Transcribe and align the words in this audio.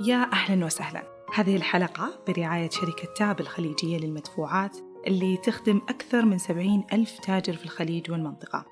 يا 0.00 0.32
أهلا 0.32 0.66
وسهلا. 0.66 1.02
هذه 1.34 1.56
الحلقة 1.56 2.18
برعاية 2.28 2.70
شركة 2.70 3.14
Tap 3.16 3.40
الخليجية 3.40 3.98
للمدفوعات 3.98 4.76
اللي 5.06 5.36
تخدم 5.36 5.80
أكثر 5.88 6.24
من 6.24 6.38
سبعين 6.38 6.84
ألف 6.92 7.18
تاجر 7.18 7.52
في 7.52 7.64
الخليج 7.64 8.10
والمنطقة. 8.10 8.64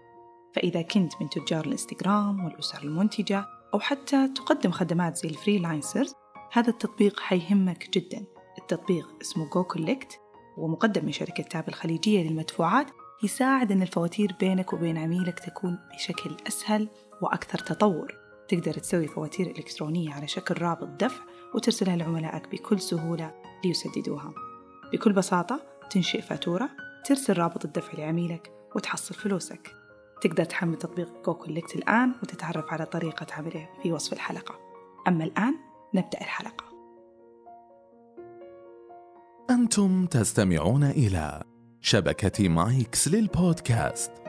فإذا 0.54 0.82
كنت 0.82 1.12
من 1.20 1.28
تجار 1.28 1.64
الإنستغرام 1.64 2.44
والأسر 2.44 2.82
المنتجة 2.82 3.46
أو 3.74 3.80
حتى 3.80 4.28
تقدم 4.28 4.70
خدمات 4.70 5.16
زي 5.16 5.28
ال 5.28 5.36
freelancers 5.36 6.14
هذا 6.52 6.70
التطبيق 6.70 7.20
حيهمك 7.20 7.90
جدا. 7.90 8.24
التطبيق 8.58 9.08
اسمه 9.22 9.50
goCollect 9.50 10.20
ومقدم 10.56 11.04
من 11.04 11.12
شركة 11.12 11.42
Tap 11.42 11.68
الخليجية 11.68 12.28
للمدفوعات 12.28 12.86
يساعد 13.22 13.72
أن 13.72 13.82
الفواتير 13.82 14.36
بينك 14.40 14.72
وبين 14.72 14.98
عميلك 14.98 15.38
تكون 15.38 15.78
بشكل 15.94 16.36
أسهل 16.48 16.88
وأكثر 17.22 17.58
تطور. 17.58 18.23
تقدر 18.48 18.72
تسوي 18.72 19.06
فواتير 19.06 19.46
إلكترونية 19.46 20.14
على 20.14 20.28
شكل 20.28 20.62
رابط 20.62 20.88
دفع 20.88 21.20
وترسلها 21.54 21.96
لعملائك 21.96 22.48
بكل 22.48 22.80
سهولة 22.80 23.34
ليسددوها. 23.64 24.32
بكل 24.92 25.12
بساطة 25.12 25.60
تنشئ 25.90 26.22
فاتورة 26.22 26.70
ترسل 27.04 27.38
رابط 27.38 27.64
الدفع 27.64 27.98
لعميلك 27.98 28.52
وتحصل 28.76 29.14
فلوسك. 29.14 29.70
تقدر 30.20 30.44
تحمل 30.44 30.78
تطبيق 30.78 31.24
goCollect 31.26 31.76
الآن 31.76 32.12
وتتعرف 32.22 32.72
على 32.72 32.86
طريقة 32.86 33.26
عمله 33.34 33.68
في 33.82 33.92
وصف 33.92 34.12
الحلقة. 34.12 34.58
أما 35.08 35.24
الآن 35.24 35.54
نبدأ 35.94 36.20
الحلقة. 36.20 36.64
أنتم 39.50 40.06
تستمعون 40.06 40.84
إلى 40.84 41.42
شبكة 41.80 42.48
مايكس 42.48 43.08
للبودكاست. 43.08 44.23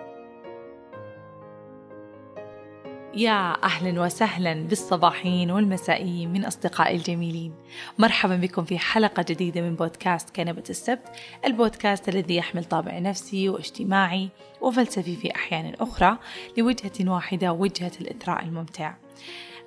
يا 3.15 3.63
أهلا 3.63 4.01
وسهلا 4.01 4.53
بالصباحين 4.53 5.51
والمسائيين 5.51 6.33
من 6.33 6.45
أصدقائي 6.45 6.95
الجميلين. 6.95 7.53
مرحبا 7.97 8.35
بكم 8.35 8.63
في 8.65 8.79
حلقة 8.79 9.25
جديدة 9.29 9.61
من 9.61 9.75
بودكاست 9.75 10.35
كنبة 10.35 10.63
السبت 10.69 11.09
البودكاست 11.45 12.09
الذي 12.09 12.35
يحمل 12.35 12.63
طابع 12.63 12.99
نفسي 12.99 13.49
واجتماعي 13.49 14.29
وفلسفي 14.61 15.15
في 15.15 15.35
أحيان 15.35 15.73
أخرى 15.79 16.17
لوجهة 16.57 17.11
واحدة 17.11 17.53
وجهة 17.53 17.91
الإثراء 18.01 18.43
الممتع. 18.43 18.93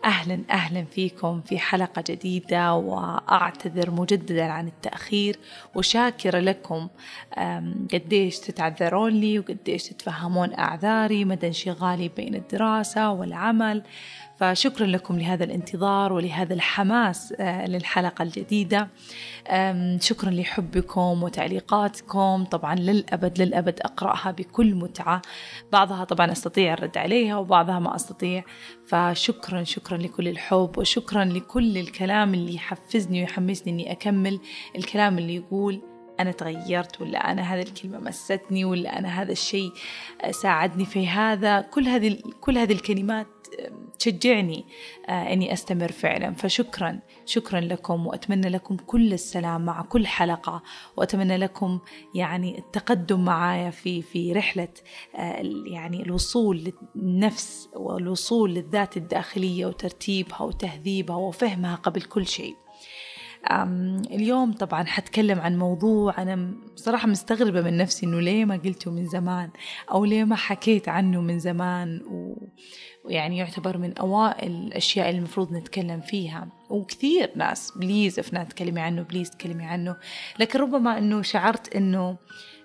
أهلا 0.04 0.40
أهلا 0.50 0.84
فيكم 0.84 1.40
في 1.40 1.58
حلقة 1.58 2.04
جديدة 2.08 2.74
وأعتذر 2.74 3.90
مجددا 3.90 4.44
عن 4.44 4.66
التأخير 4.66 5.36
وشاكرة 5.74 6.38
لكم 6.38 6.88
قديش 7.92 8.38
تتعذرون 8.38 9.12
لي 9.12 9.38
وقديش 9.38 9.82
تتفهمون 9.82 10.54
أعذاري 10.54 11.24
مدى 11.24 11.46
انشغالي 11.46 12.08
بين 12.08 12.34
الدراسة 12.34 13.10
والعمل. 13.10 13.82
فشكرا 14.38 14.86
لكم 14.86 15.18
لهذا 15.18 15.44
الانتظار 15.44 16.12
ولهذا 16.12 16.54
الحماس 16.54 17.34
آه، 17.40 17.66
للحلقة 17.66 18.22
الجديدة. 18.22 18.88
شكرا 20.00 20.30
لحبكم 20.30 21.22
وتعليقاتكم. 21.22 22.44
طبعا 22.44 22.74
للأبد 22.74 23.42
للأبد 23.42 23.80
أقرأها 23.80 24.30
بكل 24.30 24.74
متعة. 24.74 25.22
بعضها 25.72 26.04
طبعا 26.04 26.32
أستطيع 26.32 26.74
الرد 26.74 26.98
عليها 26.98 27.36
وبعضها 27.36 27.78
ما 27.78 27.96
أستطيع. 27.96 28.44
فشكرا 28.86 29.62
شكرا 29.62 29.96
لكل 29.96 30.28
الحب 30.28 30.78
وشكرا 30.78 31.24
لكل 31.24 31.78
الكلام 31.78 32.34
اللي 32.34 32.54
يحفزني 32.54 33.20
ويحمسني 33.20 33.72
أني 33.72 33.92
أكمل 33.92 34.40
الكلام 34.76 35.18
اللي 35.18 35.36
يقول 35.36 35.82
أنا 36.20 36.32
تغيرت 36.32 37.00
ولا 37.00 37.32
أنا 37.32 37.42
هذه 37.42 37.62
الكلمة 37.62 37.98
مستني 37.98 38.64
ولا 38.64 38.98
أنا 38.98 39.22
هذا 39.22 39.32
الشيء 39.32 39.72
ساعدني 40.30 40.84
في 40.84 41.08
هذا. 41.08 41.60
كل 41.60 41.88
هذه 41.88 42.18
كل 42.40 42.58
هذه 42.58 42.72
الكلمات 42.72 43.26
تشجعني 43.98 44.64
آه، 45.08 45.32
إني 45.32 45.52
أستمر 45.52 45.92
فعلا. 45.92 46.34
فشكرا 46.34 47.00
شكرا 47.26 47.60
لكم 47.60 48.06
وأتمنى 48.06 48.48
لكم 48.48 48.76
كل 48.76 49.12
السلام 49.12 49.64
مع 49.64 49.82
كل 49.82 50.06
حلقة. 50.06 50.62
وأتمنى 50.96 51.36
لكم 51.36 51.78
يعني 52.14 52.58
التقدم 52.58 53.24
معايا 53.24 53.70
في 53.70 54.02
في 54.02 54.32
رحلة 54.32 54.68
آه، 55.16 55.42
يعني 55.66 56.02
الوصول 56.02 56.72
للنفس 56.96 57.68
والوصول 57.76 58.54
للذات 58.54 58.96
الداخلية 58.96 59.66
وترتيبها 59.66 60.42
وتهذيبها 60.42 61.16
وفهمها 61.16 61.74
قبل 61.74 62.02
كل 62.02 62.26
شيء. 62.26 62.56
اليوم 64.10 64.52
طبعا 64.52 64.84
حتكلم 64.84 65.40
عن 65.40 65.58
موضوع 65.58 66.22
أنا 66.22 66.54
صراحة 66.76 67.08
مستغربة 67.08 67.60
من 67.60 67.76
نفسي 67.76 68.06
إنه 68.06 68.20
ليه 68.20 68.44
ما 68.44 68.56
قلته 68.56 68.90
من 68.90 69.06
زمان 69.06 69.50
أو 69.90 70.04
ليه 70.04 70.24
ما 70.24 70.36
حكيت 70.36 70.88
عنه 70.88 71.20
من 71.20 71.38
زمان 71.38 72.00
ويعني 73.08 73.38
يعتبر 73.38 73.78
من 73.78 73.98
أوائل 73.98 74.50
الأشياء 74.50 75.08
اللي 75.08 75.18
المفروض 75.18 75.52
نتكلم 75.52 76.00
فيها. 76.00 76.48
وكثير 76.70 77.30
ناس 77.36 77.72
please 77.76 78.18
يا 78.18 78.24
أفنان 78.24 78.44
تكلمي 78.44 78.80
عنه 78.80 79.02
please 79.02 79.30
تكلمي 79.30 79.64
عنه. 79.64 79.96
لكن 80.38 80.58
ربما 80.58 80.98
إنه 80.98 81.22
شعرت 81.22 81.76
إنه 81.76 82.16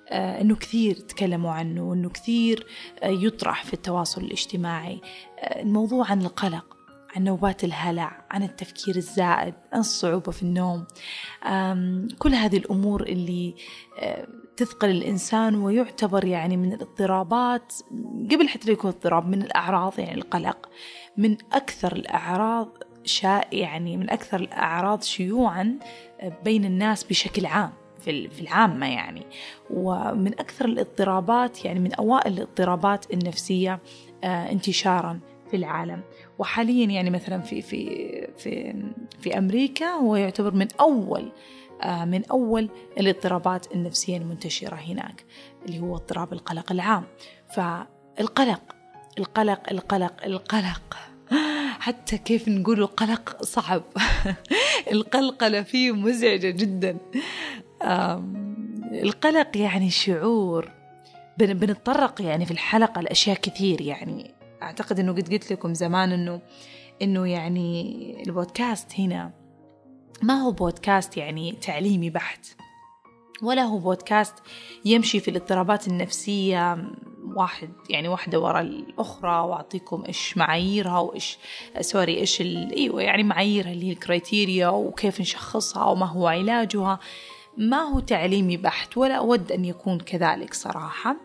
آه، 0.10 0.42
إنه 0.42 0.56
كثير 0.56 0.96
تكلموا 0.96 1.52
عنه 1.52 1.90
وإنه 1.90 2.10
كثير 2.10 2.68
آه، 3.04 3.08
يطرح 3.08 3.64
في 3.64 3.74
التواصل 3.74 4.22
الاجتماعي. 4.22 5.02
آه، 5.40 5.62
الموضوع 5.62 6.12
عن 6.12 6.22
القلق. 6.22 6.78
عن 7.16 7.24
نوبات 7.24 7.64
الهلع 7.64 8.26
عن 8.32 8.44
التفكير 8.44 8.96
الزائد 8.96 9.54
عن 9.74 9.80
الصعوبة 9.80 10.32
في 10.32 10.44
النوم. 10.44 10.86
كل 12.20 12.34
هذه 12.34 12.58
الأمور 12.58 13.04
اللي 13.04 13.56
تثقل 14.58 14.90
الإنسان 14.90 15.56
ويعتبر 15.56 16.26
يعني 16.26 16.58
من 16.58 16.74
الاضطرابات 16.74 17.74
قبل 18.32 18.48
حتى 18.48 18.72
يكون 18.72 18.92
اضطراب 18.92 19.28
من 19.28 19.42
الأعراض 19.42 20.00
يعني 20.00 20.14
القلق. 20.14 20.70
من 21.18 21.38
أكثر 21.54 21.96
الأعراض 21.96 22.78
شاء 23.04 23.56
يعني 23.56 23.98
من 23.98 24.10
أكثر 24.10 24.40
الأعراض 24.40 25.02
شيوعا 25.02 25.80
بين 26.44 26.66
الناس 26.66 27.04
بشكل 27.04 27.46
عام 27.46 27.72
في 28.00 28.42
العامة 28.42 28.86
يعني. 28.88 29.26
ومن 29.70 30.40
أكثر 30.40 30.66
الاضطرابات 30.66 31.66
يعني 31.66 31.80
من 31.80 31.94
أوائل 31.94 32.34
الاضطرابات 32.34 33.14
النفسية 33.14 33.80
آه، 34.24 34.52
انتشارا 34.52 35.20
في 35.52 35.58
العالم. 35.58 36.02
وحاليا 36.40 36.86
يعني 36.86 37.10
مثلا 37.10 37.42
في 37.42 37.62
في 37.62 37.88
في 38.38 38.74
في 39.20 39.38
أمريكا 39.38 39.86
هو 39.86 40.16
يعتبر 40.16 40.54
من 40.54 40.68
أول 40.80 41.32
آه، 41.84 42.06
من 42.06 42.26
أول 42.26 42.70
الاضطرابات 42.98 43.76
النفسية 43.76 44.18
المنتشرة 44.18 44.76
هناك 44.76 45.26
اللي 45.66 45.80
هو 45.80 45.96
اضطراب 45.96 46.34
القلق 46.34 46.72
العام. 46.72 47.04
فالقلق 47.50 48.62
القلق 49.20 49.72
القلق 49.72 50.26
القلق. 50.26 50.98
حتى 51.80 52.18
كيف 52.18 52.48
نقول 52.48 52.80
القلق 52.80 53.44
صعب. 53.44 53.84
القلقلة 54.92 55.62
فيه 55.62 55.92
مزعجة 55.92 56.50
جدا. 56.50 56.98
القلق 58.92 59.58
يعني 59.58 59.90
شعور. 59.90 60.72
بنتطرق 61.38 62.22
يعني 62.22 62.46
في 62.46 62.52
الحلقة 62.52 63.02
لأشياء 63.02 63.38
كثير 63.38 63.82
يعني. 63.82 64.43
أعتقد 64.64 65.00
أنه 65.00 65.12
قد 65.12 65.34
قلت 65.34 65.52
لكم 65.52 65.74
زمان 65.74 66.12
أنه 66.12 66.42
أنه 67.02 67.28
يعني 67.28 68.24
البودكاست 68.28 69.00
هنا 69.00 69.32
ما 70.22 70.34
هو 70.34 70.52
بودكاست 70.52 71.18
يعني 71.18 71.52
تعليمي 71.52 72.10
بحت. 72.10 72.48
ولا 73.42 73.62
هو 73.62 73.78
بودكاست 73.78 74.34
يمشي 74.86 75.20
في 75.20 75.32
الاضطرابات 75.32 75.88
النفسية 75.88 76.88
واحد 77.36 77.70
يعني 77.90 78.08
واحدة 78.08 78.40
ورا 78.40 78.62
الأخرى 78.62 79.40
وأعطيكم 79.40 80.04
إيش 80.08 80.38
معاييرها 80.38 81.00
وإيش 81.00 81.38
sorry 81.82 82.18
إيش 82.18 82.42
أيوة 82.42 83.02
يعني 83.02 83.24
معاييرها 83.24 83.72
اللي 83.72 83.88
هي 83.88 83.92
ال 83.92 84.00
criteria 84.00 84.68
وكيف 84.68 85.22
نشخصها 85.22 85.86
وما 85.86 86.06
هو 86.06 86.28
علاجها. 86.28 87.00
ما 87.58 87.82
هو 87.82 88.00
تعليمي 88.00 88.58
بحت 88.58 88.98
ولا 88.98 89.16
أود 89.16 89.52
أن 89.52 89.66
يكون 89.66 90.00
كذلك 90.00 90.54
صراحة. 90.54 91.16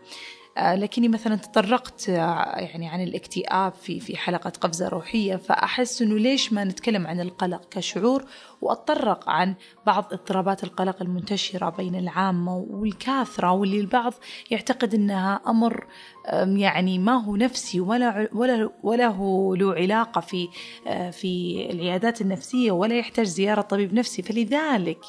لكني 0.60 1.08
مثلا 1.08 1.36
تطرقت 1.36 2.08
آه، 2.08 2.58
يعني 2.58 2.88
عن 2.88 3.02
الاكتئاب 3.02 3.72
في 3.72 4.00
في 4.00 4.16
حلقة 4.16 4.50
قفزة 4.50 4.88
روحية 4.88 5.36
فأحس 5.36 6.02
إنه 6.02 6.18
ليش 6.18 6.52
ما 6.52 6.64
نتكلم 6.64 7.06
عن 7.06 7.20
القلق 7.20 7.68
كشعور 7.70 8.24
وأتطرق 8.60 9.28
عن 9.28 9.54
بعض 9.86 10.12
اضطرابات 10.12 10.64
القلق 10.64 11.02
المنتشرة 11.02 11.70
بين 11.70 11.94
العامة 11.94 12.56
والكاثرة 12.70 13.52
واللي 13.52 13.80
البعض 13.80 14.14
يعتقد 14.50 14.94
إنها 14.94 15.40
أمر 15.46 15.86
يعني 16.32 16.98
ما 16.98 17.14
هو 17.24 17.36
نفسي 17.36 17.80
ولا 17.80 18.28
ولا 18.32 18.70
ولا 18.82 19.06
هو 19.06 19.54
له 19.54 19.74
علاقة 19.74 20.20
في 20.20 20.48
آه، 20.86 21.10
في 21.10 21.66
العيادات 21.70 22.20
النفسية 22.20 22.72
ولا 22.72 22.98
يحتاج 22.98 23.26
زيارة 23.26 23.60
طبيب 23.60 23.94
نفسي. 23.94 24.22
فلذلك 24.22 25.00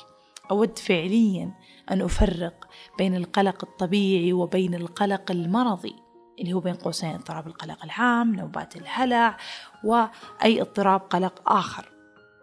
أود 0.52 0.78
فعليا 0.78 1.52
أن 1.91 2.01
أفرق 2.01 2.68
بين 2.97 3.15
القلق 3.15 3.63
الطبيعي 3.63 4.33
وبين 4.33 4.75
القلق 4.75 5.31
المرضي 5.31 5.95
اللي 6.39 6.53
هو 6.53 6.59
بين 6.59 6.74
قوسين 6.75 7.09
اضطراب 7.09 7.47
القلق 7.47 7.83
العام 7.83 8.36
نوبات 8.36 8.75
الهلع 8.75 9.38
وأي 9.83 10.62
اضطراب 10.62 11.00
قلق 11.00 11.51
آخر. 11.51 11.89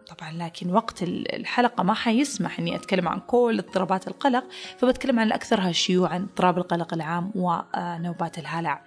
طبعا 0.07 0.31
لكن 0.31 0.73
وقت 0.73 1.03
الحلقة 1.03 1.83
ما 1.83 1.93
حيسمح 1.93 2.59
أني 2.59 2.75
أتكلم 2.75 3.07
عن 3.07 3.19
كل 3.19 3.59
اضطرابات 3.59 4.07
القلق 4.07 4.43
فبتكلم 4.77 5.19
عن 5.19 5.27
الأكثرها 5.27 5.71
شيوعا 5.71 6.17
اضطراب 6.17 6.57
القلق 6.57 6.93
العام 6.93 7.31
ونوبات 7.35 8.39
الهلع. 8.39 8.81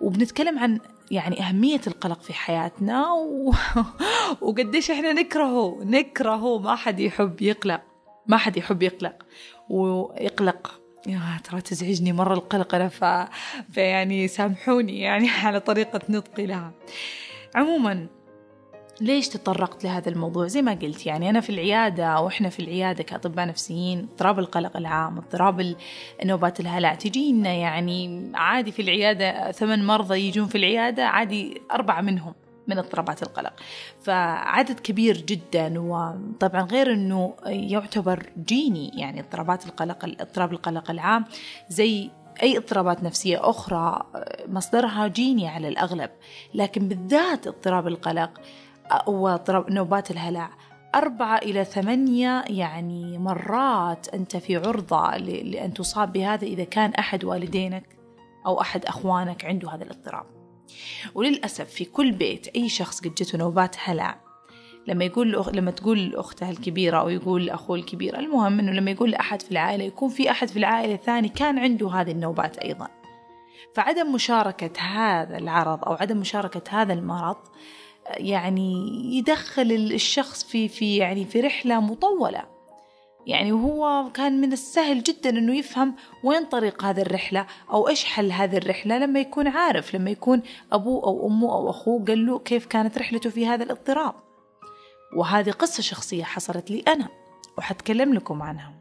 وبنتكلم 0.00 0.58
عن 0.58 0.80
يعني 1.10 1.42
أهمية 1.42 1.80
القلق 1.86 2.22
في 2.22 2.34
حياتنا 2.34 3.12
و... 3.12 3.52
وقديش 4.40 4.90
إحنا 4.90 5.12
نكرهه 5.12 5.78
نكرهه. 5.84 6.58
ما 6.58 6.76
حد 6.76 7.00
يحب 7.00 7.42
يقلق 7.42 7.80
ما 8.26 8.36
حد 8.36 8.56
يحب 8.56 8.82
يقلق. 8.82 9.14
ويقلق 9.70 10.80
يا 11.06 11.20
ترى 11.44 11.60
تزعجني 11.60 12.12
مرة 12.12 12.34
القلق 12.34 12.74
أنا 12.74 12.88
ف... 12.88 13.04
فيعني 13.72 14.28
سامحوني 14.28 15.00
يعني 15.00 15.28
على 15.44 15.60
طريقة 15.60 16.00
نطقي 16.08 16.46
لها. 16.46 16.72
عموما 17.54 18.06
ليش 19.00 19.28
تطرقت 19.28 19.84
لهذا 19.84 20.08
الموضوع؟ 20.08 20.46
زي 20.46 20.62
ما 20.62 20.72
قلت 20.72 21.06
يعني 21.06 21.30
أنا 21.30 21.40
في 21.40 21.50
العيادة 21.50 22.20
وإحنا 22.20 22.48
في 22.48 22.60
العيادة 22.60 23.02
كأطباء 23.02 23.46
نفسيين 23.46 24.08
اضطراب 24.12 24.38
القلق 24.38 24.76
العام 24.76 25.18
اضطراب 25.18 25.76
نوبات 26.24 26.60
الهلع. 26.60 26.94
تجينا 26.94 27.52
يعني 27.52 28.32
عادي 28.34 28.72
في 28.72 28.82
العيادة 28.82 29.52
ثمان 29.52 29.86
مرضى 29.86 30.20
يجون 30.20 30.46
في 30.46 30.58
العيادة 30.58 31.04
عادي 31.04 31.62
أربعة 31.72 32.00
منهم. 32.00 32.34
من 32.68 32.78
اضطرابات 32.78 33.22
القلق. 33.22 33.52
فعدد 34.00 34.80
كبير 34.80 35.16
جدا 35.16 35.80
وطبعا 35.80 36.62
غير 36.62 36.92
إنه 36.92 37.34
يعتبر 37.46 38.26
جيني 38.44 38.88
يعني 39.00 39.20
اضطرابات 39.20 39.66
القلق 39.66 40.04
اضطراب 40.04 40.52
القلق 40.52 40.90
العام 40.90 41.24
زي 41.68 42.10
أي 42.42 42.58
اضطرابات 42.58 43.02
نفسية 43.02 43.50
أخرى 43.50 44.02
مصدرها 44.48 45.06
جيني 45.06 45.48
على 45.48 45.68
الأغلب. 45.68 46.10
لكن 46.54 46.88
بالذات 46.88 47.46
اضطراب 47.46 47.86
القلق 47.86 48.40
واضطراب 49.06 49.70
نوبات 49.70 50.10
الهلع. 50.10 50.50
أربعة 50.94 51.36
إلى 51.38 51.64
ثمانية 51.64 52.44
يعني 52.48 53.18
مرات 53.18 54.08
أنت 54.08 54.36
في 54.36 54.56
عرضة 54.56 55.16
لأن 55.16 55.74
تصاب 55.74 56.12
بهذا 56.12 56.46
إذا 56.46 56.64
كان 56.64 56.90
أحد 56.90 57.24
والدينك 57.24 57.96
أو 58.46 58.60
أحد 58.60 58.84
أخوانك 58.84 59.44
عنده 59.44 59.70
هذا 59.70 59.84
الاضطراب. 59.84 60.37
وللأسف 61.14 61.70
في 61.70 61.84
كل 61.84 62.12
بيت 62.12 62.48
أي 62.48 62.68
شخص 62.68 63.00
قد 63.00 63.14
جته 63.14 63.38
نوبات 63.38 63.76
هلع. 63.78 64.20
لما 64.86 65.04
يقول 65.04 65.32
لأخ... 65.32 65.48
لما 65.48 65.70
تقول 65.70 66.10
لأخته 66.10 66.50
الكبيرة 66.50 66.98
أو 66.98 67.08
يقول 67.08 67.46
لأخوه 67.46 67.78
الكبير 67.78 68.18
المهم 68.18 68.58
إنه 68.58 68.72
لما 68.72 68.90
يقول 68.90 69.10
لأحد 69.10 69.42
في 69.42 69.50
العائلة 69.50 69.84
يكون 69.84 70.08
في 70.08 70.30
أحد 70.30 70.48
في 70.48 70.58
العائلة 70.58 70.94
الثاني 70.94 71.28
كان 71.28 71.58
عنده 71.58 71.90
هذه 71.90 72.10
النوبات 72.10 72.58
أيضا. 72.58 72.88
فعدم 73.74 74.12
مشاركة 74.12 74.80
هذا 74.80 75.38
العرض 75.38 75.84
أو 75.84 75.92
عدم 75.92 76.16
مشاركة 76.16 76.62
هذا 76.70 76.92
المرض 76.92 77.36
يعني 78.10 78.88
يدخل 79.18 79.72
الشخص 79.72 80.44
في 80.44 80.68
في 80.68 80.96
يعني 80.96 81.24
في 81.24 81.40
رحلة 81.40 81.80
مطولة. 81.80 82.57
يعني 83.28 83.52
وهو 83.52 84.12
كان 84.12 84.40
من 84.40 84.52
السهل 84.52 85.02
جدا 85.02 85.30
إنه 85.30 85.56
يفهم 85.56 85.94
وين 86.24 86.44
طريق 86.44 86.84
هذه 86.84 87.00
الرحلة 87.00 87.46
أو 87.70 87.88
إيش 87.88 88.04
حل 88.04 88.32
هذه 88.32 88.56
الرحلة 88.56 88.98
لما 88.98 89.20
يكون 89.20 89.48
عارف 89.48 89.94
لما 89.94 90.10
يكون 90.10 90.42
أبوه 90.72 91.04
أو 91.04 91.26
أمه 91.26 91.52
أو 91.52 91.70
أخوه 91.70 92.04
قال 92.04 92.26
له 92.26 92.38
كيف 92.38 92.66
كانت 92.66 92.98
رحلته 92.98 93.30
في 93.30 93.46
هذا 93.46 93.64
الاضطراب. 93.64 94.14
وهذه 95.16 95.50
قصة 95.50 95.82
شخصية 95.82 96.24
حصلت 96.24 96.70
لي 96.70 96.80
أنا 96.88 97.08
وحتكلم 97.58 98.14
لكم 98.14 98.42
عنها. 98.42 98.74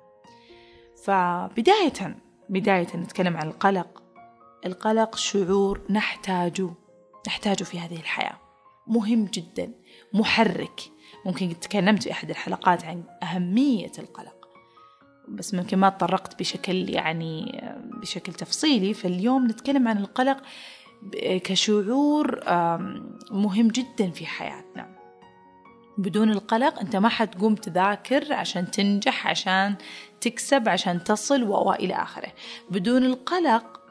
فبداية 1.04 2.18
بداية 2.50 2.88
نتكلم 2.96 3.38
عن 3.38 3.48
القلق. 3.48 4.04
القلق 4.66 5.16
شعور 5.16 5.82
نحتاجه 5.90 6.70
نحتاجه 7.28 7.64
في 7.64 7.80
هذه 7.80 7.96
الحياة. 7.96 8.38
مهم 8.88 9.26
جدا 9.26 9.72
محرك. 10.14 10.82
ممكن 11.26 11.60
تكلمت 11.60 12.04
في 12.04 12.12
أحد 12.12 12.30
الحلقات 12.30 12.86
عن 12.86 13.04
أهمية 13.24 13.92
القلق. 14.00 14.37
بس 15.28 15.54
ممكن 15.54 15.78
ما 15.78 15.90
تطرقت 15.90 16.40
بشكل 16.40 16.90
يعني 16.90 17.62
بشكل 18.02 18.34
تفصيلي. 18.34 18.94
فاليوم 18.94 19.48
نتكلم 19.48 19.88
عن 19.88 19.98
القلق 19.98 20.38
كشعور 21.24 22.40
مهم 23.32 23.68
جدا 23.68 24.12
في 24.12 24.26
حياتنا. 24.26 24.98
بدون 25.98 26.30
القلق 26.32 26.80
أنت 26.80 26.96
ما 26.96 27.10
حتقوم 27.10 27.56
تذاكر 27.56 28.34
عشان 28.34 28.72
تنجح 28.72 29.28
عشان 29.28 29.76
تكسب 30.22 30.70
عشان 30.70 31.04
تصل 31.04 31.44
وإلى 31.44 31.94
آخره. 31.94 32.32
بدون 32.72 33.06
القلق 33.06 33.82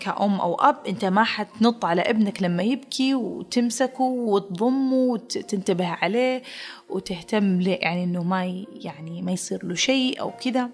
كأم 0.00 0.40
أو 0.40 0.54
أب 0.54 0.76
أنت 0.88 1.04
ما 1.04 1.24
حتنط 1.24 1.84
على 1.84 2.02
ابنك 2.02 2.42
لما 2.42 2.62
يبكي 2.62 3.14
وتمسكه 3.14 4.04
وتضمه 4.04 4.96
وتنتبه 4.96 5.88
عليه 5.88 6.42
وتهتم 6.90 7.60
يعني 7.60 8.04
إنه 8.04 8.22
ما 8.22 8.64
يعني 8.70 9.22
ما 9.22 9.32
يصير 9.32 9.66
له 9.66 9.74
شيء 9.74 10.20
أو 10.20 10.30
كذا 10.30 10.70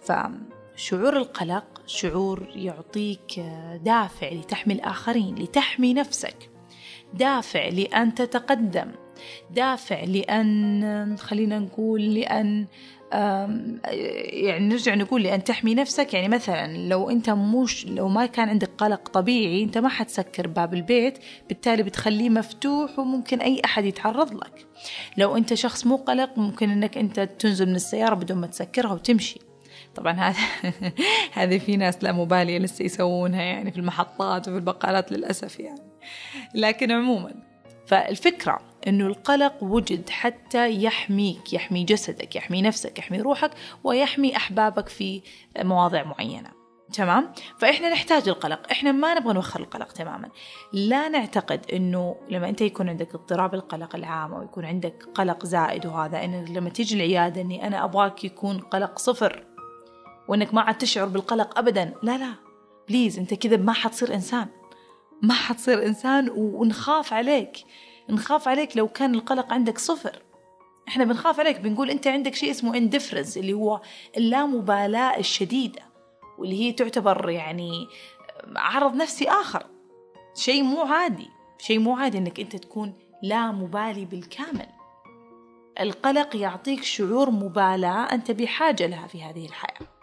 فشعور 0.00 1.16
القلق 1.16 1.64
شعور 1.86 2.48
يعطيك 2.54 3.40
دافع 3.84 4.28
لتحمي 4.28 4.74
الآخرين 4.74 5.34
لتحمي 5.34 5.94
نفسك. 5.94 6.50
دافع 7.14 7.68
لأن 7.68 8.14
تتقدم. 8.14 8.92
دافع 9.50 10.04
لأن 10.04 11.16
خلينا 11.18 11.58
نقول 11.58 12.14
لأن 12.14 12.66
يعني 13.12 14.68
نرجع 14.68 14.94
نقول 14.94 15.22
لأن 15.22 15.44
تحمي 15.44 15.74
نفسك 15.74 16.14
يعني 16.14 16.28
مثلا 16.28 16.88
لو 16.88 17.10
أنت 17.10 17.30
مش 17.30 17.86
لو 17.86 18.08
ما 18.08 18.26
كان 18.26 18.48
عندك 18.48 18.70
قلق 18.78 19.08
طبيعي 19.08 19.62
أنت 19.62 19.78
ما 19.78 19.88
حتسكر 19.88 20.46
باب 20.46 20.74
البيت 20.74 21.18
بالتالي 21.48 21.82
بتخليه 21.82 22.30
مفتوح 22.30 22.98
وممكن 22.98 23.40
أي 23.40 23.62
أحد 23.64 23.84
يتعرض 23.84 24.34
لك. 24.34 24.66
لو 25.16 25.36
أنت 25.36 25.54
شخص 25.54 25.86
مو 25.86 25.96
قلق 25.96 26.38
ممكن 26.38 26.70
أنك 26.70 26.98
أنت 26.98 27.20
تنزل 27.20 27.68
من 27.68 27.74
السيارة 27.74 28.14
بدون 28.14 28.38
ما 28.38 28.46
تسكرها 28.46 28.92
وتمشي. 28.92 29.40
طبعا 29.94 30.12
هذا 30.12 30.38
هذه 31.32 31.58
في 31.58 31.76
ناس 31.76 32.02
لا 32.02 32.12
مبالية 32.12 32.58
لسه 32.58 32.84
يسوونها 32.84 33.42
يعني 33.42 33.70
في 33.72 33.78
المحطات 33.78 34.48
وفي 34.48 34.56
البقالات 34.56 35.12
للأسف 35.12 35.60
يعني. 35.60 35.82
لكن 36.54 36.92
عموما 36.92 37.34
فالفكرة 37.86 38.60
أنه 38.86 39.06
القلق 39.06 39.62
وجد 39.62 40.10
حتى 40.10 40.82
يحميك 40.82 41.52
يحمي 41.52 41.84
جسدك 41.84 42.36
يحمي 42.36 42.62
نفسك 42.62 42.98
يحمي 42.98 43.20
روحك 43.20 43.50
ويحمي 43.84 44.36
أحبابك 44.36 44.88
في 44.88 45.22
مواضع 45.58 46.02
معينة. 46.04 46.58
تمام؟ 46.92 47.32
فإحنا 47.58 47.92
نحتاج 47.92 48.28
القلق 48.28 48.70
إحنا 48.70 48.92
ما 48.92 49.14
نبغى 49.14 49.34
نوخر 49.34 49.60
القلق 49.60 49.92
تماما. 49.92 50.28
لا 50.72 51.08
نعتقد 51.08 51.60
أنه 51.72 52.16
لما 52.30 52.48
أنت 52.48 52.60
يكون 52.60 52.88
عندك 52.88 53.14
اضطراب 53.14 53.54
القلق 53.54 53.96
العام 53.96 54.34
أو 54.34 54.42
يكون 54.42 54.64
عندك 54.64 55.04
قلق 55.14 55.46
زائد 55.46 55.86
وهذا 55.86 56.24
أن 56.24 56.44
لما 56.44 56.70
تيجي 56.70 56.94
العيادة 56.96 57.40
أني 57.40 57.66
أنا 57.66 57.84
أبغاك 57.84 58.24
يكون 58.24 58.58
قلق 58.58 58.98
صفر 58.98 59.44
وأنك 60.28 60.54
ما 60.54 60.60
عاد 60.60 60.78
تشعر 60.78 61.06
بالقلق 61.06 61.58
أبدا. 61.58 61.94
لا 62.02 62.18
لا. 62.18 62.34
please 62.88 63.18
أنت 63.18 63.34
كذا 63.34 63.56
ما 63.56 63.72
حتصير 63.72 64.14
إنسان. 64.14 64.46
ما 65.22 65.34
حتصير 65.34 65.86
إنسان 65.86 66.30
ونخاف 66.30 67.12
عليك. 67.12 67.56
نخاف 68.10 68.48
عليك 68.48 68.76
لو 68.76 68.88
كان 68.88 69.14
القلق 69.14 69.52
عندك 69.52 69.78
صفر. 69.78 70.22
إحنا 70.88 71.04
بنخاف 71.04 71.40
عليك 71.40 71.60
بنقول 71.60 71.90
أنت 71.90 72.06
عندك 72.06 72.34
شيء 72.34 72.50
اسمه 72.50 72.76
indifference 72.76 73.36
اللي 73.36 73.52
هو 73.52 73.80
اللامبالاة 74.16 75.18
الشديدة 75.18 75.82
واللي 76.38 76.60
هي 76.60 76.72
تعتبر 76.72 77.30
يعني 77.30 77.88
عرض 78.56 78.96
نفسي 78.96 79.28
آخر. 79.28 79.66
شيء 80.34 80.62
مو 80.62 80.80
عادي 80.80 81.30
شيء 81.58 81.78
مو 81.78 81.96
عادي 81.96 82.18
إنك 82.18 82.40
أنت 82.40 82.56
تكون 82.56 82.92
لا 83.22 83.52
مبالي 83.52 84.04
بالكامل. 84.04 84.66
القلق 85.80 86.36
يعطيك 86.36 86.84
شعور 86.84 87.30
مبالاة 87.30 88.12
أنت 88.12 88.30
بحاجة 88.30 88.86
لها 88.86 89.06
في 89.06 89.22
هذه 89.22 89.46
الحياة. 89.46 89.97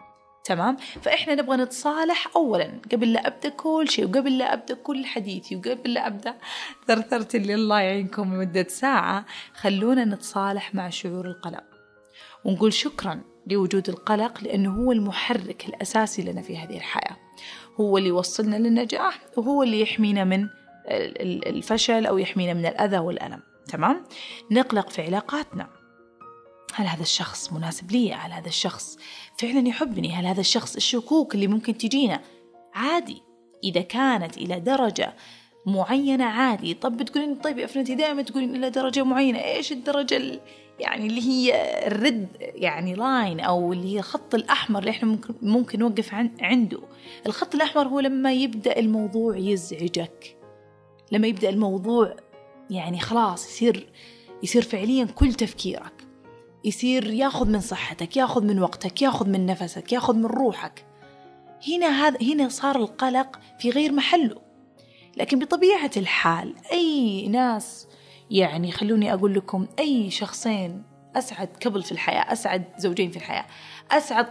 تمام؟ 0.46 0.76
فإحنا 0.76 1.34
نبغى 1.34 1.56
نتصالح 1.56 2.28
أولا 2.36 2.80
قبل 2.92 3.12
لا 3.12 3.26
أبدأ 3.26 3.48
كل 3.48 3.88
شيء 3.88 4.04
وقبل 4.04 4.38
لا 4.38 4.52
أبدأ 4.52 4.74
كل 4.74 5.04
حديثي 5.04 5.56
وقبل 5.56 5.94
لا 5.94 6.06
أبدأ 6.06 6.34
ثرثرت 6.86 7.34
اللي 7.34 7.54
الله 7.54 7.80
يعينكم 7.80 8.34
لمدة 8.34 8.66
ساعة 8.68 9.26
خلونا 9.54 10.04
نتصالح 10.04 10.74
مع 10.74 10.90
شعور 10.90 11.26
القلق. 11.26 11.64
ونقول 12.44 12.72
شكرا 12.72 13.20
لوجود 13.46 13.88
القلق 13.88 14.42
لأنه 14.42 14.74
هو 14.74 14.92
المحرك 14.92 15.68
الأساسي 15.68 16.22
لنا 16.22 16.42
في 16.42 16.58
هذه 16.58 16.76
الحياة. 16.76 17.16
هو 17.80 17.98
اللي 17.98 18.08
يوصلنا 18.08 18.56
للنجاح 18.56 19.20
وهو 19.36 19.62
اللي 19.62 19.80
يحمينا 19.80 20.24
من 20.24 20.48
الفشل 21.46 22.06
أو 22.06 22.18
يحمينا 22.18 22.54
من 22.54 22.66
الأذى 22.66 22.98
والألم. 22.98 23.42
تمام؟ 23.68 24.04
نقلق 24.50 24.90
في 24.90 25.02
علاقاتنا. 25.02 25.75
هل 26.76 26.86
هذا 26.86 27.02
الشخص 27.02 27.52
مناسب 27.52 27.92
لي؟ 27.92 28.14
هل 28.14 28.32
هذا 28.32 28.48
الشخص 28.48 28.98
فعلا 29.38 29.68
يحبني؟ 29.68 30.12
هل 30.12 30.26
هذا 30.26 30.40
الشخص 30.40 30.76
الشكوك 30.76 31.34
اللي 31.34 31.46
ممكن 31.46 31.78
تجينا؟ 31.78 32.20
عادي. 32.74 33.22
إذا 33.64 33.80
كانت 33.80 34.36
إلى 34.36 34.60
درجة 34.60 35.14
معينة 35.66 36.24
عادي. 36.24 36.74
طب 36.74 36.96
بتقولين 36.96 37.34
طيب 37.34 37.58
يا 37.58 37.64
أفنتي 37.64 37.94
دائما 37.94 38.22
تقولين 38.22 38.56
إلى 38.56 38.70
درجة 38.70 39.04
معينة. 39.04 39.38
إيش 39.38 39.72
الدرجة 39.72 40.40
يعني 40.80 41.06
اللي 41.06 41.20
هي 41.20 41.54
الرد 41.86 42.28
يعني 42.40 42.94
لاين 42.94 43.40
أو 43.40 43.72
اللي 43.72 43.94
هي 43.94 43.98
الخط 43.98 44.34
الأحمر 44.34 44.78
اللي 44.78 44.90
إحنا 44.90 45.08
ممكن, 45.08 45.34
ممكن 45.42 45.78
نوقف 45.78 46.14
عنده. 46.40 46.80
الخط 47.26 47.54
الأحمر 47.54 47.88
هو 47.88 48.00
لما 48.00 48.32
يبدأ 48.32 48.78
الموضوع 48.78 49.36
يزعجك. 49.36 50.36
لما 51.12 51.26
يبدأ 51.26 51.48
الموضوع 51.48 52.16
يعني 52.70 53.00
خلاص 53.00 53.48
يصير 53.48 53.86
يصير 54.42 54.62
فعليا 54.62 55.04
كل 55.04 55.34
تفكيرك. 55.34 55.95
يصير 56.66 57.06
ياخذ 57.06 57.48
من 57.48 57.60
صحتك 57.60 58.16
ياخذ 58.16 58.44
من 58.44 58.62
وقتك 58.62 59.02
ياخذ 59.02 59.28
من 59.28 59.46
نفسك 59.46 59.92
ياخذ 59.92 60.14
من 60.16 60.26
روحك. 60.26 60.84
هنا 61.68 61.86
هذا 61.86 62.18
هنا 62.22 62.48
صار 62.48 62.76
القلق 62.76 63.40
في 63.58 63.70
غير 63.70 63.92
محله. 63.92 64.40
لكن 65.16 65.38
بطبيعة 65.38 65.90
الحال 65.96 66.54
أي 66.72 67.28
ناس 67.28 67.86
يعني 68.30 68.72
خلوني 68.72 69.14
أقول 69.14 69.34
لكم 69.34 69.66
أي 69.78 70.10
شخصين 70.10 70.82
أسعد 71.16 71.48
كبل 71.60 71.82
في 71.82 71.92
الحياة 71.92 72.32
أسعد 72.32 72.64
زوجين 72.78 73.10
في 73.10 73.16
الحياة 73.16 73.46
أسعد 73.90 74.26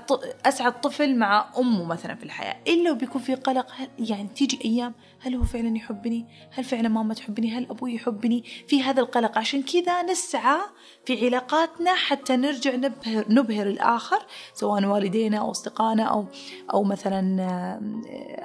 أسعد 0.45 0.81
طفل 0.81 1.17
مع 1.17 1.49
أمه 1.57 1.85
مثلا 1.85 2.15
في 2.15 2.23
الحياة 2.23 2.57
إلا 2.67 2.91
وبيكون 2.91 3.21
في 3.21 3.35
قلق 3.35 3.67
يعني 3.99 4.27
تيجي 4.27 4.59
أيام 4.65 4.93
هل 5.25 5.35
هو 5.35 5.43
فعلا 5.43 5.77
يحبني؟ 5.77 6.25
هل 6.51 6.63
فعلا 6.63 6.89
ماما 6.89 7.13
تحبني؟ 7.13 7.51
هل 7.51 7.67
أبوي 7.69 7.95
يحبني؟ 7.95 8.43
في 8.67 8.83
هذا 8.83 9.01
القلق. 9.01 9.37
عشان 9.37 9.63
كذا 9.63 10.01
نسعى 10.01 10.57
في 11.05 11.25
علاقاتنا 11.25 11.93
حتى 11.93 12.35
نرجع 12.35 12.75
نبهر, 12.75 13.25
نبهر 13.29 13.67
الآخر 13.67 14.25
سواء 14.53 14.85
والدينا 14.85 15.37
أو 15.37 15.51
أصدقائنا 15.51 16.03
أو 16.03 16.25
أو 16.73 16.83
مثلا 16.83 17.79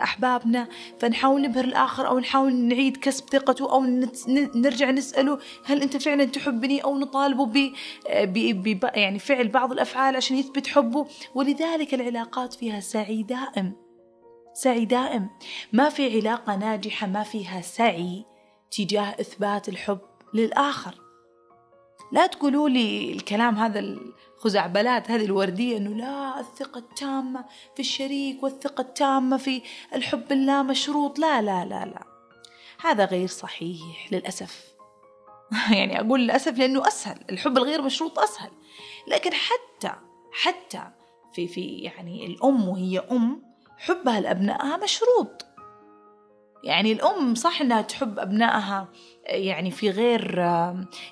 أحبابنا. 0.03 0.69
فنحاول 0.99 1.43
نبهر 1.43 1.65
الآخر 1.65 2.09
أو 2.09 2.19
نحاول 2.19 2.55
نعيد 2.55 2.97
كسب 2.97 3.25
ثقته 3.29 3.73
أو 3.73 3.85
نرجع 4.55 4.91
نسأله 4.91 5.39
هل 5.65 5.83
أنت 5.83 5.97
فعلا 5.97 6.25
تحبني 6.25 6.85
أو 6.85 6.99
نطالبه 6.99 7.45
ب 7.45 8.85
يعني 8.95 9.19
فعل 9.19 9.49
بعض 9.49 9.73
الأفعال 9.73 10.17
عشان 10.17 10.37
يثبت 10.37 10.67
حبه. 10.67 11.07
ولذلك 11.35 11.95
العلاقات 11.95 12.55
فيها 12.55 12.81
سعي 12.81 13.23
دائم. 13.23 13.90
سعي 14.55 14.85
دائم. 14.85 15.29
ما 15.73 15.89
في 15.89 16.17
علاقة 16.19 16.57
ناجحة 16.57 17.07
ما 17.07 17.23
فيها 17.23 17.61
سعي 17.61 18.25
تجاه 18.71 19.17
إثبات 19.21 19.69
الحب 19.69 20.01
للآخر. 20.35 20.95
لا 22.13 22.27
تقولوا 22.27 22.69
لي 22.69 23.13
الكلام 23.13 23.57
هذا 23.57 23.81
الخزعبلات 23.81 25.11
هذه 25.11 25.25
الوردية 25.25 25.77
أنه 25.77 25.91
لا 25.91 26.41
الثقة 26.41 26.79
التامة 26.79 27.45
في 27.75 27.81
الشريك 27.81 28.43
والثقة 28.43 28.81
التامة 28.81 29.37
في 29.37 29.63
الحب 29.95 30.33
اللا 30.33 30.63
مشروط 30.63 31.19
لا 31.19 31.43
لا 31.43 31.65
لا 31.65 31.85
لا. 31.85 32.07
هذا 32.81 33.05
غير 33.05 33.29
صحيح 33.29 34.13
للأسف. 34.13 34.65
يعني 35.79 36.01
أقول 36.01 36.21
للأسف 36.21 36.59
لأنه 36.59 36.89
أسهل. 36.89 37.25
الحب 37.31 37.59
الغير 37.59 37.83
مشروط 37.83 38.19
أسهل. 38.19 38.51
لكن 39.09 39.31
حتى 39.33 39.93
حتى 40.33 40.83
في 41.33 41.49
في 41.49 41.77
يعني 41.77 42.27
الأم 42.27 42.69
وهي 42.69 42.99
أم 42.99 43.50
حبها 43.81 44.21
لأبنائها 44.21 44.77
مشروط. 44.77 45.47
يعني 46.65 46.93
الأم 46.93 47.35
صح 47.35 47.61
إنها 47.61 47.83
تحب 47.83 48.19
أبنائها 48.19 48.89
يعني 49.27 49.71
في 49.71 49.91
غير 49.91 50.35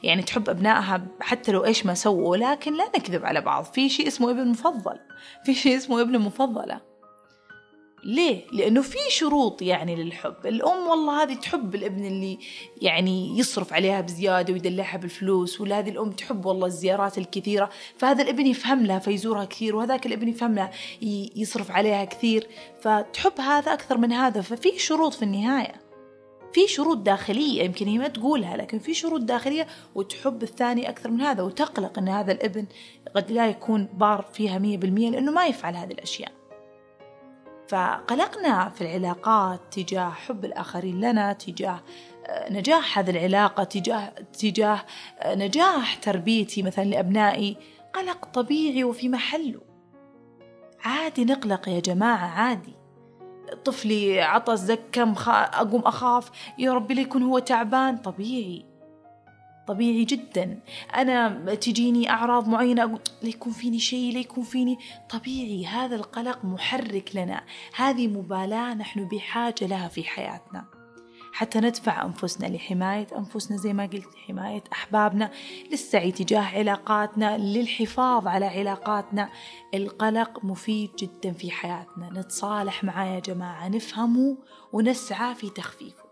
يعني 0.03 0.23
تحب 0.23 0.49
أبنائها 0.49 1.07
حتى 1.21 1.53
لو 1.53 1.65
إيش 1.65 1.87
ما 1.87 1.95
سووا 1.95 2.37
لكن 2.37 2.77
لا 2.77 2.89
نكذب 2.97 3.25
على 3.25 3.41
بعض. 3.41 3.65
في 3.65 3.89
شيء 3.89 4.07
اسمه 4.07 4.31
ابن 4.31 4.49
مفضل. 4.49 4.99
في 5.45 5.55
شيء 5.55 5.77
اسمه 5.77 6.01
ابن 6.01 6.19
مفضلة. 6.19 6.81
ليه؟ 8.09 8.45
لأنه 8.53 8.83
في 8.83 8.99
شروط 9.09 9.63
يعني 9.63 9.97
للحب. 9.97 10.35
الأم 10.45 10.89
والله 10.89 11.23
هذه 11.23 11.35
تحب 11.35 11.75
الابن 11.75 12.05
اللي 12.05 12.39
يعني 12.83 13.39
يصرف 13.39 13.73
عليها 13.73 14.01
بزيادة 14.01 14.53
ويدلعها 14.53 14.97
بالفلوس 14.97 15.61
ولا 15.61 15.79
هذه 15.79 15.91
الأم 15.91 16.11
تحب 16.11 16.47
والله 16.47 16.67
الزيارات 16.67 17.19
الكثيرة. 17.19 17.71
فهذا 17.97 18.23
الابن 18.23 18.47
يفهم 18.47 18.87
لها 18.87 18.99
فيزورها 18.99 19.45
كثير 19.45 19.77
وهذاك 19.77 20.07
الابن 20.07 20.29
يفهم 20.29 20.55
لها 20.55 20.71
يصرف 21.37 21.71
عليها 21.71 22.05
كثير. 22.05 22.47
فتحب 22.81 23.41
هذا 23.41 23.73
أكثر 23.73 23.99
من 23.99 24.13
هذا. 24.13 24.41
ففي 24.41 24.79
شروط 24.79 25.15
في 25.15 25.23
النهاية. 25.23 25.75
في 26.53 26.69
شروط 26.69 26.97
داخلية 26.97 27.63
يمكن 27.63 27.87
هي 27.87 27.99
ما 27.99 28.09
تقولها 28.09 28.57
لكن 28.57 28.79
في 28.79 28.95
شروط 28.95 29.21
داخلية 29.21 29.67
وتحب 29.95 30.43
الثاني 30.43 30.89
أكثر 30.89 31.11
من 31.11 31.21
هذا. 31.21 31.43
وتقلق 31.43 31.99
أن 31.99 32.09
هذا 32.09 32.33
الابن 32.33 32.67
قد 33.17 33.33
لا 33.33 33.47
يكون 33.47 33.89
بار 33.95 34.25
فيها 34.33 34.59
مية 34.59 34.77
بالمية 34.77 35.11
لأنه 35.11 35.33
ما 35.33 35.47
يفعل 35.47 35.77
هذه 35.77 35.93
الأشياء. 35.93 36.38
فقلقنا 37.69 38.69
في 38.69 38.81
العلاقات 38.81 39.61
تجاه 39.71 40.11
حب 40.11 40.45
الآخرين 40.45 41.01
لنا 41.01 41.33
تجاه 41.33 41.81
آه، 42.27 42.53
نجاح 42.53 42.99
هذه 42.99 43.11
العلاقة 43.11 43.65
تجاه 43.65 44.13
تجاه 44.39 44.85
آه، 45.19 45.35
نجاح 45.35 45.95
تربيتي 45.95 46.63
مثلا 46.63 46.85
لأبنائي. 46.85 47.57
قلق 47.93 48.25
طبيعي 48.25 48.85
وفي 48.85 49.09
محله 49.09 49.61
عادي 50.85 51.25
نقلق 51.25 51.69
يا 51.69 51.81
جماعة 51.81 52.27
عادي. 52.27 52.75
طفلي 53.65 54.21
عطس 54.21 54.59
زكم 54.59 55.15
أقوم 55.29 55.81
أخاف. 55.81 56.31
يا 56.59 56.73
ربي 56.73 56.95
ليكون 56.95 57.23
هو 57.23 57.39
تعبان. 57.39 57.97
طبيعي. 57.97 58.68
طبيعي 59.69 60.05
جدا. 60.05 60.61
أنا 60.95 61.55
تجيني 61.55 62.11
أعراض 62.11 62.49
معينة 62.49 62.83
أقول 62.83 63.01
ليكون 63.23 63.53
فيني 63.53 63.79
شيء 63.79 64.13
ليكون 64.13 64.45
فيني؟ 64.45 64.79
طبيعي 65.11 65.67
هذا 65.67 65.97
القلق 65.97 66.45
محرك 66.45 67.11
لنا. 67.15 67.45
هذه 67.77 68.09
مبالاة 68.09 68.75
نحن 68.75 69.05
بحاجة 69.05 69.67
لها 69.67 69.89
في 69.89 70.05
حياتنا. 70.05 70.65
حتى 71.33 71.61
ندفع 71.61 72.05
أنفسنا 72.05 72.47
لحماية 72.47 73.07
أنفسنا 73.17 73.57
زي 73.57 73.73
ما 73.73 73.83
قلت 73.83 74.07
لحماية 74.15 74.65
أحبابنا 74.73 75.31
للسعي 75.71 76.13
تجاه 76.13 76.59
علاقاتنا 76.59 77.39
للحفاظ 77.39 78.27
على 78.27 78.47
علاقاتنا. 78.47 79.29
القلق 79.75 80.45
مفيد 80.45 80.91
جدا 80.99 81.33
في 81.33 81.51
حياتنا. 81.51 82.11
نتصالح 82.21 82.85
معاه 82.85 83.07
يا 83.07 83.21
جماعة 83.21 83.69
نفهمه 83.69 84.37
ونسعى 84.73 85.35
في 85.35 85.51
تخفيفه. 85.51 86.08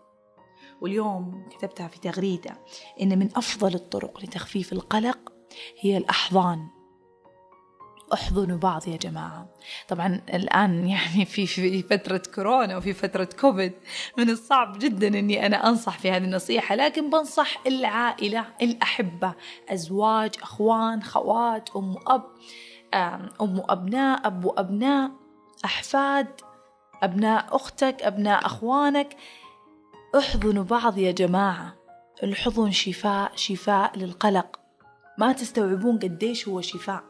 واليوم 0.81 1.49
كتبتها 1.49 1.87
في 1.87 1.99
تغريدة 1.99 2.57
إن 3.01 3.19
من 3.19 3.29
أفضل 3.35 3.75
الطرق 3.75 4.23
لتخفيف 4.23 4.73
القلق 4.73 5.33
هي 5.79 5.97
الأحضان. 5.97 6.67
أحضنوا 8.13 8.57
بعض 8.57 8.87
يا 8.87 8.97
جماعة. 8.97 9.49
طبعا 9.87 10.21
الآن 10.33 10.87
يعني 10.89 11.25
في 11.25 11.45
في 11.45 11.83
فترة 11.83 12.21
كورونا 12.35 12.77
وفي 12.77 12.93
فترة 12.93 13.29
كوفيد 13.39 13.73
من 14.17 14.29
الصعب 14.29 14.79
جدا 14.79 15.07
أني 15.07 15.45
أنا 15.45 15.69
أنصح 15.69 15.99
في 15.99 16.11
هذه 16.11 16.23
النصيحة 16.23 16.75
لكن 16.75 17.09
بنصح 17.09 17.61
العائلة 17.67 18.45
الأحبة 18.61 19.33
أزواج 19.69 20.31
أخوان 20.41 21.03
خوات 21.03 21.69
أم 21.75 21.95
أب 22.07 22.23
أم 23.41 23.63
أبناء 23.69 24.27
أب 24.27 24.45
وأبناء 24.45 25.11
أحفاد 25.65 26.27
أبناء 27.03 27.55
أختك 27.55 28.03
أبناء 28.03 28.45
أخوانك. 28.45 29.15
احضنوا 30.15 30.63
بعض 30.63 30.97
يا 30.97 31.11
جماعة. 31.11 31.75
الحضن 32.23 32.71
شفاء 32.71 33.31
شفاء 33.35 33.97
للقلق. 33.97 34.59
ما 35.17 35.31
تستوعبون 35.31 35.99
قديش 35.99 36.47
هو 36.47 36.61
شفاء. 36.61 37.03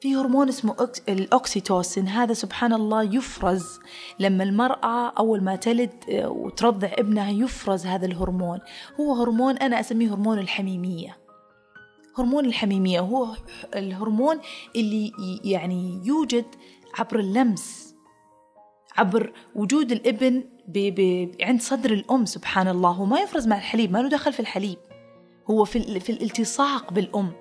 في 0.00 0.16
هرمون 0.16 0.48
اسمه 0.48 0.88
الأكسيتوسين 1.08 2.08
هذا 2.08 2.32
سبحان 2.32 2.72
الله 2.72 3.02
يفرز. 3.02 3.78
لما 4.18 4.44
المرأة 4.44 5.12
أول 5.18 5.42
ما 5.42 5.56
تلد 5.56 5.92
آه، 6.10 6.28
وترضع 6.28 6.88
ابنها 6.92 7.30
يفرز 7.30 7.86
هذا 7.86 8.06
الهرمون. 8.06 8.58
هو 9.00 9.14
هرمون 9.14 9.56
أنا 9.56 9.80
أسميه 9.80 10.12
هرمون 10.12 10.38
الحميمية. 10.38 11.16
هرمون 12.18 12.44
الحميمية 12.46 13.00
هو 13.00 13.28
الهرمون 13.74 14.40
اللي 14.76 15.12
يعني 15.44 16.00
يوجد 16.04 16.46
عبر 16.98 17.18
اللمس 17.18 17.94
عبر 18.96 19.32
وجود 19.54 19.92
الابن 19.92 20.44
بي 20.68 20.90
بي 20.90 21.32
عند 21.40 21.60
صدر 21.60 21.92
الأم 21.92 22.24
سبحان 22.24 22.68
الله 22.68 22.90
هو 22.90 23.04
ما 23.04 23.20
يفرز 23.20 23.48
مع 23.48 23.56
الحليب 23.56 23.92
ما 23.92 23.98
له 23.98 24.08
دخل 24.08 24.32
في 24.32 24.40
الحليب. 24.40 24.78
هو 25.50 25.64
في, 25.64 26.00
في 26.00 26.12
الالتصاق 26.12 26.92
بالأم. 26.92 27.32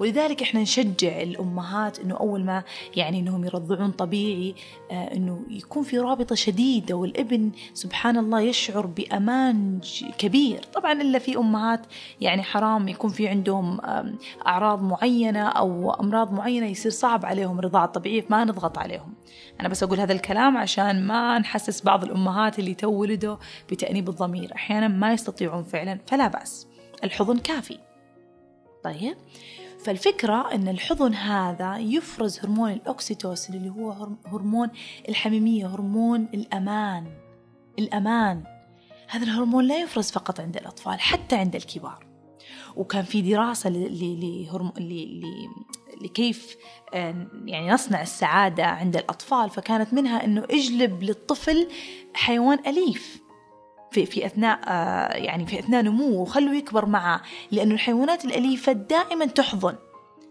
ولذلك 0.00 0.42
إحنا 0.42 0.60
نشجع 0.60 1.22
الأمهات 1.22 1.98
إنه 1.98 2.16
أول 2.16 2.44
ما 2.44 2.62
يعني 2.96 3.18
إنهم 3.18 3.44
يرضعون 3.44 3.90
طبيعي 3.90 4.54
آه 4.90 5.14
إنه 5.14 5.40
يكون 5.50 5.82
في 5.82 5.98
رابطة 5.98 6.34
شديدة 6.34 6.94
والابن 6.94 7.50
سبحان 7.74 8.16
الله 8.16 8.40
يشعر 8.40 8.86
بأمان 8.86 9.80
كبير. 10.18 10.60
طبعا 10.74 10.92
إلا 10.92 11.18
في 11.18 11.36
أمهات 11.36 11.80
يعني 12.20 12.42
حرام 12.42 12.88
يكون 12.88 13.10
في 13.10 13.28
عندهم 13.28 13.80
أعراض 14.46 14.82
معينة 14.82 15.48
أو 15.48 15.90
أمراض 15.90 16.32
معينة 16.32 16.66
يصير 16.66 16.92
صعب 16.92 17.26
عليهم 17.26 17.58
الرضاعه 17.58 17.84
الطبيعيه 17.84 18.22
فما 18.22 18.44
نضغط 18.44 18.78
عليهم. 18.78 19.14
أنا 19.60 19.68
بس 19.68 19.82
أقول 19.82 20.00
هذا 20.00 20.12
الكلام 20.12 20.56
عشان 20.56 21.06
ما 21.06 21.38
نحسس 21.38 21.82
بعض 21.82 22.04
الأمهات 22.04 22.58
اللي 22.58 22.74
تو 22.74 22.90
ولدوا 22.90 23.36
بتأنيب 23.70 24.08
الضمير. 24.08 24.54
أحيانا 24.54 24.88
ما 24.88 25.12
يستطيعون 25.12 25.64
فعلا 25.64 25.98
فلا 26.06 26.28
بأس. 26.28 26.66
الحضن 27.04 27.38
كافي. 27.38 27.78
طيب. 28.92 29.16
فالفكرة 29.84 30.54
أن 30.54 30.68
الحضن 30.68 31.14
هذا 31.14 31.78
يفرز 31.78 32.38
هرمون 32.38 32.72
الأكسيتوسين 32.72 33.56
اللي 33.56 33.70
هو 33.70 34.08
هرمون 34.26 34.68
الحميمية 35.08 35.66
هرمون 35.66 36.28
الأمان 36.34 37.06
الأمان. 37.78 38.44
هذا 39.08 39.24
الهرمون 39.24 39.64
لا 39.64 39.82
يفرز 39.82 40.10
فقط 40.10 40.40
عند 40.40 40.56
الأطفال 40.56 41.00
حتى 41.00 41.36
عند 41.36 41.56
الكبار. 41.56 42.06
وكان 42.76 43.04
في 43.04 43.22
دراسة 43.22 43.70
لكيف 46.02 46.56
آه، 46.94 47.26
يعني 47.44 47.70
نصنع 47.70 48.02
السعادة 48.02 48.66
عند 48.66 48.96
الأطفال. 48.96 49.50
فكانت 49.50 49.94
منها 49.94 50.24
أنه 50.24 50.44
اجلب 50.50 51.02
للطفل 51.02 51.68
حيوان 52.14 52.58
أليف. 52.66 53.20
في 53.90 54.06
في 54.06 54.26
أثناء 54.26 54.60
آه، 54.68 55.16
يعني 55.16 55.46
في 55.46 55.58
أثناء 55.58 55.82
نموه. 55.82 56.20
وخلوا 56.20 56.54
يكبر 56.54 56.86
معه 56.86 57.22
لأنه 57.50 57.74
الحيوانات 57.74 58.24
الأليفة 58.24 58.72
دائما 58.72 59.26
تحضن 59.26 59.74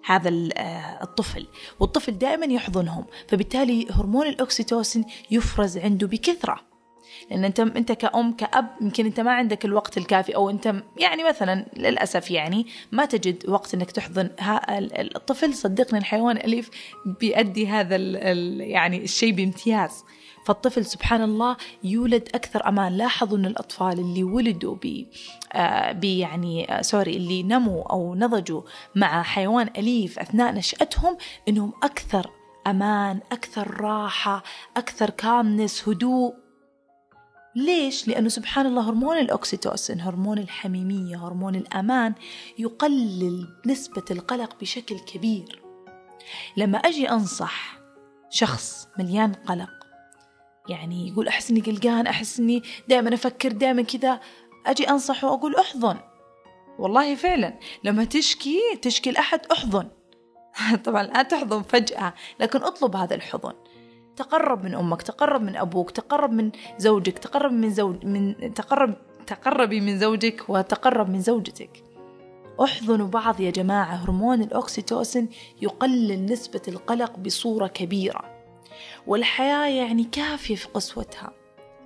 هذا 0.06 0.30
آه، 0.30 1.04
الطفل 1.04 1.48
والطفل 1.80 2.18
دائما 2.18 2.46
يحضنهم. 2.46 3.06
فبالتالي 3.28 3.88
هرمون 3.92 4.28
الاكسيتوسين 4.28 5.06
يفرز 5.32 5.78
عنده 5.78 6.08
بكثرة. 6.08 6.68
لأن 7.32 7.46
أنت 7.46 7.60
أنت 7.60 7.92
كأم 7.92 8.36
كأب 8.36 8.68
يمكن 8.82 9.06
أنت 9.06 9.20
ما 9.20 9.32
عندك 9.32 9.66
الوقت 9.66 9.98
الكافي 9.98 10.36
أو 10.36 10.50
أنت 10.50 10.76
يعني 10.98 11.24
مثلا 11.24 11.66
للأسف 11.78 12.32
يعني 12.32 12.68
ما 12.92 13.06
تجد 13.06 13.50
وقت 13.50 13.74
إنك 13.74 13.92
تحضن 13.92 14.30
الطفل. 15.16 15.54
صدقني 15.54 16.00
الحيوان 16.00 16.38
الأليف 16.38 16.70
بيأدي 17.06 17.68
هذا 17.68 17.96
يعني 18.64 19.04
الشيء 19.04 19.34
بامتياز. 19.34 20.04
فالطفل 20.48 20.86
سبحان 20.86 21.22
الله 21.22 21.58
يولد 21.84 22.30
أكثر 22.36 22.68
أمان. 22.68 22.98
لاحظوا 22.98 23.38
أن 23.38 23.46
الأطفال 23.46 24.00
اللي 24.00 24.24
ولدوا 24.24 24.76
ب 24.76 25.06
آه 25.54 26.00
يعني 26.04 26.78
آه 26.78 26.82
سوري 26.82 27.18
اللي 27.18 27.44
نموا 27.44 27.84
أو 27.84 28.16
نضجوا 28.16 28.62
مع 28.96 29.24
حيوان 29.24 29.70
أليف 29.78 30.20
أثناء 30.20 30.54
نشأتهم 30.54 31.18
أنهم 31.48 31.74
أكثر 31.84 32.30
أمان 32.68 33.20
أكثر 33.32 33.82
راحة 33.82 34.44
أكثر 34.78 35.10
كامنس 35.10 35.90
هدوء. 35.90 36.34
ليش؟ 37.56 38.08
لأنه 38.08 38.30
سبحان 38.30 38.66
الله 38.66 38.90
هرمون 38.90 39.18
الأكسيتوسين 39.18 40.02
هرمون 40.02 40.38
الحميمية 40.38 41.28
هرمون 41.28 41.56
الأمان 41.56 42.14
يقلل 42.60 43.48
نسبة 43.66 44.06
القلق 44.12 44.60
بشكل 44.62 45.00
كبير. 45.00 45.62
لما 46.58 46.78
أجي 46.78 47.10
أنصح 47.10 47.78
شخص 48.30 48.88
مليان 49.00 49.34
قلق 49.34 49.77
يعني 50.70 51.08
يقول 51.08 51.28
أحس 51.28 51.52
إني 51.52 51.60
قلقان 51.62 52.08
أحس 52.08 52.40
إني 52.40 52.64
دائما 52.88 53.14
أفكر 53.14 53.52
دائما 53.52 53.82
كذا. 53.82 54.20
أجي 54.66 54.90
أنصحه 54.90 55.32
وأقول 55.32 55.56
أحضن. 55.56 55.98
والله 56.80 57.16
فعلا 57.16 57.60
لما 57.84 58.04
تشكي 58.04 58.60
تشكي 58.82 59.12
لأحد 59.12 59.40
أحضن. 59.52 59.88
طبعا 60.86 61.04
لا 61.04 61.24
تحضن 61.24 61.62
فجأة 61.62 62.14
لكن 62.40 62.64
اطلب 62.64 62.96
هذا 62.96 63.16
الحضن. 63.16 63.54
تقرب 64.16 64.64
من 64.64 64.76
أمك 64.76 65.02
تقرب 65.02 65.42
من 65.42 65.56
أبوك 65.56 65.92
تقرب 65.92 66.32
من 66.32 66.52
زوجك 66.78 67.20
تقرب 67.20 67.52
من 67.52 67.70
زوج 67.70 68.06
من 68.06 68.54
تقرب 68.54 68.96
تقربي 69.28 69.82
من 69.82 70.00
زوجك 70.00 70.50
وتقرب 70.50 71.10
من 71.10 71.22
زوجتك. 71.22 71.84
أحضنوا 72.64 73.08
بعض 73.08 73.42
يا 73.42 73.52
جماعة 73.52 73.96
هرمون 73.96 74.42
الأكسيتوسين 74.42 75.30
يقلل 75.62 76.26
نسبة 76.26 76.62
القلق 76.68 77.20
بصورة 77.20 77.68
كبيرة. 77.68 78.37
والحياة 79.08 79.68
يعني 79.68 80.04
كافية 80.04 80.56
في 80.56 80.68
قسوتها. 80.68 81.32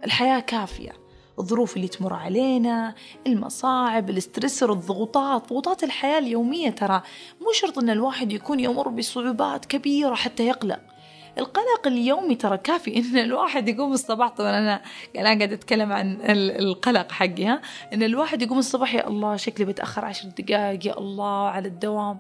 الحياة 0.05 0.39
كافية. 0.39 0.91
الظروف 1.39 1.75
اللي 1.75 1.87
تمر 1.87 2.13
علينا 2.13 2.95
المصاعب 3.27 4.09
الاسترسر 4.09 4.73
الضغوطات. 4.73 5.49
ضغوطات 5.49 5.83
الحياة 5.83 6.19
اليومية 6.19 6.69
ترى 6.69 7.01
مو 7.41 7.51
شرط 7.51 7.79
أن 7.79 7.89
الواحد 7.89 8.31
يكون 8.31 8.59
يمر 8.59 8.89
بصعوبات 8.89 9.65
كبيرة 9.65 10.15
حتى 10.15 10.47
يقلق. 10.47 10.79
القلق 11.37 11.87
اليومي 11.87 12.35
ترى 12.35 12.57
كافي. 12.57 12.97
إن 12.99 13.17
الواحد 13.17 13.69
يقوم 13.69 13.93
الصباح 13.93 14.29
طبعا 14.29 14.59
أنا 14.59 14.81
الان 15.15 15.37
قاعدة 15.37 15.55
أتكلم 15.55 15.91
عن 15.91 16.17
القلق 16.59 17.11
حقي 17.11 17.45
ها. 17.45 17.61
إن 17.93 18.03
الواحد 18.03 18.41
يقوم 18.41 18.59
الصباح 18.59 18.95
يا 18.95 19.07
الله 19.07 19.35
شكلي 19.35 19.65
بتأخر 19.65 20.05
عشر 20.05 20.29
دقائق 20.29 20.87
يا 20.87 20.97
الله 20.97 21.47
على 21.49 21.67
الدوام. 21.67 22.19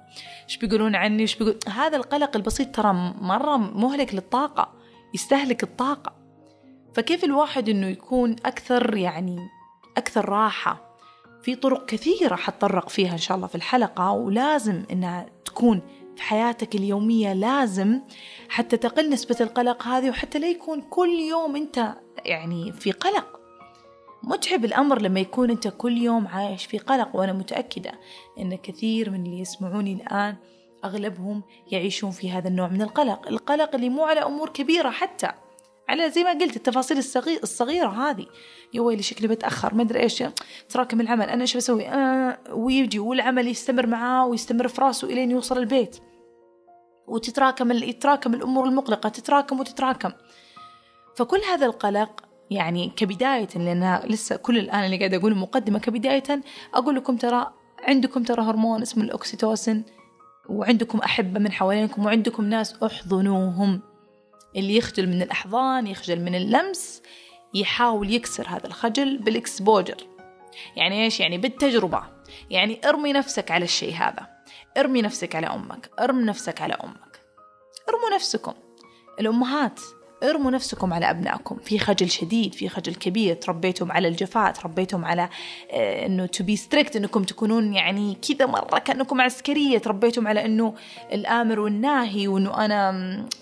إيش 0.49 0.57
بيقولون 0.57 0.95
عني؟ 0.95 1.21
إيش 1.21 1.35
بيقول؟ 1.35 1.59
هذا 1.67 1.97
القلق 1.97 2.35
البسيط 2.35 2.75
ترى 2.75 2.93
مرة 3.21 3.57
مهلك 3.57 4.13
للطاقة 4.13 4.73
يستهلك 5.13 5.63
الطاقة. 5.63 6.13
فكيف 6.93 7.23
الواحد 7.23 7.69
إنه 7.69 7.87
يكون 7.87 8.35
أكثر 8.45 8.97
يعني 8.97 9.37
أكثر 9.97 10.29
راحة؟ 10.29 10.91
في 11.41 11.55
طرق 11.55 11.85
كثيرة 11.85 12.35
حتطرق 12.35 12.89
فيها 12.89 13.11
إن 13.11 13.17
شاء 13.17 13.37
الله 13.37 13.47
في 13.47 13.55
الحلقة 13.55 14.11
ولازم 14.11 14.83
إنها 14.91 15.25
تكون 15.45 15.81
في 16.21 16.27
حياتك 16.27 16.75
اليومية 16.75 17.33
لازم 17.33 18.01
حتى 18.49 18.77
تقل 18.77 19.09
نسبة 19.09 19.35
القلق 19.41 19.87
هذه 19.87 20.09
وحتى 20.09 20.39
لا 20.39 20.47
يكون 20.47 20.81
كل 20.81 21.09
يوم 21.09 21.55
أنت 21.55 21.95
يعني 22.25 22.73
في 22.73 22.91
قلق. 22.91 23.39
متعب 24.23 24.65
الأمر 24.65 25.01
لما 25.01 25.19
يكون 25.19 25.49
أنت 25.49 25.67
كل 25.67 25.97
يوم 25.97 26.27
عايش 26.27 26.65
في 26.65 26.77
قلق 26.77 27.15
وأنا 27.15 27.33
متأكدة 27.33 27.91
أن 28.39 28.55
كثير 28.55 29.09
من 29.09 29.25
اللي 29.25 29.39
يسمعوني 29.39 29.93
الآن 29.93 30.35
أغلبهم 30.85 31.43
يعيشون 31.71 32.11
في 32.11 32.31
هذا 32.31 32.47
النوع 32.47 32.67
من 32.67 32.81
القلق. 32.81 33.27
القلق 33.27 33.75
اللي 33.75 33.89
مو 33.89 34.03
على 34.03 34.19
أمور 34.19 34.49
كبيرة 34.49 34.89
حتى 34.89 35.31
على 35.89 36.09
زي 36.11 36.23
ما 36.23 36.31
قلت 36.31 36.55
التفاصيل 36.55 36.97
الصغير 36.97 37.39
الصغيرة 37.43 37.89
هذه. 37.89 38.25
يا 38.73 38.81
ويلي 38.81 39.03
شكلي 39.03 39.27
بتأخر 39.27 39.73
ما 39.73 39.83
أدري 39.83 39.99
إيش 39.99 40.23
تراكم 40.69 41.01
العمل. 41.01 41.29
أنا 41.29 41.41
إيش 41.41 41.57
بسوي؟ 41.57 41.87
آه 41.87 42.37
ويجي 42.53 42.99
والعمل 42.99 43.47
يستمر 43.47 43.87
معاه 43.87 44.27
ويستمر 44.27 44.67
في 44.67 44.81
راسه 44.81 45.07
إلين 45.07 45.31
يوصل 45.31 45.57
البيت. 45.57 46.10
وتتراكم 47.07 47.71
يتراكم 47.71 48.33
الأمور 48.33 48.65
المقلقة 48.65 49.09
تتراكم 49.09 49.59
وتتراكم. 49.59 50.11
فكل 51.15 51.39
هذا 51.51 51.65
القلق 51.65 52.21
يعني 52.51 52.91
كبداية 52.95 53.47
لأنها 53.55 54.05
لسه 54.05 54.35
كل 54.35 54.57
الآن 54.57 54.83
اللي 54.83 54.97
قاعدة 54.97 55.17
أقول 55.17 55.35
مقدمة 55.35 55.79
كبداية 55.79 56.41
أقول 56.73 56.95
لكم 56.95 57.17
ترى 57.17 57.53
عندكم 57.83 58.23
ترى 58.23 58.41
هرمون 58.43 58.81
اسمه 58.81 59.03
الأكسيتوسن 59.03 59.83
وعندكم 60.49 60.99
أحبة 60.99 61.39
من 61.39 61.51
حوالينكم 61.51 62.05
وعندكم 62.05 62.45
ناس 62.45 62.83
أحضنوهم. 62.83 63.81
اللي 64.55 64.75
يخجل 64.75 65.07
من 65.07 65.21
الأحضان 65.21 65.87
يخجل 65.87 66.21
من 66.21 66.35
اللمس 66.35 67.01
يحاول 67.53 68.13
يكسر 68.13 68.47
هذا 68.47 68.67
الخجل 68.67 69.17
بال 69.17 69.32
exposure. 69.32 69.97
يعني 70.75 71.03
إيش؟ 71.03 71.19
يعني 71.19 71.37
بالتجربة. 71.37 72.03
يعني 72.49 72.81
ارمي 72.85 73.13
نفسك 73.13 73.51
على 73.51 73.63
الشيء 73.65 73.93
هذا. 73.93 74.30
ارمي 74.77 75.01
نفسك 75.01 75.35
على 75.35 75.47
أمك 75.47 75.89
ارم 75.99 76.21
نفسك 76.21 76.61
على 76.61 76.73
أمك. 76.73 77.21
ارموا 77.89 78.15
نفسكم. 78.15 78.53
الأمهات 79.19 79.79
ارموا 80.23 80.51
نفسكم 80.51 80.93
على 80.93 81.09
أبنائكم. 81.09 81.57
في 81.57 81.79
خجل 81.79 82.09
شديد 82.09 82.53
في 82.53 82.69
خجل 82.69 82.95
كبير. 82.95 83.35
تربيتم 83.35 83.91
على 83.91 84.07
الجفاء 84.07 84.51
تربيتم 84.51 85.05
على 85.05 85.29
آه، 85.71 86.05
أنه 86.05 86.25
to 86.25 86.43
be 86.43 86.55
strict 86.55 86.95
أنكم 86.95 87.23
تكونون 87.23 87.73
يعني 87.73 88.15
كذا 88.15 88.45
مرة 88.45 88.79
كأنكم 88.79 89.21
عسكرية. 89.21 89.77
تربيتم 89.77 90.27
على 90.27 90.45
أنه 90.45 90.75
الآمر 91.11 91.59
والناهي 91.59 92.27
وأنه 92.27 92.65
أنا 92.65 92.89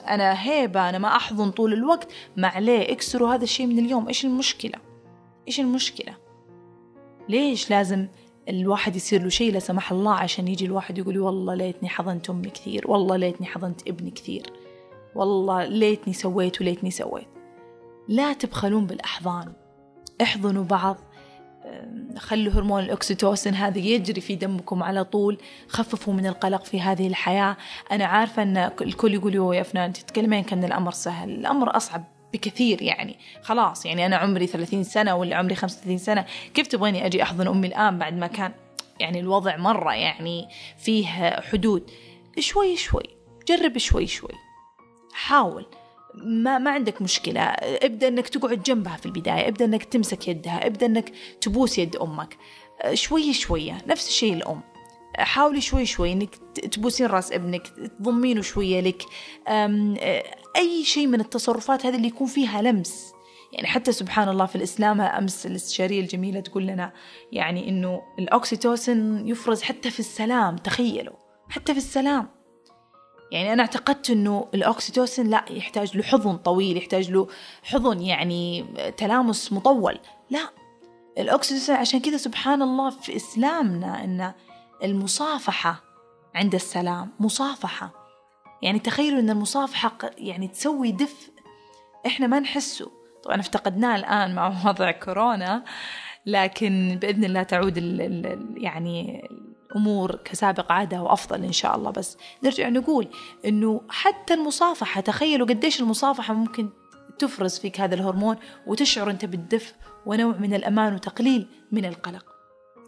أنا 0.08 0.44
هيبة 0.44 0.90
أنا 0.90 0.98
ما 0.98 1.16
أحضن 1.16 1.52
طول 1.52 1.74
الوقت. 1.74 2.12
ما 2.38 2.48
عليه. 2.48 2.92
اكسروا 2.92 3.34
هذا 3.34 3.44
الشيء 3.44 3.68
من 3.68 3.80
اليوم. 3.80 4.08
إيش 4.08 4.26
المشكلة؟ 4.26 4.80
إيش 5.48 5.60
المشكلة؟ 5.60 6.14
ليش 7.30 7.70
لازم 7.70 8.08
الواحد 8.50 8.96
يصير 8.96 9.24
له 9.24 9.30
شيء 9.30 9.54
لا 9.54 9.60
سمح 9.60 9.92
الله 9.92 10.14
عشان 10.14 10.48
يجي 10.48 10.66
الواحد 10.66 10.98
يقول 10.98 11.20
والله 11.20 11.56
ليتني 11.56 11.90
حضنت 11.90 12.30
أمي 12.30 12.50
كثير 12.50 12.92
والله 12.92 13.16
ليتني 13.16 13.48
حضنت 13.48 13.88
ابني 13.88 14.12
كثير 14.12 14.54
والله 15.16 15.66
ليتني 15.66 16.14
سويت 16.14 16.62
وليتني 16.62 16.92
سويت. 16.92 17.28
لا 18.08 18.34
تبخلون 18.34 18.86
بالأحضان 18.86 19.54
احضنوا 20.22 20.64
بعض 20.64 20.98
خلوا 22.18 22.54
هرمون 22.54 22.84
الأكسيتوسين 22.84 23.54
هذا 23.54 23.78
يجري 23.78 24.22
في 24.22 24.36
دمكم 24.36 24.84
على 24.84 25.04
طول 25.04 25.38
خففوا 25.68 26.14
من 26.14 26.26
القلق 26.26 26.66
في 26.66 26.82
هذه 26.82 27.08
الحياة. 27.08 27.58
أنا 27.92 28.06
عارفة 28.06 28.44
أن 28.44 28.58
الكل 28.58 29.14
يقول 29.14 29.56
يا 29.56 29.64
فنان 29.64 29.94
تتكلمين 29.94 30.44
كأن 30.44 30.64
الأمر 30.64 30.92
سهل 30.92 31.30
الأمر 31.30 31.78
أصعب. 31.78 32.19
بكثير 32.34 32.82
يعني. 32.82 33.16
خلاص 33.42 33.86
يعني 33.86 34.06
أنا 34.06 34.16
عمري 34.16 34.48
30 34.48 34.84
سنة 34.84 35.16
ولا 35.16 35.36
عمري 35.36 35.56
35 35.56 35.98
سنة 35.98 36.26
كيف 36.54 36.68
تبغيني 36.68 37.06
أجي 37.06 37.24
أحضن 37.24 37.48
أمي 37.48 37.68
الآن 37.68 37.98
بعد 38.00 38.14
ما 38.14 38.28
كان 38.28 38.52
يعني 39.00 39.20
الوضع 39.20 39.58
مرة 39.58 39.94
يعني 39.94 40.48
فيه 40.78 41.06
حدود؟ 41.40 41.92
شوي 42.40 42.78
شوي 42.78 43.04
جرب 43.48 43.78
شوي 43.78 44.08
شوي. 44.08 44.34
حاول. 45.14 45.66
ما 46.16 46.58
ما 46.58 46.72
عندك 46.72 47.02
مشكلة. 47.02 47.42
ابدأ 47.42 48.08
إنك 48.08 48.28
تقعد 48.28 48.64
جنبها 48.64 48.98
في 48.98 49.06
البداية 49.06 49.48
ابدأ 49.48 49.66
إنك 49.66 49.84
تمسك 49.84 50.28
يدها 50.28 50.68
ابدأ 50.68 50.86
إنك 50.86 51.12
تبوس 51.42 51.80
يد 51.80 51.96
أمك. 51.96 52.38
شوية 52.94 53.34
شوية 53.34 53.78
نفس 53.88 54.08
الشيء 54.08 54.34
الأم. 54.34 54.62
حاولي 55.20 55.62
شوي 55.62 55.86
شوي 55.86 56.12
إنك 56.12 56.36
تبوسين 56.72 57.08
رأس 57.08 57.32
ابنك 57.32 57.68
تضمينه 57.68 58.42
شوية 58.42 58.82
لك. 58.82 59.04
أي 60.56 60.84
شيء 60.84 61.08
من 61.08 61.20
التصرفات 61.20 61.86
هذه 61.86 61.96
اللي 61.96 62.08
يكون 62.08 62.28
فيها 62.28 62.62
لمس. 62.62 63.14
يعني 63.54 63.68
حتى 63.68 63.92
سبحان 63.92 64.30
الله 64.30 64.46
في 64.46 64.56
الإسلام 64.56 65.02
أمس 65.02 65.46
الاستشارية 65.46 66.02
الجميلة 66.02 66.40
تقول 66.40 66.68
لنا 66.68 66.94
يعني 67.32 67.70
إنه 67.70 68.02
الأكسيتوسن 68.20 69.28
يفرز 69.28 69.62
حتى 69.62 69.92
في 69.92 70.00
السلام 70.00 70.56
تخيلوا 70.56 71.16
حتى 71.50 71.74
في 71.74 71.80
السلام. 71.80 72.30
يعني 73.32 73.54
أنا 73.54 73.62
اعتقدت 73.62 74.10
إنه 74.10 74.48
الأكسيتوسن 74.54 75.28
لا 75.28 75.46
يحتاج 75.50 75.98
له 75.98 76.04
حضن 76.04 76.38
طويل 76.38 76.78
يحتاج 76.78 77.12
له 77.12 77.28
حضن 77.64 78.02
يعني 78.02 78.66
تلامس 78.98 79.54
مطول 79.54 80.00
لا. 80.30 80.50
الأكسيتوسن 81.18 81.74
عشان 81.74 82.00
كذا 82.00 82.18
سبحان 82.18 82.62
الله 82.62 82.90
في 82.90 83.16
إسلامنا 83.16 84.04
إن 84.04 84.34
المصافحة 84.84 85.84
عند 86.36 86.56
السلام 86.56 87.12
مصافحة. 87.20 87.92
يعني 88.62 88.80
تخيلوا 88.80 89.20
إن 89.20 89.30
المصافحة 89.30 89.98
يعني 90.18 90.48
تسوي 90.48 90.92
دفء 90.92 91.32
إحنا 92.06 92.28
ما 92.28 92.40
نحسه. 92.40 92.92
طبعا 93.24 93.40
افتقدناه 93.40 93.96
الآن 93.96 94.36
مع 94.36 94.48
وضع 94.66 94.92
كورونا 94.92 95.64
لكن 96.26 96.98
بإذن 97.02 97.24
الله 97.24 97.44
تعود 97.44 97.78
ال 97.78 98.02
ال 98.02 98.54
يعني 98.58 99.28
الأمور 99.72 100.16
كسابق 100.16 100.72
عادة 100.72 101.02
وأفضل 101.02 101.44
إن 101.44 101.52
شاء 101.52 101.76
الله. 101.76 101.92
بس 101.92 102.18
نرجع 102.44 102.70
نقول 102.70 103.08
إنه 103.46 103.82
حتى 103.90 104.34
المصافحة 104.34 105.02
تخيلوا 105.02 105.48
قديش 105.48 105.82
المصافحة 105.82 106.34
ممكن 106.34 106.70
تفرز 107.20 107.60
فيك 107.60 107.82
هذا 107.82 107.96
الهرمون 107.96 108.38
وتشعر 108.68 109.10
أنت 109.10 109.26
بالدفء 109.26 109.76
ونوع 110.06 110.38
من 110.38 110.54
الأمان 110.54 110.94
وتقليل 110.94 111.48
من 111.72 111.86
القلق. 111.86 112.39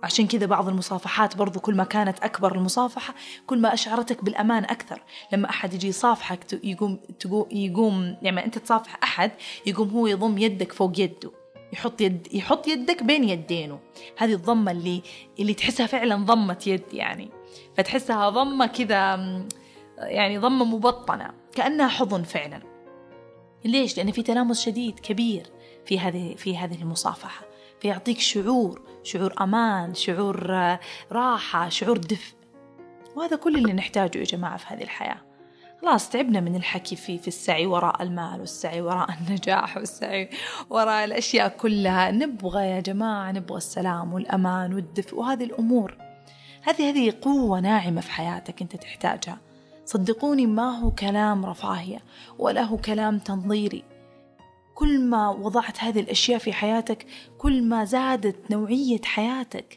عشان 0.03 0.27
كذا 0.27 0.45
بعض 0.45 0.67
المصافحات 0.67 1.37
برضو 1.37 1.59
كل 1.59 1.75
ما 1.75 1.83
كانت 1.83 2.19
أكبر 2.19 2.55
المصافحة 2.55 3.13
كل 3.47 3.61
ما 3.61 3.73
أشعرتك 3.73 4.23
بالأمان 4.23 4.63
أكثر. 4.63 5.03
لما 5.33 5.49
أحد 5.49 5.73
يجي 5.73 5.87
يصافحك 5.87 6.59
يقوم 6.63 6.99
يقوم 7.51 8.17
يعني 8.21 8.45
أنت 8.45 8.57
تصافح 8.57 8.99
أحد 9.03 9.31
يقوم 9.65 9.89
هو 9.89 10.07
يضم 10.07 10.37
يدك 10.37 10.73
فوق 10.73 10.99
يده 10.99 11.31
يحط 11.73 12.01
يد 12.01 12.27
يحط 12.33 12.67
يدك 12.67 13.03
بين 13.03 13.29
يدينه. 13.29 13.79
هذه 14.17 14.33
الضمة 14.33 14.71
اللي 14.71 15.01
اللي 15.39 15.53
تحسها 15.53 15.85
فعلا 15.85 16.15
ضمة 16.15 16.63
يد 16.67 16.93
يعني. 16.93 17.29
فتحسها 17.77 18.29
ضمة 18.29 18.65
كذا 18.65 19.15
يعني 19.97 20.37
ضمة 20.37 20.65
مبطنة 20.65 21.31
كأنها 21.55 21.87
حضن 21.87 22.23
فعلا. 22.23 22.61
ليش؟ 23.65 23.97
لأن 23.97 24.11
في 24.11 24.21
تلامس 24.21 24.61
شديد 24.61 24.99
كبير 24.99 25.47
في 25.85 25.99
هذه 25.99 26.35
في 26.35 26.57
هذه 26.57 26.81
المصافحة. 26.81 27.50
فيعطيك 27.81 28.19
شعور 28.19 28.81
شعور 29.03 29.33
أمان 29.41 29.93
شعور 29.93 30.55
آه، 30.55 30.79
راحة 31.11 31.69
شعور 31.69 31.97
دفء. 31.97 32.35
وهذا 33.15 33.35
كل 33.35 33.55
اللي 33.55 33.73
نحتاجه 33.73 34.17
يا 34.17 34.23
جماعة 34.23 34.57
في 34.57 34.65
هذه 34.67 34.83
الحياة. 34.83 35.21
خلاص 35.81 36.09
تعبنا 36.09 36.39
من 36.39 36.55
الحكي 36.55 36.95
في 36.95 37.17
في 37.17 37.27
السعي 37.27 37.65
وراء 37.65 38.03
المال 38.03 38.39
والسعي 38.39 38.81
وراء 38.81 39.09
النجاح 39.17 39.77
والسعي 39.77 40.29
وراء 40.69 41.05
الأشياء 41.05 41.47
كلها. 41.47 42.11
نبغى 42.11 42.65
يا 42.65 42.79
جماعة 42.79 43.31
نبغى 43.31 43.57
السلام 43.57 44.13
والأمان 44.13 44.73
والدفء 44.73 45.15
وهذه 45.15 45.43
الأمور. 45.43 45.97
هذه 46.63 46.89
هذه 46.89 47.13
قوة 47.21 47.59
ناعمة 47.59 48.01
في 48.01 48.11
حياتك 48.11 48.61
أنت 48.61 48.75
تحتاجها. 48.75 49.37
صدقوني 49.85 50.45
ما 50.45 50.79
هو 50.79 50.91
كلام 50.91 51.45
رفاهية 51.45 51.99
ولا 52.39 52.61
هو 52.61 52.77
كلام 52.77 53.19
تنظيري. 53.19 53.90
كل 54.81 54.99
ما 54.99 55.29
وضعت 55.29 55.83
هذه 55.83 55.99
الأشياء 55.99 56.39
في 56.39 56.53
حياتك 56.53 57.05
كل 57.37 57.63
ما 57.63 57.85
زادت 57.85 58.51
نوعية 58.51 59.01
حياتك 59.05 59.75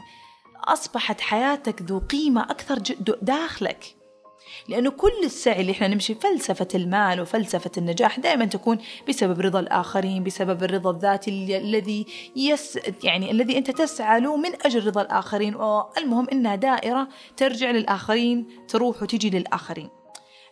أصبحت 0.64 1.20
حياتك 1.20 1.82
ذو 1.82 1.98
قيمة 1.98 2.42
أكثر 2.42 2.78
داخلك. 3.22 3.96
لأنه 4.68 4.90
كل 4.90 5.24
السعي 5.24 5.60
اللي 5.60 5.72
إحنا 5.72 5.88
نمشي 5.88 6.14
فلسفة 6.14 6.68
المال 6.74 7.20
وفلسفة 7.20 7.70
النجاح 7.78 8.20
دائما 8.20 8.44
تكون 8.44 8.78
بسبب 9.08 9.40
رضا 9.40 9.60
الآخرين 9.60 10.24
بسبب 10.24 10.62
الرضا 10.62 10.90
الذاتي 10.90 11.56
الذي 11.58 12.06
يس 12.36 12.78
يعني 13.04 13.30
الذي 13.30 13.58
أنت 13.58 13.70
تسعى 13.70 14.20
له 14.20 14.36
من 14.36 14.50
أجل 14.62 14.86
رضا 14.86 15.02
الآخرين. 15.02 15.54
المهم 15.98 16.28
إنها 16.32 16.54
دائرة 16.54 17.08
ترجع 17.36 17.70
للآخرين 17.70 18.46
تروح 18.68 19.02
وتجي 19.02 19.30
للآخرين. 19.30 19.88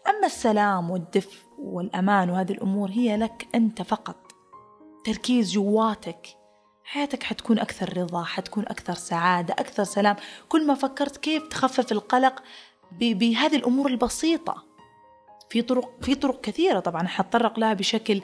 أما 0.09 0.27
السلام 0.27 0.91
والدفء 0.91 1.39
والأمان 1.59 2.31
وهذه 2.31 2.53
الأمور 2.53 2.91
هي 2.91 3.17
لك 3.17 3.47
أنت 3.55 3.83
فقط. 3.83 4.32
تركيز 5.05 5.53
جواتك. 5.53 6.27
حياتك 6.85 7.23
حتكون 7.23 7.59
أكثر 7.59 7.99
رضا 7.99 8.25
حتكون 8.25 8.65
أكثر 8.69 8.95
سعادة 8.95 9.55
أكثر 9.55 9.85
سلام. 9.85 10.17
كل 10.49 10.67
ما 10.67 10.75
فكرت 10.75 11.17
كيف 11.17 11.49
تخفف 11.49 11.93
القلق 11.93 12.43
بهذه 12.93 13.57
الأمور 13.57 13.87
البسيطة. 13.87 14.65
في 15.51 15.63
طرق 15.63 15.91
في 16.03 16.15
طرق 16.15 16.41
كثيرة 16.41 16.81
طبعا. 16.81 17.07
حتطرق 17.07 17.59
لها 17.59 17.75
بشكل 17.75 18.23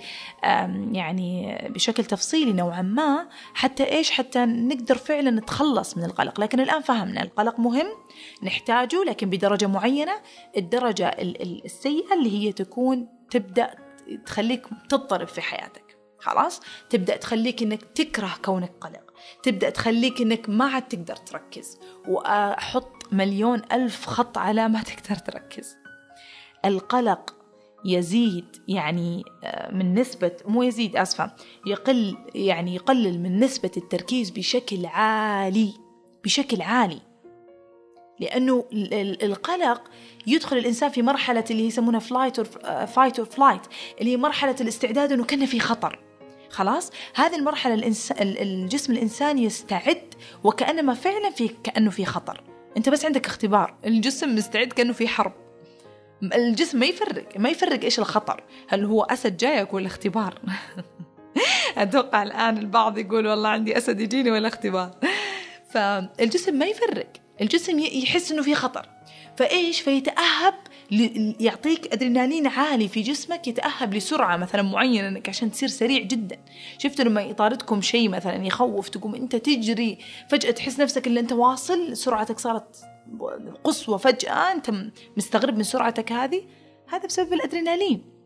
يعني 0.92 1.58
بشكل 1.70 2.04
تفصيلي 2.04 2.52
نوعا 2.52 2.82
ما. 2.82 3.28
حتى 3.54 3.84
إيش؟ 3.84 4.10
حتى 4.10 4.44
نقدر 4.44 4.98
فعلا 4.98 5.30
نتخلص 5.30 5.96
من 5.96 6.04
القلق. 6.04 6.40
لكن 6.40 6.60
الآن 6.60 6.82
فهمنا 6.82 7.22
القلق 7.22 7.60
مهم 7.60 7.86
نحتاجه 8.42 9.04
لكن 9.04 9.30
بدرجة 9.30 9.66
معينة. 9.66 10.14
الدرجة 10.56 11.08
السيئة 11.08 12.14
اللي 12.14 12.30
هي 12.30 12.52
تكون 12.52 13.08
تبدأ 13.30 13.74
تخليك 14.26 14.66
تضطرب 14.88 15.28
في 15.28 15.40
حياتك. 15.40 15.87
خلاص؟ 16.20 16.60
تبدأ 16.90 17.16
تخليك 17.16 17.62
إنك 17.62 17.82
تكره 17.82 18.34
كونك 18.44 18.72
قلق. 18.80 19.12
تبدأ 19.42 19.70
تخليك 19.70 20.20
إنك 20.20 20.48
ما 20.48 20.64
عاد 20.64 20.88
تقدر 20.88 21.16
تركز. 21.16 21.78
وأحط 22.08 23.12
مليون 23.12 23.62
ألف 23.72 24.06
خط 24.06 24.38
على 24.38 24.68
ما 24.68 24.82
تقدر 24.82 25.16
تركز. 25.16 25.76
القلق 26.64 27.34
يزيد 27.84 28.56
يعني 28.68 29.24
آه، 29.44 29.74
من 29.74 29.94
نسبة 29.94 30.32
مو 30.46 30.62
يزيد 30.62 30.96
أسفة. 30.96 31.32
يقل 31.66 32.16
يعني 32.34 32.74
يقلل 32.74 33.20
من 33.20 33.40
نسبة 33.40 33.70
التركيز 33.76 34.30
بشكل 34.30 34.86
عالي. 34.86 35.74
بشكل 36.24 36.62
عالي. 36.62 37.00
لأنه 38.20 38.64
القلق 39.22 39.82
يدخل 40.26 40.58
الإنسان 40.58 40.90
في 40.90 41.02
مرحلة 41.02 41.44
اللي 41.50 41.66
يسمونها 41.66 42.00
flight 42.00 42.40
fight 42.86 43.18
or 43.18 43.28
flight 43.28 43.62
اللي 44.00 44.12
هي 44.12 44.16
مرحلة 44.16 44.56
الاستعداد 44.60 45.12
أنه 45.12 45.24
كان 45.24 45.46
في 45.46 45.60
خطر. 45.60 46.07
خلاص؟ 46.50 46.90
هذه 47.14 47.36
المرحلة 47.36 47.74
الإنسان 47.74 48.16
الجسم 48.20 48.92
الإنساني 48.92 49.44
يستعد 49.44 50.14
وكأنما 50.44 50.94
فعلا 50.94 51.30
في 51.30 51.48
كأنه 51.48 51.90
في 51.90 52.04
خطر. 52.04 52.42
أنت 52.76 52.88
بس 52.88 53.04
عندك 53.04 53.26
اختبار. 53.26 53.74
الجسم 53.84 54.34
مستعد 54.34 54.66
كأنه 54.66 54.92
في 54.92 55.08
حرب. 55.08 55.32
الجسم 56.22 56.78
ما 56.78 56.86
يفرق. 56.86 57.28
ما 57.36 57.48
يفرق 57.48 57.84
إيش 57.84 57.98
الخطر. 57.98 58.42
هل 58.68 58.84
هو 58.84 59.02
أسد 59.02 59.36
جايك 59.36 59.74
ولا 59.74 59.86
اختبار 59.86 60.38
أتوقع 61.76 62.22
الآن 62.22 62.58
البعض 62.58 62.98
يقول 62.98 63.26
والله 63.26 63.48
عندي 63.48 63.78
أسد 63.78 64.00
يجيني 64.00 64.30
ولا 64.30 64.48
اختبار 64.48 64.90
فالجسم 65.70 66.54
ما 66.54 66.66
يفرق. 66.66 67.12
الجسم 67.40 67.78
يحس 67.78 68.32
إنه 68.32 68.42
في 68.42 68.54
خطر. 68.54 68.88
فإيش؟ 69.36 69.80
فيتأهب 69.80 70.54
يعطيك 71.40 71.92
أدرينالين 71.92 72.46
عالي 72.46 72.88
في 72.88 73.02
جسمك 73.02 73.48
يتأهب 73.48 73.94
لسرعة 73.94 74.36
مثلا 74.36 74.62
معينة 74.62 75.08
إنك 75.08 75.28
عشان 75.28 75.50
تصير 75.50 75.68
سريع 75.68 76.02
جدا. 76.02 76.38
شفتوا 76.78 77.04
لما 77.04 77.20
يطاردكم 77.20 77.80
شيء 77.82 78.08
مثلا 78.08 78.46
يخوف 78.46 78.88
تقوم 78.88 79.14
أنت 79.14 79.36
تجري 79.36 79.98
فجأة 80.28 80.50
تحس 80.50 80.80
نفسك 80.80 81.06
اللي 81.06 81.20
أنت 81.20 81.32
واصل 81.32 81.96
سرعتك 81.96 82.38
صارت 82.38 82.76
قصوى 83.64 83.98
فجأة 83.98 84.52
أنت 84.52 84.70
مستغرب 85.16 85.56
من 85.56 85.62
سرعتك 85.62 86.12
هذه؟ 86.12 86.42
هذا 86.88 87.06
بسبب 87.06 87.32
الأدرينالين. 87.32 88.18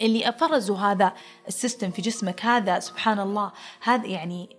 اللي 0.00 0.28
افرزوا 0.28 0.76
هذا 0.76 1.12
السيستم 1.48 1.90
في 1.90 2.02
جسمك 2.02 2.44
هذا 2.44 2.78
سبحان 2.78 3.20
الله 3.20 3.52
هذا 3.82 4.06
يعني 4.06 4.56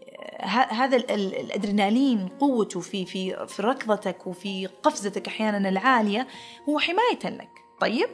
هذا 0.70 0.98
الأدرينالين 0.98 2.28
قوته 2.40 2.80
في 2.80 3.06
في 3.06 3.48
في 3.48 3.62
ركضتك 3.62 4.28
وفي 4.28 4.70
قفزتك 4.84 5.28
أحيانا 5.28 5.70
العالية 5.70 6.28
هو 6.70 6.80
حماية 6.80 7.38
لك. 7.38 7.50
طيب؟ 7.82 8.10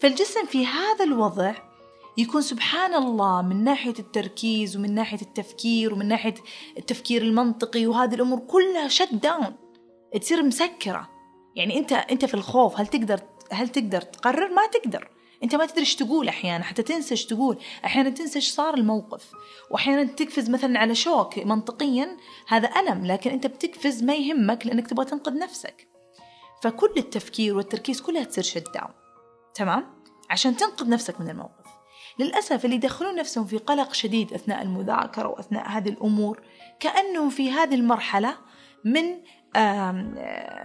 فالجسم 0.00 0.46
في 0.46 0.66
هذا 0.66 1.04
الوضع 1.04 1.54
يكون 2.18 2.42
سبحان 2.42 2.94
الله 2.94 3.42
من 3.42 3.64
ناحية 3.64 3.94
التركيز 3.98 4.76
ومن 4.76 4.94
ناحية 4.94 5.22
التفكير 5.22 5.94
ومن 5.94 6.08
ناحية 6.08 6.34
التفكير 6.78 7.22
المنطقي 7.22 7.86
وهذه 7.86 8.14
الأمور 8.14 8.38
كلها 8.38 8.88
شت 8.88 9.14
داون 9.14 9.54
تصير 10.20 10.42
مسكرة. 10.42 11.08
يعني 11.56 11.78
أنت 11.78 11.92
أنت 11.92 12.24
في 12.24 12.34
الخوف 12.34 12.80
هل 12.80 12.86
تقدر 12.86 13.20
هل 13.52 13.68
تقدر 13.68 14.00
تقرر؟ 14.00 14.48
ما 14.48 14.66
تقدر. 14.66 15.08
أنت 15.44 15.54
ما 15.54 15.66
تدري 15.66 15.80
إيش 15.80 15.96
تقول 15.96 16.28
أحيانا 16.28 16.64
حتى 16.64 16.82
تنسى 16.82 17.10
إيش 17.10 17.26
تقول. 17.26 17.58
أحيانا 17.84 18.10
تنسى 18.10 18.36
إيش 18.36 18.50
صار 18.50 18.74
الموقف. 18.74 19.30
وأحيانا 19.70 20.04
تقفز 20.04 20.50
مثلا 20.50 20.78
على 20.78 20.94
شوك 20.94 21.38
منطقيا 21.38 22.16
هذا 22.48 22.70
ألم 22.80 23.06
لكن 23.06 23.30
أنت 23.30 23.46
بتقفز 23.46 24.02
ما 24.02 24.14
يهمك 24.14 24.66
لأنك 24.66 24.86
تبغى 24.86 25.04
تنقذ 25.04 25.38
نفسك. 25.38 25.88
فكل 26.62 26.92
التفكير 26.96 27.56
والتركيز 27.56 28.00
كلها 28.00 28.24
تصير 28.24 28.44
شت 28.44 28.64
داون. 28.74 28.90
تمام؟ 29.54 30.02
عشان 30.30 30.56
تنقذ 30.56 30.88
نفسك 30.88 31.20
من 31.20 31.30
الموقف. 31.30 31.70
للأسف 32.18 32.64
اللي 32.64 32.76
يدخلون 32.76 33.14
نفسهم 33.14 33.46
في 33.46 33.58
قلق 33.58 33.92
شديد 33.92 34.32
أثناء 34.32 34.62
المذاكرة 34.62 35.28
وأثناء 35.28 35.68
هذه 35.68 35.88
الأمور 35.88 36.40
كأنهم 36.80 37.30
في 37.30 37.50
هذه 37.50 37.74
المرحلة 37.74 38.36
من 38.84 39.04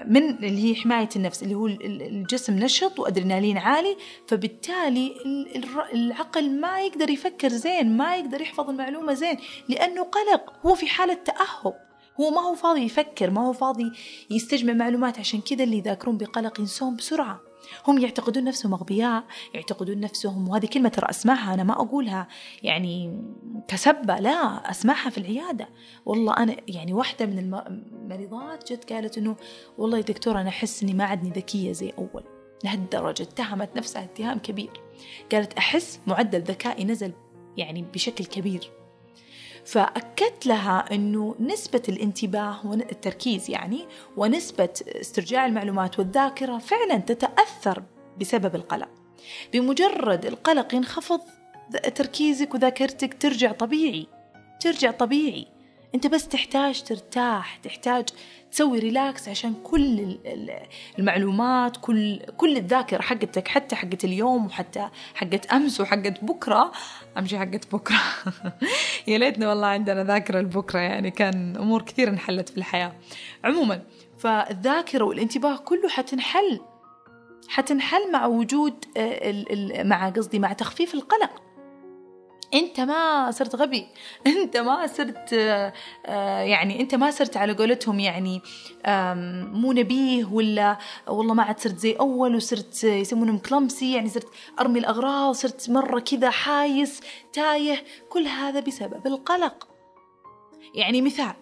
من 0.06 0.30
اللي 0.30 0.64
هي 0.64 0.76
حماية 0.76 1.10
النفس 1.16 1.44
اللي 1.44 1.56
هو 1.56 1.68
الجسم 1.68 2.54
نشط 2.60 3.00
وأدرينالين 3.00 3.58
عالي 3.58 3.98
فبالتالي 4.28 5.16
العقل 5.94 6.60
ما 6.60 6.82
يقدر 6.82 7.10
يفكر 7.10 7.50
زين 7.50 7.98
ما 7.98 8.16
يقدر 8.16 8.42
يحفظ 8.42 8.70
المعلومة 8.70 9.14
زين 9.14 9.38
لأنه 9.70 10.04
قلق. 10.04 10.54
هو 10.66 10.76
في 10.76 10.88
حالة 10.88 11.14
تأهب. 11.14 11.74
هو 12.22 12.30
ما 12.30 12.42
هو 12.42 12.56
فاضي 12.56 12.82
يفكر 12.82 13.30
ما 13.32 13.48
هو 13.48 13.54
فاضي 13.54 13.92
يستجمع 14.30 14.74
معلومات 14.74 15.20
عشان 15.20 15.42
كذا 15.42 15.64
اللي 15.64 15.78
يذاكرون 15.78 16.18
بقلق 16.18 16.60
ينسون 16.60 16.96
بسرعة. 16.96 17.40
هم 17.88 18.00
يعتقدون 18.00 18.44
نفسهم 18.44 18.74
أغبياء 18.74 19.24
يعتقدون 19.54 20.00
نفسهم 20.00 20.50
وهذه 20.50 20.66
كلمة 20.66 20.90
ترى 20.90 21.10
أسمعها 21.10 21.54
أنا 21.54 21.64
ما 21.64 21.74
أقولها. 21.74 22.28
يعني 22.64 23.24
كسبة 23.68 24.16
لا 24.16 24.72
أسمعها 24.72 25.10
في 25.10 25.18
العيادة. 25.18 25.70
والله 26.06 26.34
أنا 26.34 26.56
يعني 26.68 26.94
واحدة 26.94 27.26
من 27.26 27.40
المريضات 27.68 28.74
جت 28.74 28.94
قالت 28.94 29.18
إنه 29.18 29.36
والله 29.78 29.98
يا 29.98 30.04
دكتور 30.04 30.42
أنا 30.42 30.50
أحس 30.50 30.84
إني 30.84 30.94
ما 30.94 31.04
عدني 31.04 31.30
ذكية 31.30 31.72
زي 31.72 31.94
أول. 31.98 32.24
لهالدرجة 32.64 33.24
اتهمت 33.24 33.70
نفسها 33.78 34.04
اتهام 34.04 34.40
كبير. 34.40 34.82
قالت 35.32 35.54
أحس 35.54 36.00
معدل 36.08 36.42
ذكائي 36.42 36.84
نزل 36.84 37.12
يعني 37.58 37.86
بشكل 37.94 38.26
كبير. 38.26 38.72
فأكدت 39.66 40.46
لها 40.46 40.86
أنه 40.92 41.36
نسبة 41.40 41.82
الانتباه 41.90 42.68
والتركيز 42.68 43.50
يعني 43.50 43.86
ونسبة 44.18 44.70
استرجاع 44.88 45.46
المعلومات 45.46 46.00
والذاكرة 46.00 46.58
فعلا 46.58 46.98
تتأثر 46.98 47.84
بسبب 48.22 48.56
القلق. 48.56 48.90
بمجرد 49.54 50.26
القلق 50.26 50.76
ينخفض 50.76 51.22
تركيزك 51.96 52.54
وذاكرتك 52.54 53.22
ترجع 53.22 53.52
طبيعي 53.52 54.08
ترجع 54.60 54.92
طبيعي. 54.92 55.55
أنت 55.96 56.08
بس 56.08 56.28
تحتاج 56.28 56.84
ترتاح 56.84 57.58
تحتاج 57.58 58.06
تسوي 58.52 58.80
ريلاكس 58.80 59.30
عشان 59.30 59.54
كل 59.64 60.18
المعلومات 61.00 61.78
كل 61.78 62.20
كل 62.38 62.58
الذاكرة 62.58 63.02
حقتك 63.02 63.48
حتى 63.48 63.76
حقت 63.76 64.06
اليوم 64.06 64.46
وحتى 64.46 64.90
حقت 65.14 65.46
أمس 65.46 65.82
وحقت 65.82 66.24
بكرة. 66.24 66.72
امشي 67.18 67.40
حقت 67.40 67.76
بكرة. 67.76 68.02
يا 69.08 69.18
ليتنا 69.18 69.50
والله 69.50 69.68
عندنا 69.68 70.04
ذاكرة 70.04 70.42
لبكرة 70.42 70.80
يعني 70.80 71.12
كان 71.12 71.56
أمور 71.58 71.82
كثير 71.82 72.10
انحلت 72.10 72.50
في 72.50 72.58
الحياة. 72.58 72.94
عموما 73.44 73.82
فالذاكرة 74.18 75.04
والانتباه 75.04 75.58
كله 75.58 75.90
حتنحل 75.90 76.60
حتنحل 77.48 78.12
مع 78.12 78.26
وجود 78.26 78.86
آه، 78.98 79.84
مع 79.84 80.10
قصدي 80.10 80.40
مع 80.40 80.54
تخفيف 80.54 80.94
القلق. 80.94 81.45
أنت 82.54 82.80
ما 82.80 83.32
صرت 83.32 83.56
غبي. 83.56 83.88
أنت 84.28 84.58
ما 84.58 84.88
صرت 84.88 85.34
آه، 85.34 86.42
يعني 86.42 86.82
أنت 86.82 86.96
ما 86.96 87.12
صرت 87.12 87.38
على 87.38 87.54
قولتهم 87.54 88.00
يعني 88.00 88.42
مو 89.54 89.72
نبيه 89.72 90.26
ولا 90.26 90.78
والله 91.08 91.34
ما 91.34 91.44
عاد 91.44 91.60
صرت 91.60 91.78
زي 91.78 91.94
أول 91.94 92.36
وصرت 92.36 92.84
يسمونهم 92.84 93.38
كلمسي 93.38 93.94
يعني 93.94 94.10
صرت 94.10 94.28
أرمي 94.60 94.80
الأغراض 94.80 95.34
صرت 95.36 95.70
مرة 95.70 96.00
كذا 96.00 96.30
حايس 96.30 97.02
تايه 97.34 97.84
كل 98.10 98.28
هذا 98.28 98.60
بسبب 98.60 99.08
القلق. 99.08 99.68
يعني 100.76 101.02
مثال 101.02 101.34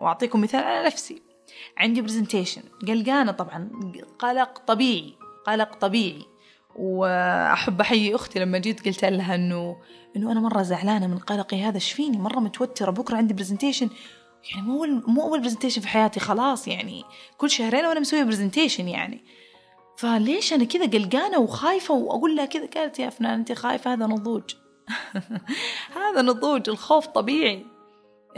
وأعطيكم 0.00 0.40
مثال 0.40 0.64
على 0.64 0.86
نفسي. 0.86 1.22
عندي 1.76 2.00
presentation 2.00 2.62
قلقانة 2.88 3.32
طبعا 3.32 3.70
قلق 4.18 4.58
طبيعي 4.58 5.14
قلق 5.46 5.74
طبيعي. 5.74 6.29
وأحب 6.76 7.80
أحيي 7.80 8.14
أختي 8.14 8.38
لما 8.38 8.58
جيت 8.58 8.86
قلت 8.86 9.04
لها 9.04 9.34
إنه 9.34 9.76
إنه 10.16 10.32
أنا 10.32 10.40
مرة 10.40 10.62
زعلانة 10.62 11.06
من 11.06 11.18
قلقي 11.18 11.62
هذا 11.62 11.74
إيش 11.74 11.92
فيني؟ 11.92 12.18
مرة 12.18 12.40
متوترة 12.40 12.90
بكرة 12.90 13.16
عندي 13.16 13.34
presentation 13.34 13.90
يعني 14.50 14.66
مو 14.66 14.76
اول 14.78 15.02
مو 15.06 15.22
أول 15.22 15.40
presentation 15.40 15.80
في 15.80 15.88
حياتي 15.88 16.20
خلاص 16.20 16.68
يعني 16.68 17.04
كل 17.38 17.50
شهرين 17.50 17.86
وأنا 17.86 18.00
مسوية 18.00 18.22
presentation 18.22 18.88
يعني. 18.88 19.24
فليش 19.96 20.52
أنا 20.52 20.64
كذا 20.64 20.86
قلقانة 20.86 21.38
وخايفة 21.38 21.94
وأقول 21.94 22.36
لها 22.36 22.44
كذا؟ 22.44 22.66
قالت 22.66 22.98
يا 22.98 23.10
أفنان 23.10 23.32
انت 23.32 23.52
خايفة 23.52 23.92
هذا 23.92 24.06
نضوج. 24.06 24.54
هذا 25.96 26.22
نضوج 26.22 26.68
الخوف 26.68 27.06
طبيعي. 27.06 27.66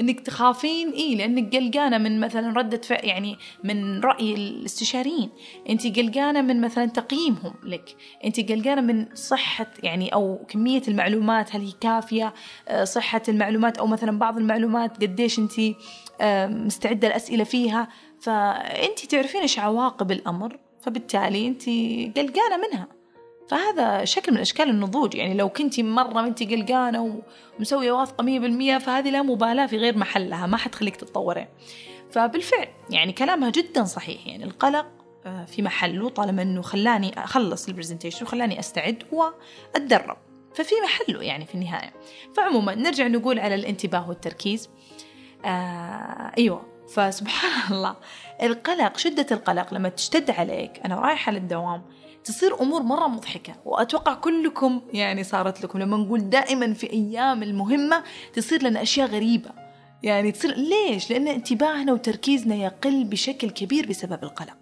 إنك 0.00 0.20
تخافين 0.20 0.90
اي 0.90 1.14
لأنك 1.14 1.56
قلقانة 1.56 1.98
من 1.98 2.20
مثلا 2.20 2.58
ردة 2.58 2.80
فعل 2.80 3.04
يعني 3.04 3.38
من 3.64 4.00
رأي 4.00 4.34
الاستشاريين. 4.34 5.30
انت 5.68 5.98
قلقانة 5.98 6.42
من 6.42 6.60
مثلا 6.60 6.86
تقييمهم 6.86 7.54
لك. 7.64 7.96
انت 8.24 8.52
قلقانة 8.52 8.80
من 8.80 9.06
صحة 9.14 9.66
يعني 9.82 10.14
أو 10.14 10.46
كمية 10.48 10.82
المعلومات 10.88 11.56
هل 11.56 11.60
هي 11.60 11.72
كافية 11.80 12.34
آه، 12.68 12.84
صحة 12.84 13.22
المعلومات 13.28 13.78
أو 13.78 13.86
مثلا 13.86 14.18
بعض 14.18 14.38
المعلومات 14.38 15.02
قديش 15.02 15.38
انت 15.38 15.52
آه، 16.20 16.46
مستعدة 16.46 17.08
الأسئلة 17.08 17.44
فيها. 17.44 17.88
فانت 18.20 19.06
تعرفين 19.08 19.40
إيش 19.40 19.58
عواقب 19.58 20.12
الأمر 20.12 20.58
فبالتالي 20.80 21.48
انت 21.48 21.62
قلقانة 22.18 22.56
منها. 22.56 23.01
فهذا 23.48 24.04
شكل 24.04 24.32
من 24.32 24.38
أشكال 24.38 24.70
النضوج. 24.70 25.14
يعني 25.14 25.34
لو 25.34 25.48
كنتي 25.48 25.82
مرة 25.82 26.20
انت 26.20 26.42
قلقانة 26.42 27.22
ومسوية 27.58 27.92
واثقة 27.92 28.22
مية 28.22 28.40
بالمية 28.40 28.78
فهذه 28.78 29.10
لا 29.10 29.22
مبالاة 29.22 29.66
في 29.66 29.76
غير 29.76 29.98
محلها 29.98 30.46
ما 30.46 30.56
حتخليك 30.56 30.96
تتطورين 30.96 31.46
فبالفعل 32.10 32.68
يعني 32.90 33.12
كلامها 33.12 33.50
جدا 33.50 33.84
صحيح. 33.84 34.26
يعني 34.26 34.44
القلق 34.44 34.86
آه، 35.26 35.44
في 35.44 35.62
محله 35.62 36.08
طالما 36.08 36.42
إنه 36.42 36.62
خلاني 36.62 37.24
أخلص 37.24 37.68
البرزنتيشن 37.68 38.24
وخلاني 38.24 38.58
أستعد 38.58 39.02
وأتدرب. 39.12 40.16
ففي 40.54 40.74
محله 40.84 41.22
يعني 41.22 41.46
في 41.46 41.54
النهاية. 41.54 41.92
فعموما 42.36 42.74
نرجع 42.74 43.06
نقول 43.06 43.38
على 43.38 43.54
الانتباه 43.54 44.08
والتركيز. 44.08 44.70
آه 45.44 46.32
أيوه. 46.38 46.72
فسبحان 46.94 47.72
الله. 47.76 47.96
القلق 48.42 48.96
شدة 48.96 49.26
القلق 49.30 49.74
لما 49.74 49.88
تشتد 49.88 50.30
عليك 50.30 50.80
أنا 50.84 50.94
رايحة 50.94 51.32
للدوام 51.32 51.82
تصير 52.24 52.60
أمور 52.60 52.82
مرة 52.82 53.08
مضحكة. 53.08 53.54
وأتوقع 53.64 54.14
كلكم 54.14 54.80
يعني 54.92 55.24
صارت 55.24 55.64
لكم 55.64 55.78
لما 55.78 55.96
نقول 55.96 56.30
دائما 56.30 56.74
في 56.74 56.92
أيام 56.92 57.42
المهمة 57.42 58.02
تصير 58.34 58.62
لنا 58.62 58.82
أشياء 58.82 59.08
غريبة. 59.08 59.50
يعني 60.02 60.32
تصير 60.32 60.56
ليش؟ 60.56 61.10
لأن 61.10 61.28
انتباهنا 61.28 61.92
وتركيزنا 61.92 62.54
يقل 62.54 63.04
بشكل 63.04 63.50
كبير 63.50 63.86
بسبب 63.86 64.24
القلق. 64.24 64.56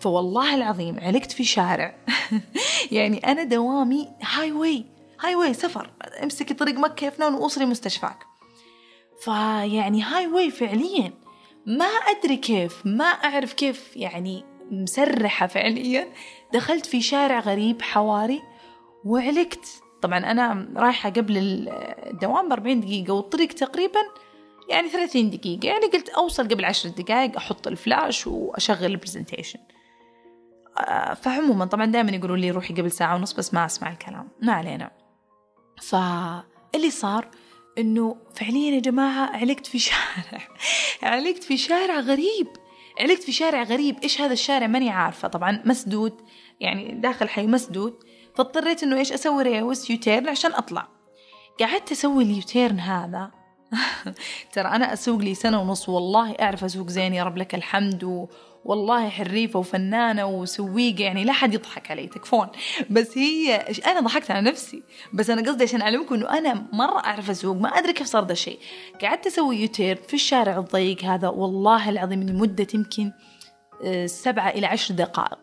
فوالله 0.00 0.54
العظيم 0.54 1.00
علقت 1.00 1.32
في 1.32 1.44
شارع. 1.44 1.94
يعني 2.92 3.18
أنا 3.18 3.44
دوامي 3.44 4.08
highway 4.22 4.52
highway 4.52 5.54
سفر. 5.54 5.90
امسكي 6.22 6.54
طريق 6.54 6.74
مكة 6.74 7.04
يا 7.04 7.10
أفنان 7.10 7.34
ووصلي 7.34 7.66
مستشفاك. 7.66 8.18
فيعني 9.24 10.02
highway 10.02 10.50
فعليا. 10.50 11.12
ما 11.66 11.84
أدري 11.84 12.36
كيف 12.36 12.86
ما 12.86 13.04
أعرف 13.04 13.52
كيف 13.52 13.96
يعني 13.96 14.44
مسرحة 14.82 15.46
فعليا. 15.46 16.08
دخلت 16.52 16.86
في 16.86 17.02
شارع 17.02 17.40
غريب 17.40 17.82
حواري 17.82 18.42
وعلقت. 19.04 19.68
طبعا 20.02 20.18
أنا 20.18 20.68
رايحة 20.76 21.10
قبل 21.10 21.36
الدوام 22.06 22.48
بأربعين 22.48 22.80
دقيقة 22.80 23.12
والطريق 23.12 23.48
تقريبا 23.48 24.00
يعني 24.68 24.88
ثلاثين 24.88 25.30
دقيقة. 25.30 25.66
يعني 25.66 25.86
قلت 25.86 26.08
أوصل 26.08 26.48
قبل 26.48 26.64
عشر 26.64 26.88
دقائق 26.88 27.36
أحط 27.36 27.66
الفلاش 27.66 28.26
وأشغل 28.26 28.84
ال 28.84 28.90
presentation 28.90 29.58
آه، 30.78 31.14
فعموما 31.14 31.64
طبعا 31.64 31.86
دائما 31.86 32.10
يقولوا 32.10 32.36
لي 32.36 32.50
روحي 32.50 32.74
قبل 32.74 32.90
ساعة 32.90 33.14
ونص 33.14 33.32
بس 33.32 33.54
ما 33.54 33.66
أسمع 33.66 33.92
الكلام. 33.92 34.28
ما 34.42 34.52
علينا. 34.52 34.90
فاللي 35.82 36.90
صار 36.90 37.28
إنه 37.78 38.16
فعليا 38.34 38.74
يا 38.74 38.80
جماعة 38.80 39.36
علقت 39.36 39.66
في 39.66 39.78
شارع. 39.78 40.48
علقت 41.12 41.44
في 41.44 41.56
شارع 41.56 42.00
غريب. 42.00 42.48
علقت 43.00 43.22
في 43.22 43.32
شارع 43.32 43.62
غريب 43.62 43.98
إيش 44.02 44.20
هذا 44.20 44.32
الشارع؟ 44.32 44.66
ماني 44.66 44.90
عارفة. 44.90 45.28
طبعا 45.28 45.62
مسدود 45.64 46.12
يعني 46.60 46.94
داخل 46.94 47.28
حي 47.28 47.46
مسدود. 47.46 47.94
فاضطريت 48.34 48.82
إنه 48.82 48.96
إيش 48.96 49.12
أسوي؟ 49.12 49.42
reverse 49.42 49.90
U-turn 49.90 50.28
عشان 50.28 50.52
أطلع. 50.52 50.88
قعدت 51.60 51.92
أسوي 51.92 52.24
ال 52.24 52.32
U-turn 52.32 52.80
هذا. 52.80 53.30
ترى 54.52 54.68
أنا 54.68 54.92
أسوق 54.92 55.20
لي 55.20 55.34
سنة 55.34 55.60
ونص 55.60 55.88
والله 55.88 56.32
أعرف 56.32 56.64
أسوق 56.64 56.88
زين 56.88 57.14
يا 57.14 57.24
رب 57.24 57.36
لك 57.36 57.54
الحمد 57.54 58.04
و... 58.04 58.26
والله 58.64 59.08
حريفة 59.08 59.58
وفنانة 59.58 60.26
وسويقة 60.26 61.02
يعني 61.02 61.24
لا 61.24 61.32
حد 61.32 61.54
يضحك 61.54 61.90
علي 61.90 62.06
تكفون. 62.06 62.48
بس 62.90 63.18
هي 63.18 63.54
أنا 63.86 64.00
ضحكت 64.00 64.30
على 64.30 64.50
نفسي. 64.50 64.82
بس 65.12 65.30
أنا 65.30 65.42
قصدي 65.42 65.64
عشان 65.64 65.80
أعلمكم 65.80 66.14
إنه 66.14 66.38
أنا 66.38 66.66
مرة 66.72 66.98
أعرف 66.98 67.30
أسوق 67.30 67.56
ما 67.56 67.68
أدري 67.68 67.92
كيف 67.92 68.06
صار 68.06 68.26
ذا 68.26 68.32
الشيء. 68.32 68.58
قعدت 69.02 69.26
أسوي 69.26 69.56
U-turn 69.56 69.96
في 69.96 70.14
الشارع 70.14 70.58
الضيق 70.58 71.04
هذا 71.04 71.28
والله 71.28 71.88
العظيم 71.88 72.22
لمدة 72.22 72.66
يمكن 72.74 73.12
آه، 73.84 74.06
سبعة 74.06 74.48
إلى 74.48 74.66
عشر 74.66 74.94
دقائق. 74.94 75.38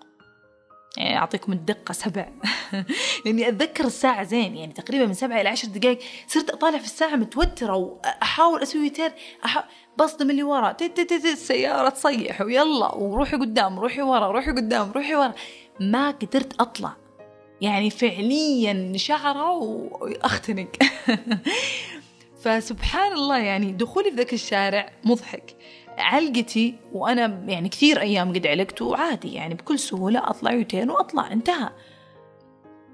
يعني 0.98 1.18
أعطيكم 1.18 1.54
الدقة 1.54 1.92
سبع. 1.92 2.30
لأني 3.26 3.48
أتذكر 3.48 3.86
الساعة 3.86 4.24
زين 4.24 4.58
يعني 4.58 4.74
تقريبا 4.74 5.06
من 5.06 5.14
سبعة 5.14 5.42
إلى 5.42 5.50
عشر 5.50 5.68
دقائق 5.68 6.00
صرت 6.28 6.50
أطالع 6.50 6.78
في 6.78 6.86
الساعة 6.86 7.16
متوترة 7.16 7.76
وأحاول 7.76 8.62
أسوي 8.62 8.84
U-turn 8.84 9.12
أحاول 9.46 9.66
بصدم 9.98 10.30
اللي 10.30 10.44
ورا 10.44 10.78
السيارة 11.12 11.90
تصيح 11.90 12.42
ويلا 12.42 12.96
وروحي 12.96 13.38
قدام 13.38 13.80
روحي 13.80 14.02
ورا 14.02 14.32
روحي 14.32 14.52
قدام 14.52 14.92
روحي 14.92 15.16
ورا. 15.16 15.34
ما 15.80 16.12
قدرت 16.12 16.62
أطلع. 16.62 16.94
يعني 17.62 17.90
فعليا 17.90 18.98
شعرة 18.98 19.52
وأختنق. 19.52 20.72
فسبحان 22.42 23.14
الله 23.14 23.38
يعني 23.38 23.72
دخولي 23.72 24.12
في 24.12 24.18
ذاك 24.18 24.34
الشارع 24.34 24.92
مضحك. 25.06 25.56
علقتي 25.98 26.76
وأنا 26.94 27.44
يعني 27.48 27.70
كثير 27.70 28.02
أيام 28.02 28.34
قد 28.34 28.48
علقت 28.48 28.82
وعادي 28.82 29.34
يعني 29.34 29.54
بكل 29.54 29.80
سهولة 29.80 30.30
أطلع 30.30 30.52
يوتين 30.52 30.90
وأطلع. 30.90 31.32
انتهى. 31.32 31.70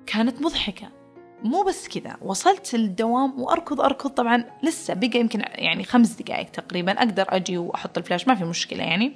كانت 0.05 0.41
مضحكة. 0.41 0.96
مو 1.43 1.63
بس 1.63 1.87
كذا 1.87 2.17
وصلت 2.21 2.73
الدوام 2.73 3.41
وأركض 3.41 3.81
أركض. 3.81 4.09
طبعا 4.09 4.43
لسه 4.63 4.93
بقى 4.93 5.19
يمكن 5.19 5.39
يعني 5.39 5.83
خمس 5.83 6.11
دقائق 6.11 6.49
تقريبا 6.51 6.91
أقدر 6.91 7.25
أجي 7.29 7.57
وأحط 7.57 7.97
الفلاش 7.97 8.27
ما 8.27 8.35
في 8.35 8.43
مشكلة 8.43 8.83
يعني. 8.83 9.13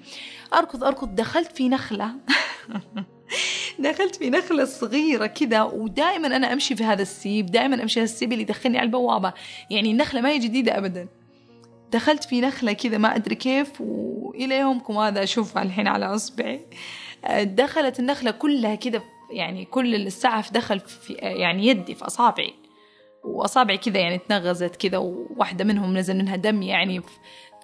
أركض 0.53 0.83
أركض. 0.83 1.15
دخلت 1.15 1.51
في 1.51 1.69
نخلة. 1.69 2.11
دخلت 3.79 4.15
في 4.15 4.29
نخلة 4.29 4.65
صغيرة 4.65 5.25
كذا 5.25 5.61
ودائما 5.61 6.27
أنا 6.27 6.53
أمشي 6.53 6.75
في 6.75 6.83
هذا 6.83 7.01
السيب 7.01 7.45
دائما 7.45 7.83
أمشي 7.83 7.99
هذا 7.99 8.05
السيب 8.05 8.31
اللي 8.31 8.43
يدخلني 8.43 8.77
على 8.77 8.85
البوابة. 8.85 9.33
يعني 9.69 9.91
النخلة 9.91 10.21
ما 10.21 10.29
هي 10.29 10.39
جديدة 10.39 10.77
أبدا. 10.77 11.07
دخلت 11.91 12.23
في 12.23 12.41
نخلة 12.41 12.73
كذا 12.73 12.97
ما 12.97 13.15
أدري 13.15 13.35
كيف 13.35 13.81
وإلى 13.81 14.59
يومكم 14.59 14.97
هذا. 14.97 15.23
أشوفها 15.23 15.63
الحين 15.63 15.87
على 15.87 16.05
أصبعي. 16.05 16.65
دخلت 17.41 17.99
النخلة 17.99 18.31
كلها 18.31 18.75
كذا 18.75 19.01
يعني 19.31 19.65
كل 19.65 19.95
السعف 19.95 20.53
دخل 20.53 20.79
في 20.79 21.13
يعني 21.13 21.67
يدي 21.67 21.95
في 21.95 22.05
أصابعي. 22.07 22.53
وأصابعي 23.23 23.77
كذا 23.77 23.99
يعني 23.99 24.17
تنغزت 24.17 24.75
كذا 24.75 24.97
وواحدة 24.97 25.63
منهم 25.63 25.97
نزل 25.97 26.17
منها 26.17 26.35
دم 26.35 26.61
يعني 26.61 27.01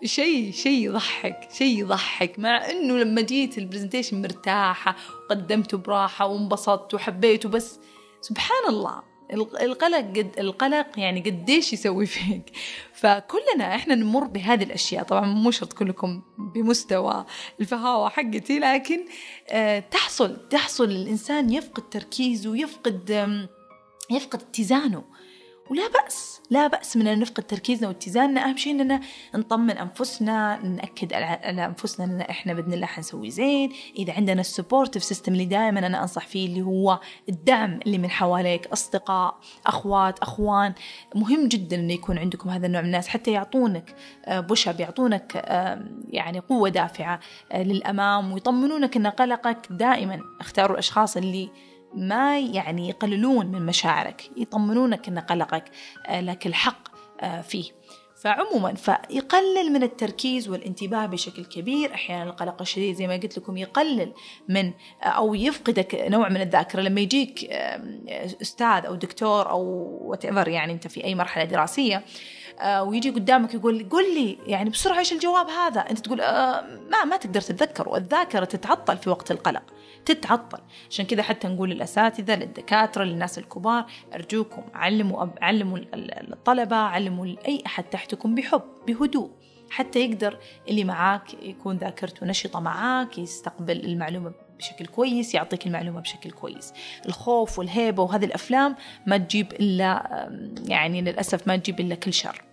شيء 0.04 0.52
شيء 0.52 0.86
يضحك 0.86 1.50
شيء 1.52 1.80
يضحك. 1.80 2.40
مع 2.40 2.70
إنه 2.70 2.98
لما 2.98 3.22
جيت 3.22 3.58
البرزنتيشن 3.58 4.22
مرتاحة 4.22 4.96
وقدمته 5.26 5.78
براحة 5.78 6.26
وانبسطت 6.26 6.94
وحبيته 6.94 7.50
بس 7.50 7.80
سبحان 8.22 8.70
الله. 8.70 9.17
القلق 9.34 9.98
قد 9.98 10.32
القلق 10.40 10.88
يعني 11.00 11.22
قديش 11.22 11.74
يسوي 11.74 12.06
فيك. 12.06 12.52
فكلنا 12.94 13.76
إحنا 13.76 13.96
نمر 13.96 14.24
بهذه 14.24 14.64
الأشياء. 14.64 15.04
طبعا 15.04 15.26
مو 15.26 15.52
شرط 15.52 15.74
كلكم 15.74 16.22
بمستوى 16.38 17.26
الفهاوة 17.60 18.10
حقتي 18.10 18.60
لكن 18.60 19.06
آه، 19.50 19.80
تحصل 19.80 20.50
تحصل 20.50 20.84
الإنسان 20.84 21.54
يفقد 21.54 21.90
تركيزه 21.90 22.58
يفقد 22.58 23.28
يفقد 24.12 24.42
اتزانه. 24.42 25.04
ولا 25.70 25.88
بأس 25.88 26.42
لا 26.50 26.68
بأس 26.68 26.98
من 26.98 27.08
أن 27.08 27.20
نفقد 27.20 27.44
تركيزنا 27.44 27.88
واتزاننا. 27.88 28.46
أهم 28.46 28.58
شيء 28.58 28.74
أننا 28.74 29.02
نطمن 29.36 29.78
أنفسنا 29.78 30.66
نأكد 30.66 31.14
على 31.14 31.26
أنفسنا 31.66 32.06
أن 32.06 32.22
إحنا 32.22 32.54
بإذن 32.54 32.74
الله 32.74 32.86
حنسوي 32.86 33.30
زين. 33.30 33.72
إذا 33.96 34.14
عندنا 34.14 34.42
ال 34.42 34.47
supportive 34.47 35.04
system 35.04 35.34
اللي 35.34 35.46
دائما 35.46 35.80
أنا 35.80 36.02
أنصح 36.02 36.28
فيه 36.28 36.48
اللي 36.48 36.62
هو 36.62 37.00
الدعم 37.30 37.80
اللي 37.86 37.98
من 37.98 38.10
حواليك 38.10 38.68
أصدقاء 38.68 39.40
أخوات 39.66 40.20
أخوان. 40.20 40.74
مهم 41.16 41.48
جدا 41.48 41.76
أنه 41.76 41.94
يكون 41.94 42.18
عندكم 42.18 42.50
هذا 42.50 42.68
النوع 42.68 42.82
من 42.82 42.88
الناس. 42.88 43.08
حتى 43.08 43.32
يعطونك 43.32 43.96
بشا 44.28 44.72
بيعطونك 44.72 45.36
يعني 46.10 46.40
قوة 46.40 46.70
دافعة 46.70 47.20
آه، 47.52 47.64
للأمام 47.64 48.32
ويطمنونك 48.32 48.98
أن 48.98 49.08
قلقك 49.08 49.68
دائما. 49.70 50.22
اختاروا 50.40 50.74
الأشخاص 50.74 51.18
اللي 51.18 51.50
ما 51.98 52.40
يعني 52.40 52.90
يقللون 52.90 53.46
من 53.46 53.66
مشاعرك 53.66 54.32
يطمنونك 54.38 55.08
أن 55.08 55.20
قلقك 55.20 55.64
آه، 56.08 56.22
لك 56.22 56.48
الحق 56.48 56.88
آه، 57.22 57.42
فيه. 57.42 57.72
فعموما 58.22 58.74
فيقلل 58.74 59.74
من 59.74 59.84
التركيز 59.84 60.50
والانتباه 60.50 61.06
بشكل 61.06 61.46
كبير. 61.46 61.94
أحيانا 61.94 62.24
القلق 62.24 62.62
الشديد 62.62 62.96
زي 62.96 63.08
ما 63.08 63.14
قلت 63.14 63.38
لكم 63.38 63.58
يقلل 63.58 64.14
من 64.50 64.74
آه، 65.04 65.06
أو 65.06 65.36
يفقدك 65.36 65.96
نوع 66.10 66.30
من 66.30 66.42
الذاكرة. 66.42 66.82
لما 66.82 67.02
يجيك 67.02 67.44
أستاذ 68.42 68.86
أو 68.86 68.96
دكتور 68.96 69.50
أو 69.50 69.64
وات 70.02 70.26
يعني 70.26 70.74
أنت 70.74 70.88
في 70.88 71.04
أي 71.04 71.16
مرحلة 71.16 71.44
دراسية 71.44 72.04
ويجي 72.66 73.10
قدامك 73.10 73.54
يقول 73.54 73.90
قل 73.90 74.16
لي 74.16 74.38
يعني 74.46 74.70
بسرعة 74.70 75.00
إيش 75.00 75.14
الجواب 75.14 75.50
هذا؟ 75.50 75.82
أنت 75.82 76.00
تقول 76.00 76.18
ما 76.92 77.04
ما 77.06 77.18
تقدر 77.18 77.42
تتذكر 77.42 77.90
والذاكرة 77.90 78.46
تتعطل 78.46 78.98
في 78.98 79.10
وقت 79.10 79.32
القلق 79.32 79.64
تتعطل. 80.06 80.60
عشان 80.90 81.06
كذا 81.06 81.24
حتى 81.24 81.48
نقول 81.48 81.70
للأساتذة 81.70 82.36
للدكاترة 82.36 83.04
للناس 83.04 83.38
الكبار 83.38 83.86
أرجوكم 84.14 84.64
علموا. 84.74 85.28
علموا 85.42 85.80
الطلبة 85.94 86.76
علموا 86.76 87.26
أي 87.26 87.64
أحد 87.66 87.84
تحتكم 87.84 88.36
بحب 88.36 88.62
بهدوء. 88.88 89.32
حتى 89.70 90.00
يقدر 90.00 90.38
اللي 90.70 90.84
معاك 90.84 91.34
يكون 91.44 91.78
ذاكرته 91.78 92.26
نشطة 92.26 92.60
معاك 92.60 93.18
يستقبل 93.18 93.86
المعلومة 93.86 94.32
بشكل 94.58 94.86
كويس 94.86 95.36
يعطيك 95.36 95.68
المعلومة 95.68 96.02
بشكل 96.02 96.32
كويس. 96.32 96.74
الخوف 97.06 97.60
والهيبة 97.60 98.04
وهذه 98.04 98.26
الأفلام 98.26 98.76
ما 99.06 99.18
تجيب 99.18 99.54
إلا 99.54 100.30
يعني 100.68 101.02
للأسف 101.02 101.48
ما 101.48 101.56
تجيب 101.56 101.80
إلا 101.80 101.96
كل 101.96 102.14
شر. 102.14 102.47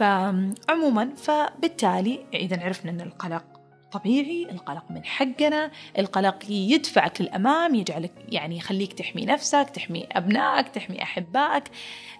فعموما 0.00 1.14
فبالتالي 1.16 2.26
إذا 2.34 2.64
عرفنا 2.64 2.90
أن 2.90 3.00
القلق 3.00 3.44
طبيعي 3.92 4.46
القلق 4.50 4.84
من 4.90 5.04
حقنا 5.04 5.70
القلق 5.98 6.36
يدفعك 6.48 7.20
للأمام 7.20 7.74
يجعلك 7.74 8.12
يعني 8.28 8.56
يخليك 8.56 8.92
تحمي 8.92 9.24
نفسك 9.24 9.70
تحمي 9.74 10.06
أبنائك 10.12 10.68
تحمي 10.68 11.02
أحبائك. 11.02 11.64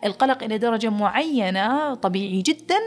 القلق 0.04 0.42
إلى 0.42 0.58
درجة 0.58 0.90
معينة 0.90 1.94
طبيعي 1.94 2.42
جدا 2.42 2.78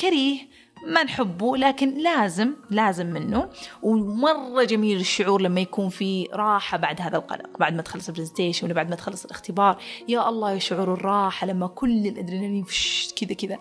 كريه. 0.00 0.38
ما 0.86 1.02
نحبه 1.02 1.56
لكن 1.56 1.98
لازم 1.98 2.52
لازم 2.70 3.06
منه. 3.06 3.48
ومرة 3.82 4.64
جميل 4.64 5.00
الشعور 5.00 5.42
لما 5.42 5.60
يكون 5.60 5.88
في 5.88 6.28
راحة 6.32 6.78
بعد 6.78 7.00
هذا 7.00 7.16
القلق 7.16 7.58
بعد 7.58 7.74
ما 7.74 7.82
تخلص 7.82 8.08
البرزنتيشن 8.08 8.66
ولا 8.66 8.74
بعد 8.74 8.90
ما 8.90 8.96
تخلص 8.96 9.24
الاختبار. 9.24 9.78
يا 10.08 10.28
الله 10.28 10.52
يا 10.52 10.58
شعور 10.58 10.92
الراحة 10.94 11.46
لما 11.46 11.66
كل 11.66 12.06
الأدرينالين 12.06 12.64
كذا 13.20 13.34
كذا 13.34 13.58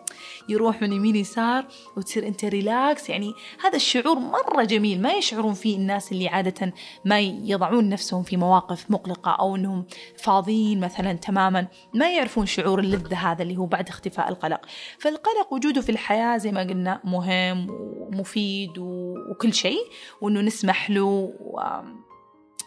يروح 0.50 0.82
من 0.82 0.94
يمين 0.94 1.16
يسار 1.16 1.66
وتصير 1.98 2.28
أنت 2.28 2.46
ريلاكس 2.46 3.10
يعني 3.10 3.34
هذا 3.64 3.76
الشعور 3.76 4.20
مرة 4.20 4.64
جميل. 4.64 5.02
ما 5.02 5.14
يشعرون 5.14 5.54
فيه 5.54 5.78
الناس 5.78 6.12
اللي 6.12 6.28
عادة 6.28 6.74
ما 7.06 7.20
يضعون 7.20 7.90
نفسهم 7.90 8.24
في 8.24 8.38
مواقف 8.38 8.92
مقلقة 8.92 9.32
أو 9.32 9.56
أنهم 9.56 9.86
فاضيين 10.18 10.80
مثلا 10.80 11.14
تماما. 11.14 11.68
ما 11.94 12.12
يعرفون 12.12 12.46
شعور 12.46 12.80
اللذة 12.80 13.18
هذا 13.18 13.44
اللي 13.44 13.58
هو 13.58 13.66
بعد 13.66 13.90
اختفاء 13.90 14.30
القلق. 14.30 14.62
فالقلق 15.00 15.54
وجوده 15.54 15.82
في 15.82 15.92
الحياة 15.92 16.38
زي 16.38 16.52
ما 16.52 16.62
قلنا 16.62 17.02
مهم 17.12 17.68
ومفيد 17.70 18.78
وكل 18.78 19.54
شيء 19.54 19.88
وإنه 20.22 20.42
نسمح 20.42 20.90
له 20.90 21.34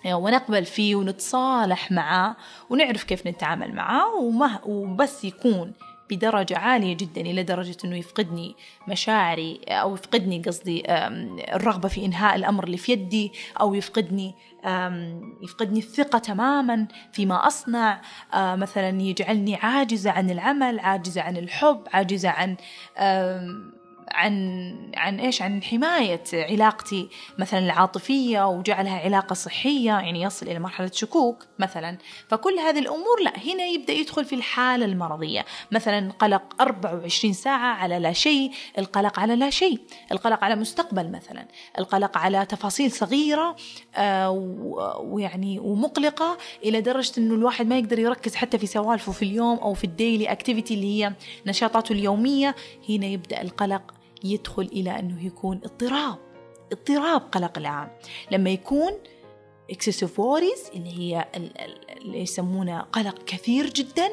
ونقبل 0.06 0.64
فيه 0.64 0.96
ونتصالح 0.96 1.92
معه 1.92 2.36
ونعرف 2.70 3.04
كيف 3.04 3.26
نتعامل 3.26 3.74
معه 3.74 4.14
وما 4.14 4.60
وبس 4.64 5.24
يكون 5.24 5.72
بدرجة 6.10 6.58
عالية 6.58 6.96
جدا 6.96 7.20
إلى 7.20 7.42
درجة 7.42 7.76
أنه 7.84 7.96
يفقدني 7.96 8.56
مشاعري 8.88 9.60
أو 9.68 9.94
يفقدني 9.94 10.42
قصدي 10.42 10.82
الرغبة 11.54 11.88
في 11.88 12.04
إنهاء 12.04 12.36
الأمر 12.36 12.64
اللي 12.64 12.76
في 12.76 12.92
يدي 12.92 13.32
أو 13.60 13.74
يفقدني 13.74 14.34
يفقدني 15.42 15.78
الثقة 15.78 16.18
تماما 16.18 16.86
فيما 17.12 17.46
أصنع. 17.46 18.00
مثلا 18.34 19.02
يجعلني 19.02 19.54
عاجزة 19.54 20.10
عن 20.10 20.30
العمل 20.30 20.78
عاجزة 20.78 21.20
عن 21.22 21.36
الحب 21.36 21.82
عاجزة 21.92 22.28
عن 22.28 22.56
عن 24.14 24.74
عن 24.96 25.20
إيش؟ 25.20 25.42
عن 25.42 25.62
حماية 25.62 26.22
علاقتي 26.32 27.08
مثلا 27.38 27.60
العاطفية 27.60 28.48
وجعلها 28.48 29.00
علاقة 29.00 29.34
صحية 29.34 29.90
يعني 29.90 30.22
يصل 30.22 30.48
إلى 30.48 30.58
مرحلة 30.58 30.90
شكوك 30.92 31.46
مثلا. 31.58 31.98
فكل 32.28 32.58
هذه 32.58 32.78
الأمور 32.78 33.20
لا 33.24 33.32
هنا 33.38 33.64
يبدأ 33.64 33.92
يدخل 33.92 34.24
في 34.24 34.34
الحالة 34.34 34.84
المرضية. 34.84 35.44
مثلا 35.70 36.12
قلق 36.12 36.42
24 36.60 37.32
ساعة 37.32 37.74
على 37.74 37.98
لا 37.98 38.12
شيء 38.12 38.50
القلق 38.78 39.20
على 39.20 39.36
لا 39.36 39.50
شيء 39.50 39.80
القلق 40.12 40.44
على 40.44 40.54
مستقبل 40.56 41.10
مثلا 41.10 41.48
القلق 41.78 42.18
على 42.18 42.46
تفاصيل 42.46 42.92
صغيرة 42.92 43.56
آه 43.96 44.30
ويعني 45.00 45.58
ومقلقة 45.58 46.38
إلى 46.64 46.80
درجة 46.80 47.12
إنه 47.18 47.34
الواحد 47.34 47.66
ما 47.66 47.78
يقدر 47.78 47.98
يركز 47.98 48.34
حتى 48.34 48.58
في 48.58 48.66
سوالفه 48.66 49.12
في 49.12 49.22
اليوم 49.22 49.58
أو 49.58 49.74
في 49.74 49.84
الديلي 49.84 50.32
أكتيفيتي 50.32 50.74
اللي 50.74 51.04
هي 51.04 51.12
نشاطاته 51.46 51.92
اليومية. 51.92 52.54
هنا 52.88 53.06
يبدأ 53.06 53.42
القلق 53.42 53.94
يدخل 54.24 54.62
إلى 54.62 54.98
أنه 54.98 55.26
يكون 55.26 55.60
اضطراب 55.64 56.18
اضطراب 56.72 57.20
قلق 57.20 57.58
العام. 57.58 57.90
لما 58.30 58.50
يكون 58.50 58.92
excessive 59.72 60.16
worries 60.18 60.74
اللي 60.74 60.98
هي 60.98 61.28
اللي 61.34 62.18
يسمونه 62.18 62.80
قلق 62.80 63.24
كثير 63.24 63.70
جدا 63.70 64.08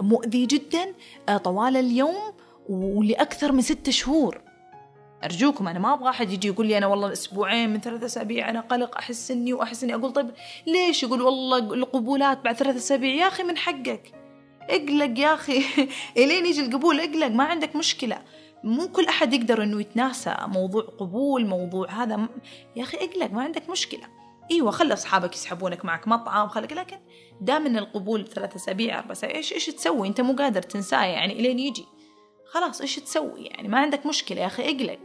مؤذي 0.00 0.46
جدا 0.46 0.94
آه، 1.28 1.36
طوال 1.36 1.76
اليوم 1.76 2.32
ولأكثر 2.68 3.52
من 3.52 3.60
ستة 3.60 3.92
شهور. 3.92 4.40
أرجوكم 5.24 5.68
أنا 5.68 5.78
ما 5.78 5.94
أبغى 5.94 6.08
أحد 6.08 6.30
يجي 6.30 6.48
يقول 6.48 6.66
لي 6.66 6.78
أنا 6.78 6.86
والله 6.86 7.12
أسبوعين 7.12 7.70
من 7.70 7.80
ثلاثة 7.80 8.06
أسابيع 8.06 8.50
أنا 8.50 8.60
قلق 8.60 8.96
أحس 8.96 9.30
إني 9.30 9.52
وأحس 9.52 9.84
إني 9.84 9.94
أقول 9.94 10.12
طيب 10.12 10.30
ليش؟ 10.66 11.02
يقول 11.02 11.22
والله 11.22 11.58
القبولات 11.58 12.44
بعد 12.44 12.56
ثلاثة 12.56 12.78
أسابيع 12.78 13.14
يا 13.14 13.28
أخي 13.28 13.42
من 13.42 13.56
حقك. 13.56 14.12
اقلق 14.70 15.18
يا 15.18 15.34
أخي. 15.34 15.62
إلين 16.16 16.46
يجي 16.46 16.60
القبول 16.60 17.00
اقلق 17.00 17.26
ما 17.26 17.44
عندك 17.44 17.76
مشكلة. 17.76 18.22
مو 18.64 18.88
كل 18.88 19.06
أحد 19.06 19.34
يقدر 19.34 19.62
إنه 19.62 19.80
يتناسى 19.80 20.36
موضوع 20.46 20.82
قبول 20.82 21.46
موضوع 21.46 21.90
هذا. 21.90 22.16
م... 22.16 22.28
يا 22.76 22.82
أخي 22.82 22.96
اقلق 22.96 23.32
ما 23.32 23.42
عندك 23.42 23.70
مشكلة. 23.70 24.22
إيوه 24.50 24.70
خلي 24.70 24.94
أصحابك 24.94 25.34
يسحبونك 25.34 25.84
معك 25.84 26.08
مطعم 26.08 26.48
خلك 26.48 26.72
لكن 26.72 26.98
دام 27.40 27.66
إن 27.66 27.76
القبول 27.76 28.28
ثلاثة 28.28 28.56
أسابيع 28.56 28.98
أربع 28.98 29.12
اسابيع 29.12 29.36
إيش 29.36 29.52
إيش 29.52 29.66
تسوي؟ 29.66 30.08
أنت 30.08 30.20
مو 30.20 30.32
قادر 30.32 30.62
تنساه 30.62 31.04
يعني 31.04 31.32
إلين 31.32 31.58
يجي. 31.58 31.86
خلاص 32.50 32.80
إيش 32.80 32.96
تسوي 32.96 33.44
يعني؟ 33.44 33.68
ما 33.68 33.78
عندك 33.78 34.06
مشكلة 34.06 34.40
يا 34.40 34.46
أخي 34.46 34.62
اقلق. 34.62 35.00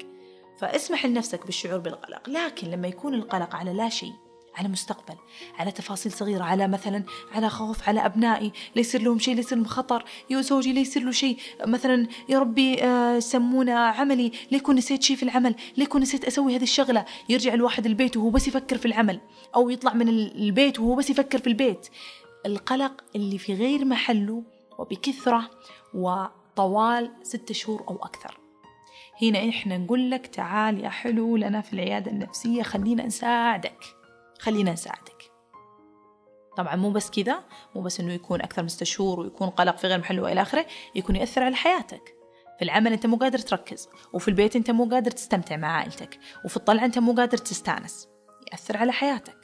فاسمح 0.61 1.05
لنفسك 1.05 1.45
بالشعور 1.45 1.77
بالقلق. 1.77 2.29
لكن 2.29 2.67
لما 2.67 2.87
يكون 2.87 3.13
القلق 3.13 3.55
على 3.55 3.73
لا 3.73 3.89
شيء 3.89 4.13
على 4.57 4.67
مستقبل 4.67 5.15
على 5.59 5.71
تفاصيل 5.71 6.11
صغيرة 6.11 6.43
على 6.43 6.67
مثلا 6.67 7.03
على 7.31 7.49
خوف 7.49 7.89
على 7.89 8.05
أبنائي 8.05 8.51
ليصير 8.75 9.01
لهم 9.01 9.19
شيء 9.19 9.35
ليصير 9.35 9.57
لهم 9.57 9.67
خطر 9.67 10.03
يا 10.29 10.41
زوجي 10.41 10.73
ليصير 10.73 11.03
له 11.03 11.11
شيء 11.11 11.37
مثلا 11.65 12.07
يا 12.29 12.39
ربي 12.39 12.83
آه 12.83 13.19
سمونا 13.19 13.87
عملي 13.87 14.31
ليكون 14.51 14.75
نسيت 14.75 15.03
شيء 15.03 15.15
في 15.15 15.23
العمل؟ 15.23 15.55
ليكون 15.77 16.01
نسيت 16.01 16.25
أسوي 16.25 16.55
هذه 16.55 16.63
الشغلة؟ 16.63 17.05
يرجع 17.29 17.53
الواحد 17.53 17.85
البيت 17.85 18.17
وهو 18.17 18.29
بس 18.29 18.47
يفكر 18.47 18.77
في 18.77 18.85
العمل 18.85 19.19
أو 19.55 19.69
يطلع 19.69 19.93
من 19.93 20.09
البيت 20.09 20.79
وهو 20.79 20.95
بس 20.95 21.09
يفكر 21.09 21.39
في 21.39 21.47
البيت. 21.47 21.87
القلق 22.45 23.03
اللي 23.15 23.37
في 23.37 23.53
غير 23.53 23.85
محله 23.85 24.43
وبكثرة 24.79 25.49
وطوال 25.93 27.11
ستة 27.23 27.53
شهور 27.53 27.83
أو 27.87 27.95
أكثر. 27.95 28.37
هنا 29.21 29.49
إحنا 29.49 29.77
نقول 29.77 30.11
لك 30.11 30.27
تعال 30.27 30.83
يا 30.83 30.89
حلو 30.89 31.37
لنا 31.37 31.61
في 31.61 31.73
العيادة 31.73 32.11
النفسية 32.11 32.63
خلينا 32.63 33.05
نساعدك. 33.05 33.96
خلينا 34.39 34.73
نساعدك. 34.73 35.31
طبعا 36.57 36.75
مو 36.75 36.91
بس 36.91 37.09
كذا 37.09 37.43
مو 37.75 37.81
بس 37.81 37.99
إنه 37.99 38.13
يكون 38.13 38.41
أكثر 38.41 38.61
من 38.61 38.69
شهور 38.69 39.19
ويكون 39.19 39.49
قلق 39.49 39.77
في 39.77 39.87
غير 39.87 39.99
محله 39.99 40.21
وإلى 40.21 40.41
آخره 40.41 40.65
يكون 40.95 41.15
ياثر 41.15 41.43
على 41.43 41.55
حياتك. 41.55 42.17
في 42.57 42.65
العمل 42.65 42.93
أنت 42.93 43.05
مو 43.05 43.17
قادر 43.17 43.39
تركز 43.39 43.89
وفي 44.13 44.27
البيت 44.27 44.55
أنت 44.55 44.71
مو 44.71 44.89
قادر 44.89 45.11
تستمتع 45.11 45.57
مع 45.57 45.67
عائلتك 45.67 46.19
وفي 46.45 46.57
الطلعة 46.57 46.85
أنت 46.85 46.99
مو 46.99 47.13
قادر 47.13 47.37
تستانس. 47.37 48.07
ياثر 48.51 48.77
على 48.77 48.91
حياتك 48.91 49.37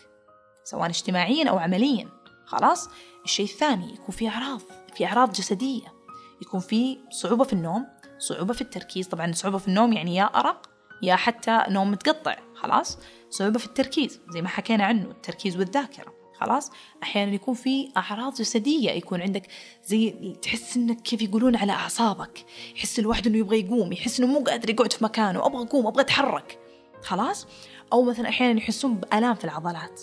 سواء 0.64 0.90
اجتماعيا 0.90 1.50
أو 1.50 1.58
عمليا. 1.58 2.10
خلاص 2.46 2.90
الشيء 3.26 3.46
الثاني 3.46 3.94
يكون 3.94 4.16
في 4.16 4.30
أعراض 4.30 4.62
في 4.96 5.06
أعراض 5.06 5.32
جسدية. 5.32 5.94
يكون 6.42 6.60
في 6.60 7.00
صعوبة 7.10 7.44
في 7.44 7.54
النوم 7.54 7.88
صعوبة 8.18 8.54
في 8.54 8.62
التركيز. 8.62 9.08
طبعا 9.08 9.32
صعوبة 9.32 9.58
في 9.58 9.68
النوم 9.68 9.94
يعني 9.94 10.16
يا 10.16 10.24
أرق 10.24 10.70
يا 11.02 11.16
حتى 11.16 11.64
نوم 11.70 11.92
متقطع. 11.92 12.36
خلاص 12.56 12.98
صعوبة 13.34 13.60
في 13.60 13.66
التركيز 13.66 14.20
زي 14.30 14.42
ما 14.42 14.48
حكينا 14.48 14.84
عنه 14.84 15.12
التركيز 15.12 15.58
والذاكرة 15.58 16.14
خلاص؟ 16.40 16.72
أحيانا 17.04 17.34
يكون 17.34 17.54
في 17.54 17.90
أعراض 17.98 18.34
جسدية 18.34 18.92
يكون 18.92 19.22
عندك 19.22 19.48
زي 19.86 20.36
تحس 20.42 20.78
إنك 20.78 21.02
كيف 21.02 21.22
يقولون 21.22 21.56
على 21.56 21.72
أعصابك 21.72 22.46
يحس 22.76 23.00
الواحد 23.00 23.28
إنه 23.28 23.38
يبغى 23.38 23.60
يقوم 23.60 23.94
يحس 23.94 24.20
إنه 24.20 24.28
مو 24.34 24.44
قادر 24.44 24.70
يقعد 24.70 24.94
في 24.94 25.04
مكانه 25.04 25.46
أبغى 25.46 25.64
أقوم 25.64 25.88
أبغى 25.88 26.02
أتحرك 26.02 26.60
خلاص؟ 27.02 27.48
أو 27.94 28.04
مثلا 28.04 28.30
أحيانا 28.30 28.60
يحسون 28.60 28.96
بألام 28.96 29.36
في 29.36 29.44
العضلات 29.44 30.02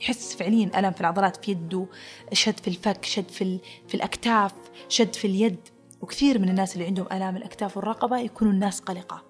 يحس 0.00 0.36
فعليا 0.36 0.70
الم 0.78 0.92
في 0.92 1.00
العضلات 1.00 1.44
في 1.44 1.50
يده 1.50 1.86
شد 2.32 2.60
في 2.60 2.68
الفك 2.68 3.04
شد 3.04 3.28
في 3.28 3.58
في 3.88 3.94
الأكتاف 3.94 4.52
شد 4.88 5.14
في 5.14 5.26
اليد. 5.26 5.68
وكثير 6.00 6.38
من 6.38 6.48
الناس 6.48 6.74
اللي 6.74 6.86
عندهم 6.86 7.06
ألام 7.12 7.36
الأكتاف 7.36 7.76
والرقبة 7.76 8.18
يكونوا 8.18 8.52
الناس 8.52 8.80
قلقة 8.80 9.24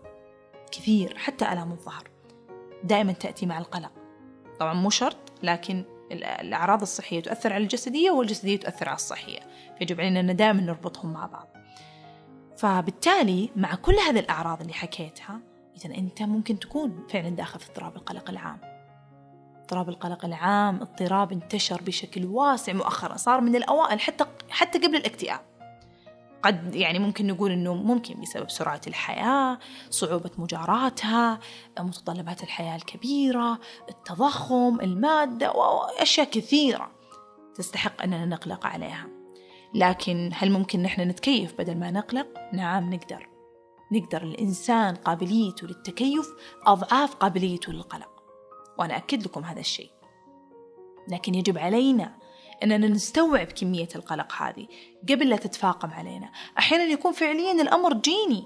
كثير 0.73 1.19
حتى 1.19 1.53
ألام 1.53 1.73
الظهر. 1.73 2.16
دائما 2.87 3.13
تأتي 3.13 3.47
مع 3.47 3.59
القلق. 3.59 3.93
طبعا 4.61 4.75
مو 4.75 4.91
شرط 4.91 5.33
لكن 5.43 5.85
الأعراض 6.13 6.83
الصحية 6.83 7.23
تؤثر 7.23 7.53
على 7.53 7.63
الجسدية 7.63 8.11
والجسدية 8.11 8.57
تؤثر 8.61 8.89
على 8.89 8.97
الصحية. 8.97 9.41
فيجب 9.79 10.01
علينا 10.01 10.21
أن 10.21 10.37
دائما 10.37 10.63
نربطهم 10.63 11.13
مع 11.13 11.27
بعض. 11.27 11.49
فبالتالي 12.57 13.51
مع 13.57 13.75
كل 13.75 13.95
هذه 13.95 14.19
الأعراض 14.19 14.61
اللي 14.61 14.73
حكيتها 14.73 15.41
إذا 15.77 15.95
أنت 15.95 16.23
ممكن 16.23 16.59
تكون 16.59 17.07
فعلا 17.11 17.29
داخل 17.29 17.61
في 17.61 17.71
اضطراب 17.71 17.97
القلق 17.97 18.31
العام. 18.31 18.59
اضطراب 19.61 19.89
القلق 19.89 20.25
العام 20.25 20.81
اضطراب 20.81 21.33
انتشر 21.33 21.83
بشكل 21.83 22.27
واسع 22.27 22.73
مؤخرا 22.73 23.17
صار 23.17 23.41
من 23.41 23.57
الأوائل 23.57 24.01
حتى 24.01 24.25
حتى 24.51 24.79
قبل 24.79 24.97
الاكتئاب. 24.97 25.41
قد 26.43 26.75
يعني 26.75 26.99
ممكن 26.99 27.27
نقول 27.27 27.51
إنه 27.51 27.75
ممكن 27.75 28.21
بسبب 28.21 28.51
سرعة 28.51 28.81
الحياة، 28.87 29.59
صعوبة 29.91 30.31
مجاراتها، 30.39 31.41
متطلبات 31.81 32.43
الحياة 32.43 32.77
الكبيرة، 32.77 33.59
التضخم، 33.89 34.81
المادة 34.81 35.53
واشياء 35.53 36.31
كثيرة 36.31 36.91
تستحق 37.55 38.03
أننا 38.03 38.27
نقلق 38.27 38.67
عليها. 38.67 39.07
لكن 39.75 40.31
هل 40.35 40.51
ممكن 40.51 40.83
نحن 40.83 41.01
نتكيف 41.01 41.55
بدل 41.59 41.79
ما 41.79 41.91
نقلق؟ 41.91 42.27
نعم 42.53 42.95
نقدر. 42.95 43.29
نقدر 43.93 44.23
الإنسان 44.23 44.95
قابليته 44.95 45.67
للتكيف 45.67 46.27
أضعاف 46.67 47.15
قابليته 47.15 47.73
للقلق. 47.73 48.23
وأنا 48.79 48.97
أكد 48.97 49.23
لكم 49.23 49.45
هذا 49.45 49.61
الشيء. 49.61 49.91
لكن 51.09 51.35
يجب 51.35 51.59
علينا 51.59 52.17
أننا 52.63 52.89
نستوعب 52.89 53.47
كمية 53.47 53.89
القلق 53.97 54.33
هذه 54.33 54.67
قبل 55.09 55.29
لا 55.29 55.37
تتفاقم 55.37 55.91
علينا. 55.91 56.31
أحيانا 56.59 56.85
يكون 56.85 57.13
فعليا 57.13 57.53
الأمر 57.53 57.95
جيني. 57.95 58.45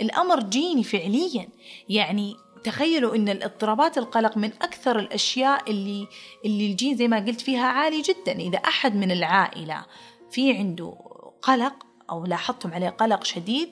الأمر 0.00 0.42
جيني 0.42 0.84
فعليا. 0.84 1.48
يعني 1.88 2.36
تخيلوا 2.64 3.14
إن 3.16 3.28
الاضطرابات 3.28 3.98
القلق 3.98 4.36
من 4.36 4.52
أكثر 4.52 4.98
الأشياء 4.98 5.70
اللي 5.70 6.06
اللي 6.44 6.66
الجين 6.66 6.96
زي 6.96 7.08
ما 7.08 7.16
قلت 7.16 7.40
فيها 7.40 7.66
عالي 7.66 8.02
جدا. 8.02 8.32
إذا 8.32 8.58
أحد 8.58 8.96
من 8.96 9.10
العائلة 9.10 9.84
في 10.30 10.52
عنده 10.52 10.94
قلق 11.42 11.86
أو 12.10 12.26
لاحظتم 12.26 12.72
عليه 12.74 12.88
قلق 12.88 13.24
شديد 13.24 13.68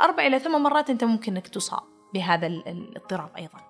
أربع 0.00 0.26
إلى 0.26 0.38
ثمان 0.38 0.62
مرات 0.62 0.90
أنت 0.90 1.04
ممكن 1.04 1.32
إنك 1.32 1.48
تصاب 1.48 1.82
بهذا 2.14 2.46
الاضطراب 2.46 3.30
أيضا. 3.36 3.60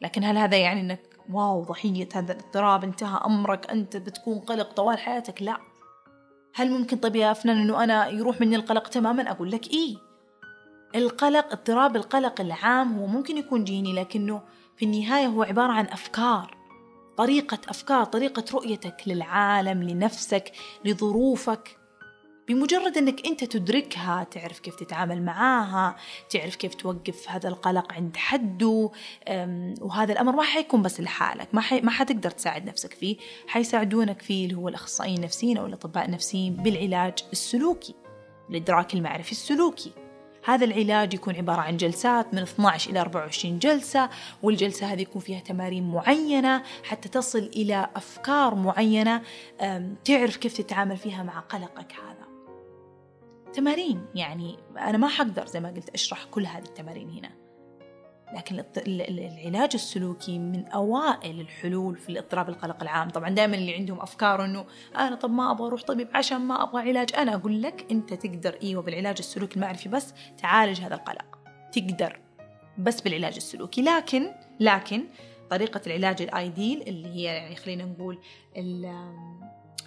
لكن 0.00 0.24
هل 0.24 0.38
هذا 0.38 0.56
يعني 0.56 0.80
إنك 0.80 1.15
واو 1.32 1.62
ضحية 1.64 2.08
هذا 2.14 2.32
الاضطراب 2.32 2.84
انتهى 2.84 3.20
أمرك 3.26 3.70
أنت 3.70 3.96
بتكون 3.96 4.38
قلق 4.38 4.72
طوال 4.72 4.98
حياتك. 4.98 5.42
لا. 5.42 5.56
هل 6.54 6.70
ممكن 6.70 6.96
طيب 6.96 7.16
يا 7.16 7.30
أفنان 7.30 7.56
أنه 7.56 7.84
أنا 7.84 8.08
يروح 8.08 8.40
مني 8.40 8.56
القلق 8.56 8.88
تماما؟ 8.88 9.30
أقول 9.30 9.50
لك 9.50 9.70
إيه. 9.70 9.96
القلق 10.94 11.52
اضطراب 11.52 11.96
القلق 11.96 12.40
العام 12.40 12.98
هو 12.98 13.06
ممكن 13.06 13.36
يكون 13.36 13.64
جيني 13.64 13.92
لكنه 13.92 14.42
في 14.76 14.84
النهاية 14.84 15.26
هو 15.26 15.42
عبارة 15.42 15.72
عن 15.72 15.84
أفكار. 15.84 16.56
طريقة 17.16 17.58
أفكار 17.68 18.04
طريقة 18.04 18.44
رؤيتك 18.54 18.96
للعالم 19.06 19.82
لنفسك 19.82 20.52
لظروفك. 20.84 21.78
بمجرد 22.48 22.98
إنك 22.98 23.26
أنت 23.26 23.44
تدركها 23.44 24.26
تعرف 24.30 24.58
كيف 24.58 24.74
تتعامل 24.74 25.22
معاها 25.22 25.96
تعرف 26.30 26.56
كيف 26.56 26.74
توقف 26.74 27.30
هذا 27.30 27.48
القلق 27.48 27.92
عند 27.92 28.16
حده 28.16 28.90
وهذا 29.80 30.12
الأمر 30.12 30.36
ما 30.36 30.42
حيكون 30.42 30.82
بس 30.82 31.00
لحالك 31.00 31.48
ما 31.52 31.60
حي... 31.60 31.80
ما 31.80 31.90
حتقدر 31.90 32.30
تساعد 32.30 32.66
نفسك 32.66 32.94
فيه. 32.94 33.16
حيساعدونك 33.46 34.22
فيه 34.22 34.44
اللي 34.44 34.56
هو 34.56 34.68
الأخصائيين 34.68 35.16
النفسيين 35.16 35.56
أو 35.56 35.66
الأطباء 35.66 36.04
النفسيين 36.04 36.54
بالعلاج 36.56 37.14
السلوكي 37.32 37.94
الإدراك 38.50 38.94
المعرفي 38.94 39.32
السلوكي. 39.32 39.92
هذا 40.44 40.64
العلاج 40.64 41.14
يكون 41.14 41.36
عبارة 41.36 41.60
عن 41.60 41.76
جلسات 41.76 42.34
من 42.34 42.42
12 42.42 42.90
إلى 42.90 43.00
24 43.00 43.58
جلسة 43.58 44.10
والجلسة 44.42 44.92
هذه 44.92 45.00
يكون 45.00 45.22
فيها 45.22 45.40
تمارين 45.40 45.90
معينة 45.90 46.62
حتى 46.84 47.08
تصل 47.08 47.50
إلى 47.56 47.88
أفكار 47.96 48.54
معينة 48.54 49.22
تعرف 50.04 50.36
كيف 50.36 50.56
تتعامل 50.56 50.96
فيها 50.96 51.22
مع 51.22 51.38
قلقك 51.38 51.92
هذا. 51.92 52.25
تمارين. 53.52 54.06
يعني 54.14 54.58
أنا 54.78 54.98
ما 54.98 55.08
حقدر 55.08 55.46
زي 55.46 55.60
ما 55.60 55.68
قلت 55.68 55.88
أشرح 55.88 56.24
كل 56.24 56.46
هذه 56.46 56.64
التمارين 56.64 57.10
هنا. 57.10 57.30
لكن 58.36 58.64
العلاج 58.86 59.70
السلوكي 59.74 60.38
من 60.38 60.66
أوائل 60.68 61.40
الحلول 61.40 61.96
في 61.96 62.08
الاضطراب 62.08 62.48
القلق 62.48 62.82
العام. 62.82 63.10
طبعا 63.10 63.30
دائما 63.30 63.54
اللي 63.54 63.74
عندهم 63.74 64.00
أفكار 64.00 64.44
أنه 64.44 64.66
أنا 64.96 65.16
طب 65.16 65.30
ما 65.30 65.50
أبغى 65.50 65.66
أروح 65.66 65.82
طبيب 65.82 66.08
عشان 66.14 66.40
ما 66.40 66.62
أبغى 66.62 66.88
علاج. 66.88 67.08
أنا 67.16 67.34
أقول 67.34 67.62
لك 67.62 67.86
أنت 67.90 68.14
تقدر 68.14 68.58
إيوه 68.62 68.82
بالعلاج 68.82 69.16
السلوكي 69.18 69.56
المعرفي 69.56 69.88
بس 69.88 70.14
تعالج 70.38 70.80
هذا 70.80 70.94
القلق. 70.94 71.38
تقدر 71.72 72.20
بس 72.78 73.00
بالعلاج 73.00 73.34
السلوكي. 73.36 73.82
لكن 73.82 74.32
لكن 74.60 75.04
طريقة 75.50 75.80
العلاج 75.86 76.22
الآيديل 76.22 76.82
اللي 76.82 77.08
هي 77.08 77.22
يعني 77.22 77.56
خلينا 77.56 77.84
نقول 77.84 78.18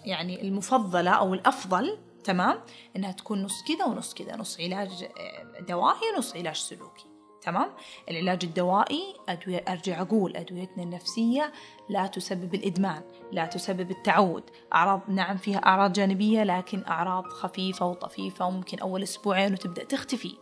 يعني 0.06 0.42
المفضلة 0.42 1.12
أو 1.12 1.34
الأفضل 1.34 1.98
تمام؟ 2.30 2.60
إنها 2.96 3.12
تكون 3.12 3.44
نص 3.44 3.64
كذا 3.64 3.86
ونص 3.86 4.14
كذا 4.14 4.36
نص 4.36 4.60
علاج 4.60 5.04
آه، 5.04 5.60
دوائي 5.60 6.00
ونص 6.16 6.36
علاج 6.36 6.56
سلوكي 6.56 7.06
تمام؟ 7.42 7.70
العلاج 8.10 8.40
الدوائي 8.44 9.16
أدوية 9.30 9.66
أرجع 9.68 10.02
أقول 10.02 10.38
أدويتنا 10.38 10.84
النفسية 10.84 11.52
لا 11.90 12.08
تسبب 12.08 12.56
الإدمان 12.56 13.02
لا 13.32 13.46
تسبب 13.46 13.92
التعود. 13.92 14.44
أعراض 14.74 15.02
نعم 15.08 15.38
فيها 15.38 15.58
أعراض 15.58 15.94
جانبية 15.94 16.44
لكن 16.44 16.84
أعراض 16.88 17.28
خفيفة 17.28 17.86
وطفيفة 17.86 18.46
وممكن 18.46 18.80
أول 18.80 19.04
أسبوعين 19.04 19.54
وتبدأ 19.54 19.84
تختفي. 19.84 20.38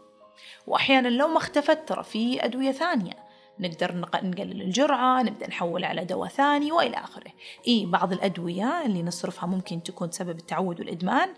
وأحيانا 0.68 1.08
لو 1.08 1.28
ما 1.28 1.38
اختفت 1.38 1.90
ترى 1.90 2.04
في 2.04 2.46
أدوية 2.46 2.72
ثانية. 2.72 3.28
نقدر 3.60 3.96
نقلل 3.96 4.62
الجرعة 4.62 5.24
نبدأ 5.24 5.48
نحول 5.48 5.86
على 5.86 6.06
دواء 6.06 6.30
ثاني 6.30 6.72
وإلى 6.72 6.98
آخره. 6.98 7.32
إي 7.68 7.86
بعض 7.86 8.14
الأدوية 8.14 8.86
اللي 8.86 9.04
نصرفها 9.04 9.48
ممكن 9.48 9.84
تكون 9.84 10.12
سبب 10.12 10.38
التعود 10.38 10.80
والإدمان 10.80 11.30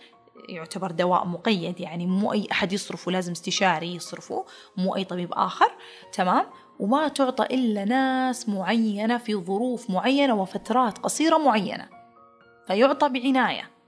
يعتبر 0.56 0.92
دواء 0.92 1.26
مقيد 1.28 1.80
يعني 1.80 2.08
مو 2.08 2.34
أي 2.34 2.48
أحد 2.52 2.74
يصرفه 2.74 3.12
لازم 3.12 3.32
استشاري 3.32 3.96
يصرفه 3.96 4.46
مو 4.78 4.96
أي 4.96 5.04
طبيب 5.04 5.34
آخر. 5.34 5.72
تمام؟ 6.14 6.46
وما 6.80 7.08
تعطى 7.08 7.44
إلا 7.44 7.86
ناس 7.86 8.50
معينة 8.50 9.18
في 9.18 9.36
ظروف 9.36 9.90
معينة 9.90 10.36
وفترات 10.36 10.98
قصيرة 10.98 11.38
معينة. 11.38 11.90
فيعطى 12.68 13.10
بعناية. 13.10 13.80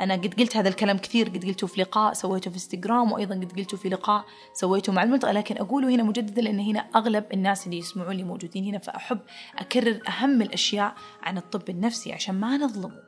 أنا 0.00 0.14
قد 0.14 0.40
قلت 0.40 0.56
هذا 0.56 0.68
الكلام 0.68 0.98
كثير 0.98 1.28
قد 1.28 1.44
قلته 1.44 1.66
في 1.66 1.80
لقاء 1.80 2.12
سويته 2.12 2.50
في 2.50 2.56
إنستغرام 2.56 3.12
وأيضا 3.12 3.34
قد 3.34 3.52
قلته 3.58 3.76
في 3.76 3.88
لقاء 3.88 4.24
سويته 4.54 4.92
مع 4.92 5.02
الملتقى 5.02 5.32
لكن 5.32 5.56
أقوله 5.56 5.88
هنا 5.88 6.02
مجددا 6.02 6.42
لأن 6.42 6.60
هنا 6.60 6.80
أغلب 6.80 7.24
الناس 7.32 7.66
اللي 7.66 7.78
يسمعون 7.78 8.16
لي 8.16 8.22
موجودين 8.22 8.64
هنا 8.64 8.78
فأحب 8.78 9.20
أكرر 9.58 10.00
أهم 10.08 10.42
الأشياء 10.42 10.94
عن 11.22 11.38
الطب 11.38 11.70
النفسي 11.70 12.12
عشان 12.12 12.34
ما 12.34 12.56
نظلمه. 12.56 13.07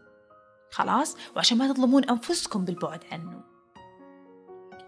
خلاص؟ 0.73 1.17
وعشان 1.37 1.59
ما 1.59 1.73
تظلمون 1.73 2.05
أنفسكم 2.05 2.65
بالبعد 2.65 3.05
عنه. 3.13 3.51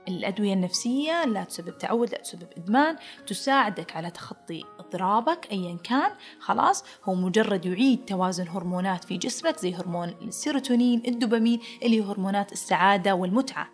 الأدوية 0.09 0.53
النفسية 0.53 1.25
لا 1.25 1.45
تسبب 1.45 1.79
تعود 1.79 2.11
لا 2.11 2.19
تسبب 2.19 2.47
إدمان 2.57 2.97
تساعدك 3.27 3.97
على 3.97 4.11
تخطي 4.11 4.65
اضطرابك 4.79 5.53
أيا 5.53 5.79
كان. 5.85 6.11
خلاص؟ 6.41 6.85
هو 7.05 7.15
مجرد 7.15 7.67
يعيد 7.67 8.05
توازن 8.05 8.49
هرمونات 8.49 9.05
في 9.05 9.17
جسمك 9.17 9.59
زي 9.59 9.75
هرمون 9.75 10.09
السيروتونين 10.09 11.03
الدوبامين 11.07 11.61
اللي 11.83 12.01
هي 12.01 12.05
هرمونات 12.05 12.53
السعادة 12.53 13.15
والمتعة 13.15 13.69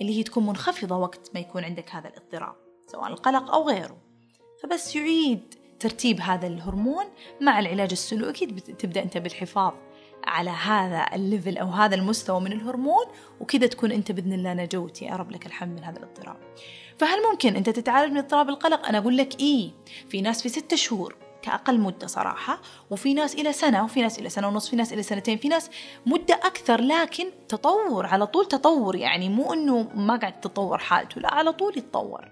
اللي 0.00 0.18
هي 0.18 0.22
تكون 0.22 0.46
منخفضة 0.46 0.96
وقت 0.96 1.30
ما 1.34 1.40
يكون 1.40 1.64
عندك 1.64 1.90
هذا 1.90 2.08
الاضطراب 2.08 2.56
سواء 2.86 3.08
القلق 3.08 3.50
أو 3.50 3.68
غيره. 3.68 3.98
فبس 4.62 4.96
يعيد 4.96 5.54
ترتيب 5.80 6.20
هذا 6.20 6.46
الهرمون 6.46 7.04
مع 7.40 7.58
العلاج 7.58 7.90
السلوكي 7.92 8.46
تبدأ 8.46 9.02
أنت 9.02 9.18
بالحفاظ 9.18 9.72
على 10.24 10.50
هذا 10.50 11.06
ال 11.14 11.21
level 11.21 11.58
أو 11.58 11.68
هذا 11.68 11.94
المستوى 11.94 12.40
من 12.40 12.52
الهرمون 12.52 13.04
وكذا 13.40 13.66
تكون 13.66 13.92
أنت 13.92 14.12
بإذن 14.12 14.32
الله 14.32 14.54
نجوتي 14.54 15.04
يا 15.04 15.16
رب 15.16 15.30
لك 15.30 15.46
الحمد 15.46 15.76
من 15.76 15.84
هذا 15.84 15.98
الاضطراب 15.98 16.36
فهل 16.98 17.18
ممكن 17.30 17.56
أنت 17.56 17.70
تتعالج 17.70 18.12
من 18.12 18.18
اضطراب 18.18 18.48
القلق؟ 18.48 18.86
أنا 18.86 18.98
أقول 18.98 19.16
لك 19.16 19.40
إيه 19.40 19.70
في 20.08 20.20
ناس 20.20 20.42
في 20.42 20.48
ستة 20.48 20.76
شهور 20.76 21.16
كأقل 21.42 21.80
مدة 21.80 22.06
صراحة 22.06 22.60
وفي 22.90 23.14
ناس 23.14 23.34
إلى 23.34 23.52
سنة 23.52 23.84
وفي 23.84 24.02
ناس 24.02 24.18
إلى 24.18 24.28
سنة 24.28 24.48
ونص 24.48 24.68
في 24.68 24.76
ناس 24.76 24.92
إلى 24.92 25.02
سنتين 25.02 25.38
في 25.38 25.48
ناس 25.48 25.70
مدة 26.06 26.34
أكثر 26.34 26.80
لكن 26.80 27.26
تطور 27.48 28.06
على 28.06 28.26
طول 28.26 28.46
تطور 28.46 28.96
يعني 28.96 29.28
مو 29.28 29.52
إنه 29.52 29.82
ما 29.94 30.16
قاعد 30.16 30.40
تتطور 30.40 30.78
حالته 30.78 31.20
لا 31.20 31.34
على 31.34 31.52
طول 31.52 31.78
يتطور 31.78 32.28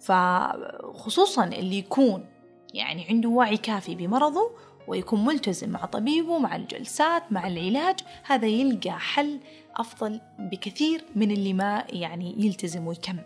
فخصوصا 0.00 1.44
اللي 1.44 1.78
يكون 1.78 2.26
يعني 2.74 3.06
عنده 3.08 3.28
وعي 3.28 3.56
كافي 3.56 3.94
بمرضه 3.94 4.50
ويكون 4.88 5.24
ملتزم 5.24 5.70
مع 5.70 5.84
طبيبه 5.84 6.38
مع 6.38 6.56
الجلسات 6.56 7.32
مع 7.32 7.46
العلاج. 7.46 8.00
هذا 8.26 8.46
يلقى 8.46 9.00
حل 9.00 9.40
أفضل 9.76 10.20
بكثير 10.38 11.04
من 11.16 11.30
اللي 11.30 11.52
ما 11.52 11.84
يعني 11.88 12.34
يلتزم 12.46 12.86
ويكمل. 12.86 13.24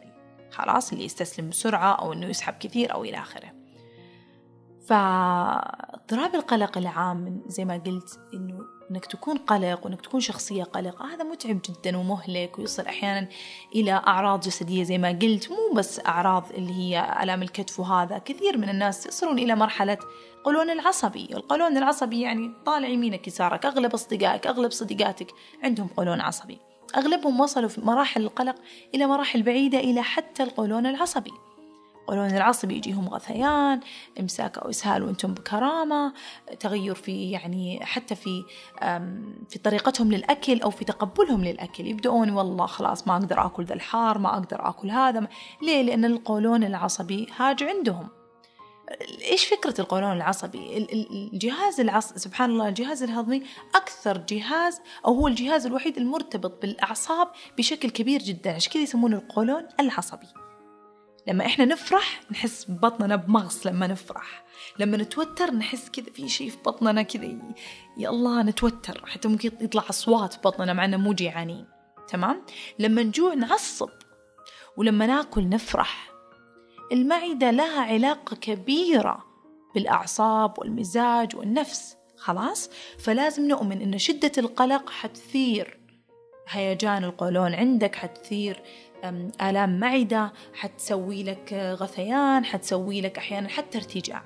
خلاص 0.50 0.92
اللي 0.92 1.04
يستسلم 1.04 1.50
بسرعة 1.50 1.92
أو 1.92 2.12
إنه 2.12 2.26
يسحب 2.26 2.54
كثير 2.60 2.92
أو 2.92 3.04
إلى 3.04 3.18
آخره. 3.18 3.52
فاضطراب 4.86 6.34
القلق 6.34 6.78
العام 6.78 7.42
زي 7.46 7.64
ما 7.64 7.76
قلت 7.86 8.20
إنه 8.34 8.75
إنك 8.90 9.06
تكون 9.06 9.36
قلق 9.36 9.84
وإنك 9.84 10.00
تكون 10.00 10.20
شخصية 10.20 10.64
قلقه 10.64 11.14
هذا 11.14 11.24
متعب 11.24 11.60
جدا 11.68 11.96
ومهلك 11.96 12.58
ويصل 12.58 12.82
أحيانا 12.82 13.28
إلى 13.74 13.92
أعراض 13.92 14.40
جسدية 14.40 14.84
زي 14.84 14.98
ما 14.98 15.08
قلت 15.08 15.50
مو 15.50 15.74
بس 15.76 16.00
أعراض 16.06 16.44
اللي 16.54 16.72
هي 16.72 17.18
الام 17.22 17.42
الكتف 17.42 17.80
وهذا. 17.80 18.18
كثير 18.18 18.58
من 18.58 18.68
الناس 18.68 19.06
يصلون 19.06 19.38
إلى 19.38 19.54
مرحلة 19.54 19.98
القولون 20.38 20.70
العصبي. 20.70 21.28
القولون 21.32 21.76
العصبي 21.76 22.20
يعني 22.20 22.52
طالع 22.66 22.88
يمينك 22.88 23.28
يسارك 23.28 23.66
أغلب 23.66 23.94
أصدقائك 23.94 24.46
أغلب 24.46 24.70
صديقاتك 24.70 25.30
عندهم 25.62 25.88
قولون 25.96 26.20
عصبي. 26.20 26.58
أغلبهم 26.96 27.40
وصلوا 27.40 27.68
في 27.68 27.80
مراحل 27.80 28.22
القلق 28.22 28.56
إلى 28.94 29.06
مراحل 29.06 29.42
بعيدة 29.42 29.78
إلى 29.78 30.02
حتى 30.02 30.42
القولون 30.42 30.86
العصبي. 30.86 31.32
القولون 32.06 32.36
العصبي 32.36 32.76
يجيهم 32.76 33.08
غثيان 33.08 33.80
إمساك 34.20 34.58
أو 34.58 34.70
إسهال 34.70 35.02
وأنتم 35.02 35.34
بكرامة 35.34 36.12
تغير 36.60 36.94
في 36.94 37.30
يعني 37.30 37.84
حتى 37.84 38.14
في 38.14 38.44
في 39.48 39.58
طريقتهم 39.64 40.12
للأكل 40.12 40.60
أو 40.60 40.70
في 40.70 40.84
تقبلهم 40.84 41.44
للأكل. 41.44 41.86
يبدأون 41.86 42.30
والله 42.30 42.66
خلاص 42.66 43.08
ما 43.08 43.16
أقدر 43.16 43.46
أكل 43.46 43.64
ذا 43.64 43.74
الحار 43.74 44.18
ما 44.18 44.32
أقدر 44.34 44.68
أكل 44.68 44.90
هذا. 44.90 45.28
ليه؟ 45.62 45.82
لأن 45.82 46.04
القولون 46.04 46.64
العصبي 46.64 47.26
هاج 47.36 47.62
عندهم. 47.62 48.08
إيش 49.30 49.44
فكرة 49.44 49.80
القولون 49.80 50.12
العصبي؟ 50.12 50.86
الجهاز 51.32 51.80
العص 51.80 52.12
سبحان 52.12 52.50
الله 52.50 52.68
الجهاز 52.68 53.02
الهضمي 53.02 53.42
أكثر 53.74 54.18
جهاز 54.28 54.80
أو 55.06 55.14
هو 55.14 55.28
الجهاز 55.28 55.66
الوحيد 55.66 55.96
المرتبط 55.96 56.62
بالأعصاب 56.62 57.28
بشكل 57.58 57.90
كبير 57.90 58.22
جدا. 58.22 58.54
عشان 58.54 58.72
كذا 58.72 58.82
يسمونه 58.82 59.16
القولون 59.16 59.62
العصبي؟ 59.80 60.45
لما 61.28 61.46
إحنا 61.46 61.64
نفرح 61.64 62.20
نحس 62.30 62.64
ببطننا 62.70 63.16
بمغص 63.16 63.66
لما 63.66 63.86
نفرح. 63.86 64.44
لما 64.78 64.96
نتوتر 64.96 65.50
نحس 65.50 65.90
كذا 65.90 66.12
في 66.14 66.28
شيء 66.28 66.50
في 66.50 66.56
بطننا 66.66 67.02
كذا. 67.02 67.38
يا 67.98 68.08
الله 68.08 68.42
نتوتر. 68.42 69.06
حتى 69.06 69.28
ممكن 69.28 69.50
يطلع 69.60 69.84
أصوات 69.90 70.32
في 70.32 70.40
بطننا 70.44 70.72
مع 70.72 70.84
إننا 70.84 70.96
مو 70.96 71.12
جيعانين. 71.12 71.66
تمام؟ 72.08 72.42
لما 72.78 73.02
نجوع 73.02 73.34
نعصب. 73.34 73.90
ولما 74.76 75.06
ناكل 75.06 75.48
نفرح. 75.48 76.10
المعدة 76.92 77.50
لها 77.50 77.80
علاقة 77.80 78.36
كبيرة 78.36 79.24
بالأعصاب 79.74 80.58
والمزاج 80.58 81.36
والنفس. 81.36 81.96
خلاص؟ 82.16 82.70
فلازم 82.98 83.48
نؤمن 83.48 83.82
إن 83.82 83.98
شدة 83.98 84.32
القلق 84.38 84.90
حتثير. 84.90 85.80
هيجان 86.48 87.04
القولون 87.04 87.54
عندك 87.54 87.94
حتثير. 87.94 88.62
آلام 89.42 89.80
معدة 89.80 90.32
حتسوي 90.54 91.22
لك 91.22 91.52
غثيان 91.80 92.44
حتسوي 92.44 93.00
لك 93.00 93.18
أحيانا 93.18 93.48
حتى 93.48 93.78
ارتجاع. 93.78 94.22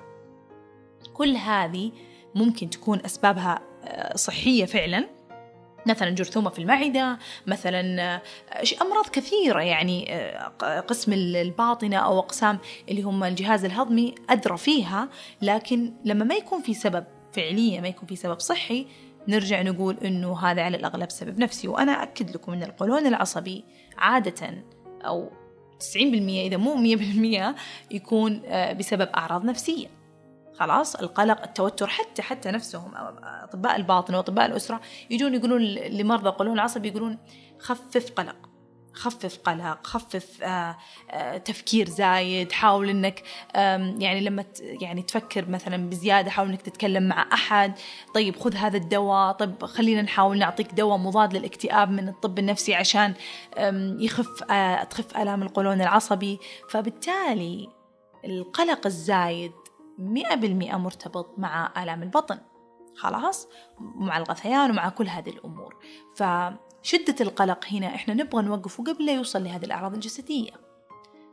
كل 1.13 1.35
هذه 1.35 1.91
ممكن 2.35 2.69
تكون 2.69 3.01
أسبابها 3.05 3.59
آه، 3.83 4.15
صحية 4.15 4.65
فعلا. 4.65 5.07
مثلا 5.85 6.09
جرثومة 6.09 6.49
في 6.49 6.59
المعدة 6.59 7.17
مثلا 7.47 8.01
آه، 8.01 8.21
أمراض 8.81 9.05
كثيرة 9.07 9.61
يعني 9.61 10.15
آه، 10.15 10.79
قسم 10.79 11.13
الباطنة 11.13 11.97
أو 11.97 12.19
أقسام 12.19 12.59
اللي 12.89 13.01
هم 13.01 13.23
الجهاز 13.23 13.65
الهضمي 13.65 14.15
أدرى 14.29 14.57
فيها 14.57 15.09
لكن 15.41 15.93
لما 16.05 16.25
ما 16.25 16.35
يكون 16.35 16.61
في 16.61 16.73
سبب 16.73 17.05
فعليا 17.33 17.81
ما 17.81 17.87
يكون 17.87 18.07
في 18.07 18.15
سبب 18.15 18.39
صحي 18.39 18.87
نرجع 19.27 19.61
نقول 19.61 19.97
إنه 19.97 20.39
هذا 20.39 20.61
على 20.61 20.77
الأغلب 20.77 21.09
سبب 21.09 21.39
نفسي. 21.39 21.67
وأنا 21.67 22.03
أكد 22.03 22.29
لكم 22.29 22.53
أن 22.53 22.63
القولون 22.63 23.07
العصبي 23.07 23.63
عادة 24.01 24.63
أو 25.05 25.31
90% 25.79 25.95
إذا 25.95 26.57
مو 26.57 26.75
100% 26.75 27.55
يكون 27.91 28.41
آه، 28.45 28.73
بسبب 28.73 29.09
أعراض 29.17 29.45
نفسية. 29.45 29.87
خلاص؟ 30.53 30.95
القلق 30.95 31.43
التوتر 31.43 31.87
حتى 31.87 32.21
حتى 32.21 32.51
نفسهم 32.51 32.91
أطباء 33.23 33.75
الباطن 33.75 34.15
وأطباء 34.15 34.45
الأسرة 34.45 34.81
يجون 35.09 35.35
يقولون 35.35 35.61
لمرضى 35.61 36.29
القولون 36.29 36.53
العصبي 36.53 36.87
يقولون 36.87 37.17
خفف 37.59 38.11
قلق. 38.11 38.50
خفف 38.93 39.39
قلق 39.39 39.87
خفف 39.87 40.43
آه، 40.43 40.77
آه، 41.11 41.37
تفكير 41.37 41.89
زايد 41.89 42.51
حاول 42.51 42.89
إنك 42.89 43.23
يعني 43.99 44.21
لما 44.21 44.45
يعني 44.81 45.01
تفكر 45.01 45.49
مثلا 45.49 45.89
بزيادة 45.89 46.29
حاول 46.29 46.49
إنك 46.49 46.61
تتكلم 46.61 47.07
مع 47.07 47.27
أحد. 47.33 47.73
طيب 48.13 48.35
خذ 48.35 48.55
هذا 48.55 48.77
الدواء. 48.77 49.31
طيب 49.31 49.65
خلينا 49.65 50.01
نحاول 50.01 50.37
نعطيك 50.37 50.73
دواء 50.73 50.97
مضاد 50.97 51.37
للاكتئاب 51.37 51.91
من 51.91 52.09
الطب 52.09 52.39
النفسي 52.39 52.75
عشان 52.75 53.13
يخف 53.99 54.51
آه، 54.51 54.83
تخف 54.83 55.17
آلام 55.17 55.43
القولون 55.43 55.81
العصبي. 55.81 56.39
فبالتالي 56.69 57.69
القلق 58.25 58.85
الزايد 58.85 59.51
مئة 59.99 60.35
بالمئة 60.35 60.77
مرتبط 60.77 61.33
مع 61.37 61.83
آلام 61.83 62.03
البطن. 62.03 62.39
خلاص؟ 62.95 63.47
مع 63.79 64.17
الغثيان 64.17 64.71
ومع 64.71 64.89
كل 64.89 65.07
هذه 65.07 65.29
الأمور. 65.29 65.75
ف 66.15 66.23
شدة 66.83 67.15
القلق 67.21 67.65
هنا 67.71 67.95
إحنا 67.95 68.13
نبغى 68.13 68.43
نوقفه 68.43 68.83
قبل 68.83 69.05
لا 69.05 69.13
يوصل 69.13 69.43
لهذه 69.43 69.65
الأعراض 69.65 69.93
الجسدية. 69.93 70.51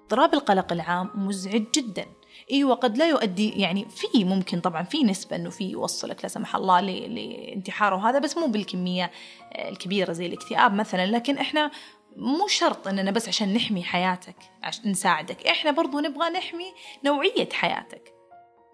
اضطراب 0.03 0.35
القلق 0.35 0.73
العام 0.73 1.11
مزعج 1.15 1.65
جدا. 1.75 2.07
أيوه 2.51 2.75
قد 2.75 2.99
لا 2.99 3.09
يؤدي 3.09 3.51
يعني 3.51 3.87
في 3.89 4.25
ممكن 4.25 4.61
طبعا 4.61 4.83
في 4.83 5.05
نسبة 5.05 5.37
إنه 5.37 5.51
في 5.51 5.71
يوصلك 5.71 6.19
لا 6.23 6.29
سمح 6.29 6.57
الله 6.57 6.81
لانتحار 6.81 7.95
وهذا 7.95 8.19
بس 8.19 8.39
مو 8.39 8.47
بالكمية 8.47 9.11
الكبيرة 9.55 10.13
زي 10.13 10.27
الاكتئاب 10.27 10.75
مثلا. 10.75 11.07
لكن 11.07 11.39
إحنا 11.39 11.71
مو 12.17 12.47
شرط 12.47 12.89
إننا 12.89 13.11
بس 13.11 13.29
عشان 13.29 13.55
نحمي 13.55 13.83
حياتك 13.83 14.37
عشان 14.63 14.91
نساعدك. 14.91 15.47
إحنا 15.47 15.71
برضو 15.71 16.01
نبغى 16.01 16.31
نحمي 16.31 16.73
نوعية 17.05 17.49
حياتك. 17.53 18.13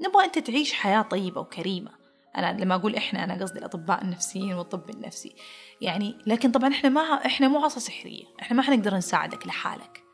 نبغى 0.00 0.24
أنت 0.24 0.38
تعيش 0.38 0.72
حياة 0.72 1.02
طيبة 1.02 1.40
وكريمة. 1.40 1.90
أنا 2.36 2.56
لما 2.60 2.74
أقول 2.74 2.96
إحنا 2.96 3.24
أنا 3.24 3.42
قصدي 3.42 3.58
الأطباء 3.58 4.02
النفسيين 4.02 4.52
والطب 4.52 4.90
النفسي. 4.90 5.34
يعني 5.84 6.18
لكن 6.26 6.50
طبعا 6.50 6.70
إحنا 6.70 6.90
ما 6.90 7.00
إحنا 7.00 7.48
مو 7.48 7.64
عصا 7.64 7.80
سحرية. 7.80 8.24
إحنا 8.42 8.56
ما 8.56 8.62
حنقدر 8.62 8.94
نساعدك 8.94 9.46
لحالك. 9.46 10.04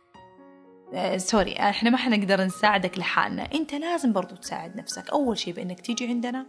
آه 0.95 1.17
سوري 1.17 1.53
إحنا 1.53 1.91
ما 1.91 1.97
حنقدر 1.97 2.45
نساعدك 2.45 2.99
لحالنا. 2.99 3.49
أنت 3.55 3.75
لازم 3.75 4.13
برضو 4.13 4.35
تساعد 4.35 4.77
نفسك. 4.77 5.11
أول 5.11 5.39
شيء 5.39 5.55
بإنك 5.55 5.81
تيجي 5.81 6.07
عندنا. 6.07 6.47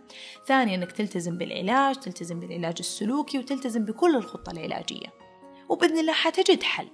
ثانيا 0.47 0.75
إنك 0.75 0.91
تلتزم 0.91 1.37
بالعلاج 1.37 1.95
تلتزم 1.95 2.39
بالعلاج 2.39 2.75
السلوكي 2.79 3.39
وتلتزم 3.39 3.85
بكل 3.85 4.15
الخطة 4.15 4.51
العلاجية. 4.51 5.07
وبإذن 5.69 5.99
الله 5.99 6.13
حتجد 6.13 6.63
حل. 6.63 6.87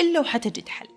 إلا 0.00 0.20
وحتجد 0.20 0.68
حل. 0.68 0.88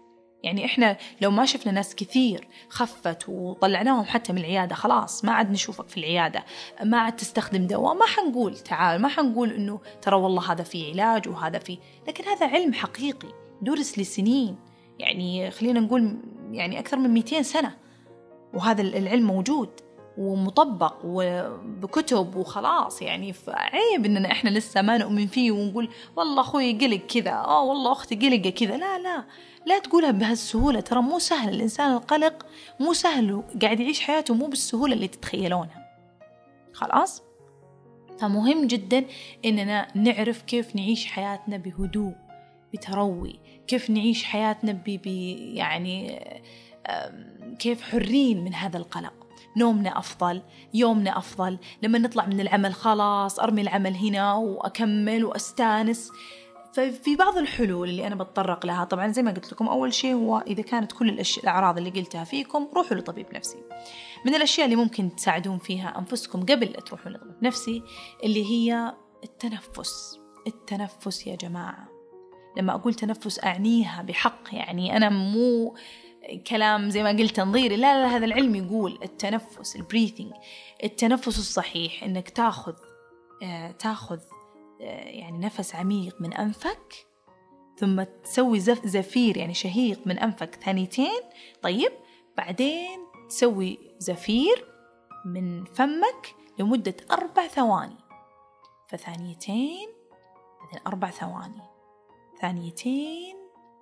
يعني 0.43 0.65
إحنا 0.65 0.97
لو 1.21 1.31
ما 1.31 1.45
شفنا 1.45 1.71
ناس 1.71 1.95
كثير 1.95 2.47
خفت 2.69 3.29
وطلعناهم 3.29 4.05
حتى 4.05 4.33
من 4.33 4.39
العيادة 4.39 4.75
خلاص 4.75 5.25
ما 5.25 5.31
عاد 5.31 5.51
نشوفك 5.51 5.89
في 5.89 5.97
العيادة 5.97 6.43
ما 6.83 6.97
عاد 6.97 7.15
تستخدم 7.15 7.67
دواء 7.67 7.93
ما 7.93 8.05
حنقول 8.05 8.57
تعال 8.57 9.01
ما 9.01 9.07
حنقول 9.07 9.51
إنه 9.51 9.79
ترى 10.01 10.15
والله 10.15 10.51
هذا 10.51 10.63
فيه 10.63 10.91
علاج 10.93 11.29
وهذا 11.29 11.59
فيه 11.59 11.77
لكن 12.07 12.23
هذا 12.23 12.47
علم 12.47 12.73
حقيقي 12.73 13.47
درس 13.61 13.99
لسنين. 13.99 14.55
يعني 14.99 15.51
خلينا 15.51 15.79
نقول 15.79 16.17
يعني 16.51 16.79
أكثر 16.79 16.97
من 16.97 17.09
200 17.09 17.41
سنة 17.41 17.75
وهذا 18.53 18.81
العلم 18.81 19.27
موجود 19.27 19.69
ومطبق 20.17 20.95
وبكتب 21.03 22.35
وخلاص. 22.35 23.01
يعني 23.01 23.33
فعيب 23.33 24.05
إننا 24.05 24.31
إحنا 24.31 24.49
لسه 24.49 24.81
ما 24.81 24.97
نؤمن 24.97 25.27
فيه 25.27 25.51
ونقول 25.51 25.89
والله 26.15 26.41
أخوي 26.41 26.73
قلق 26.73 27.01
كذا 27.05 27.31
آه 27.31 27.63
والله 27.63 27.91
أختي 27.91 28.15
قلقة 28.15 28.49
كذا. 28.49 28.77
لا 28.77 28.99
لا. 28.99 29.23
لا 29.68 29.80
تقولها 29.80 30.11
بهالسهولة. 30.11 30.80
ترى 30.80 31.01
مو 31.01 31.20
سهل. 31.20 31.49
الإنسان 31.49 31.91
القلق 31.91 32.45
مو 32.80 32.93
سهل 32.93 33.43
قاعد 33.61 33.80
يعيش 33.80 33.99
حياته 33.99 34.34
مو 34.34 34.47
بالسهولة 34.47 34.93
اللي 34.93 35.07
تتخيلونها. 35.07 35.88
خلاص؟ 36.74 37.24
فمهم 38.20 38.68
جدا 38.68 39.05
إننا 39.45 39.88
نعرف 39.95 40.41
كيف 40.41 40.76
نعيش 40.76 41.05
حياتنا 41.05 41.57
بهدوء 41.57 42.13
بتروي. 42.74 43.39
كيف 43.68 43.89
نعيش 43.89 44.24
حياتنا 44.24 44.72
ب 44.72 45.07
يعني 45.55 46.20
كيف 47.59 47.82
حرين 47.82 48.43
من 48.43 48.53
هذا 48.53 48.78
القلق. 48.78 49.13
نومنا 49.57 49.99
أفضل 49.99 50.41
يومنا 50.74 51.18
أفضل. 51.18 51.57
لما 51.84 51.99
نطلع 51.99 52.26
من 52.26 52.39
العمل 52.39 52.74
خلاص 52.74 53.39
أرمي 53.39 53.61
العمل 53.61 53.95
هنا 53.95 54.34
وأكمل 54.34 55.26
وأستانس. 55.26 56.11
ففي 56.78 57.15
بعض 57.15 57.38
الحلول 57.38 57.89
اللي 57.89 58.07
أنا 58.07 58.15
بتطرق 58.15 58.65
لها. 58.65 58.84
طبعا 58.84 59.07
زي 59.07 59.23
ما 59.23 59.32
قلت 59.32 59.51
لكم 59.51 59.67
أول 59.67 59.93
شيء 59.93 60.13
هو 60.13 60.43
إذا 60.47 60.61
كانت 60.61 60.91
كل 60.91 61.09
الأشياء 61.09 61.43
الأعراض 61.43 61.78
اللي 61.78 61.89
قلتها 61.89 62.23
فيكم 62.23 62.67
روحوا 62.75 62.97
لطبيب 62.97 63.25
نفسي. 63.34 63.57
من 64.25 64.36
الأشياء 64.36 64.65
اللي 64.65 64.75
ممكن 64.75 65.15
تساعدون 65.15 65.57
فيها 65.57 65.99
أنفسكم 65.99 66.39
قبل 66.39 66.65
لا 66.65 66.80
تروحون 66.80 67.13
لطبيب 67.13 67.43
نفسي 67.43 67.84
اللي 68.23 68.45
هي 68.45 68.93
التنفس. 69.23 70.19
التنفس 70.47 71.28
يا 71.28 71.36
جماعة. 71.36 71.88
لما 72.57 72.75
أقول 72.75 72.93
تنفس 72.93 73.43
أعنيها 73.43 74.01
بحق 74.01 74.41
يعني 74.51 74.97
أنا 74.97 75.09
مو 75.09 75.75
كلام 76.47 76.89
زي 76.89 77.03
ما 77.03 77.09
قلت 77.09 77.36
تنظيري. 77.36 77.75
لا 77.75 78.01
لا 78.01 78.07
هذا 78.15 78.25
العلم 78.25 78.55
يقول 78.55 78.99
التنفس 79.03 79.75
البريثنج 79.75 80.32
التنفس 80.84 81.39
الصحيح 81.39 82.03
إنك 82.03 82.30
تاخذ 82.30 82.73
آه 83.43 83.71
تاخذ 83.71 84.19
يعني 84.80 85.38
نفس 85.38 85.75
عميق 85.75 86.21
من 86.21 86.34
أنفك 86.34 87.07
ثم 87.78 88.03
تسوي 88.03 88.59
زف 88.59 88.86
زفير 88.86 89.38
يعني 89.38 89.53
شهيق 89.53 89.99
من 90.07 90.19
أنفك 90.19 90.55
ثانيتين 90.55 91.21
طيب؟ 91.61 91.91
بعدين 92.38 92.99
تسوي 93.30 93.80
زفير 93.97 94.65
من 95.25 95.65
فمك 95.65 96.36
لمدة 96.59 96.95
أربع 97.11 97.47
ثواني. 97.47 97.97
فثانيتين 98.88 99.89
بعدين 100.61 100.80
أربع 100.88 101.09
ثواني. 101.09 101.61
ثانيتين 102.41 103.36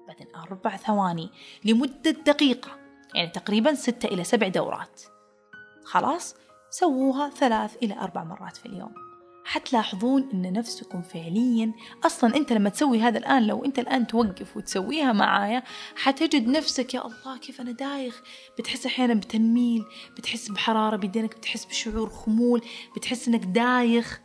بعدين 0.07 0.27
أربع 0.35 0.77
ثواني. 0.77 1.29
لمدة 1.65 2.11
دقيقة 2.11 2.71
يعني 3.13 3.29
تقريبا 3.29 3.73
ستة 3.73 4.07
إلى 4.07 4.23
سبع 4.23 4.47
دورات. 4.47 5.01
خلاص؟ 5.85 6.35
سووها 6.69 7.29
ثلاث 7.29 7.75
إلى 7.83 7.99
أربع 7.99 8.23
مرات 8.23 8.57
في 8.57 8.65
اليوم. 8.65 9.04
حتلاحظون 9.45 10.29
إن 10.33 10.53
نفسكم 10.53 11.01
فعليا 11.01 11.71
أصلا 12.05 12.35
أنت 12.35 12.53
لما 12.53 12.69
تسوي 12.69 12.99
هذا 12.99 13.17
الآن 13.17 13.47
لو 13.47 13.65
أنت 13.65 13.79
الآن 13.79 14.07
توقف 14.07 14.57
وتسويها 14.57 15.13
معايا 15.13 15.63
حتجد 15.95 16.47
نفسك 16.47 16.93
يا 16.93 17.05
الله 17.05 17.37
كيف 17.37 17.61
أنا 17.61 17.71
دايخ. 17.71 18.21
بتحس 18.57 18.85
أحيانا 18.85 19.13
بتنميل 19.13 19.85
بتحس 20.17 20.49
بحرارة 20.49 20.95
بيدينك 20.95 21.37
بتحس 21.37 21.65
بشعور 21.65 22.09
خمول 22.09 22.61
بتحس 22.95 23.27
إنك 23.27 23.43
دايخ. 23.45 24.21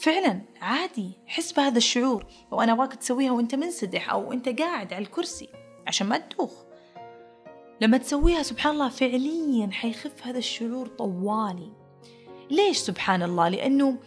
فعلا 0.00 0.40
عادي 0.60 1.10
حس 1.26 1.52
بهذا 1.52 1.78
الشعور. 1.78 2.26
وأنا 2.50 2.72
ابغاك 2.72 2.94
تسويها 2.94 3.32
وأنت 3.32 3.54
منسدح 3.54 4.10
أو 4.10 4.32
أنت 4.32 4.48
قاعد 4.48 4.92
على 4.92 5.04
الكرسي 5.04 5.48
عشان 5.86 6.06
ما 6.06 6.18
تدوخ. 6.18 6.52
لما 7.80 7.98
تسويها 7.98 8.42
سبحان 8.42 8.72
الله 8.72 8.88
فعليا 8.88 9.68
حيخف 9.72 10.26
هذا 10.26 10.38
الشعور 10.38 10.86
طوالي. 10.86 11.72
ليش 12.50 12.76
سبحان 12.76 13.22
الله؟ 13.22 13.48
لأنه 13.48 13.98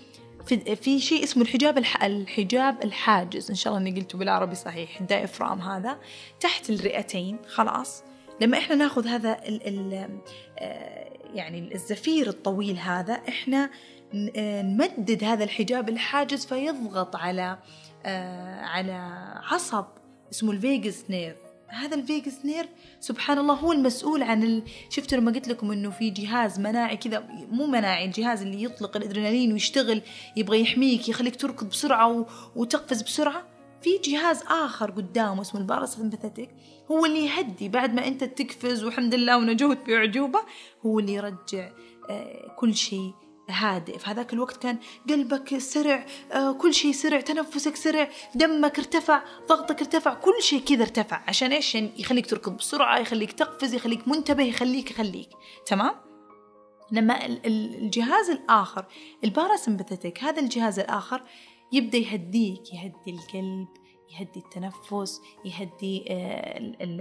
في, 0.48 0.76
في 0.76 1.00
شيء 1.00 1.24
اسمه 1.24 1.44
الحجاب 1.44 1.78
الح... 1.78 2.04
الحجاب 2.04 2.84
الحاجز. 2.84 3.50
إن 3.50 3.56
شاء 3.56 3.74
الله 3.74 3.90
إني 3.90 4.00
قلته 4.00 4.18
بالعربي 4.18 4.56
صحيح. 4.56 5.02
الدايفرام 5.02 5.62
هذا. 5.62 6.00
تحت 6.40 6.70
الرئتين. 6.70 7.38
خلاص. 7.48 8.04
لما 8.42 8.58
إحنا 8.58 8.76
ناخذ 8.76 9.08
هذا 9.08 9.40
ال... 9.48 9.68
ال... 9.68 10.10
يعني 11.34 11.76
الزفير 11.76 12.28
الطويل 12.28 12.78
هذا 12.78 13.14
إحنا 13.14 13.70
نمدد 14.14 15.24
هذا 15.24 15.44
الحجاب 15.44 15.90
الحاجز 15.90 16.46
فيضغط 16.46 17.16
على 17.16 17.58
على 18.62 18.94
عصب 19.52 19.86
اسمه 20.32 20.52
ال 20.52 20.61
vagus 20.61 21.06
nerve. 21.10 21.45
هذا 21.68 21.96
ال 21.96 22.04
vagus 22.04 22.46
nerve 22.46 22.70
سبحان 23.00 23.38
الله 23.38 23.54
هو 23.54 23.72
المسؤول 23.72 24.24
عن 24.24 24.44
ال... 24.44 24.64
شفتوا 24.90 25.18
لما 25.18 25.32
قلت 25.32 25.48
لكم 25.48 25.72
إنه 25.72 25.90
في 25.90 26.10
جهاز 26.10 26.60
مناعي 26.60 26.98
كذا 26.98 27.28
مو 27.52 27.68
مناعي 27.68 28.06
الجهاز 28.06 28.42
اللي 28.42 28.64
يطلق 28.64 28.98
الأدرينالين 28.98 29.54
ويشتغل 29.54 30.02
يبغى 30.36 30.62
يحميك 30.62 31.10
يخليك 31.10 31.36
تركض 31.36 31.70
بسرعة 31.70 32.12
و... 32.12 32.26
وتقفز 32.56 33.02
بسرعة. 33.02 33.48
في 33.82 33.98
جهاز 33.98 34.44
آخر 34.44 34.92
قدامه 34.92 35.42
اسمه 35.42 35.62
الباراسمباثيك 35.62 36.50
هو 36.92 37.06
اللي 37.06 37.26
يهدي 37.26 37.70
بعد 37.70 37.94
ما 37.94 38.08
أنت 38.08 38.24
تقفز 38.24 38.84
والحمد 38.84 39.16
لله 39.16 39.38
ونجوت 39.38 39.78
باعجوبه 39.88 40.40
هو 40.86 41.00
اللي 41.00 41.14
يرجع 41.14 41.70
كل 42.56 42.76
شيء. 42.76 43.14
هادئ. 43.50 43.98
في 43.98 44.10
هذاك 44.10 44.34
الوقت 44.34 44.58
كان 44.58 44.78
قلبك 45.10 45.58
سرع 45.58 46.06
آه 46.32 46.52
كل 46.52 46.74
شيء 46.74 46.92
سرع 46.92 47.22
تنفسك 47.22 47.76
سرع 47.76 48.10
دمك 48.36 48.80
ارتفع 48.80 49.24
ضغطك 49.48 49.80
ارتفع 49.80 50.14
كل 50.14 50.42
شيء 50.42 50.60
كذا 50.60 50.84
ارتفع. 50.84 51.22
عشان 51.28 51.52
إيش؟ 51.52 51.76
يخليك 51.76 52.26
تركض 52.26 52.58
بسرعة 52.58 53.00
يخليك 53.00 53.32
تقفز 53.32 53.74
يخليك 53.74 54.08
منتبه 54.08 54.44
يخليك 54.44 54.92
يخليك. 54.92 55.30
تمام؟ 55.66 55.96
لما 56.92 57.26
الجهاز 57.46 58.30
الآخر 58.30 58.86
الباراسمباثيك 59.24 60.24
هذا 60.24 60.40
الجهاز 60.40 60.80
الآخر 60.80 61.24
يبدأ 61.72 61.98
يهديك 61.98 62.74
يهدي 62.74 63.12
القلب 63.12 63.68
يهدي 64.20 64.40
التنفس 64.40 65.22
يهدي 65.46 66.06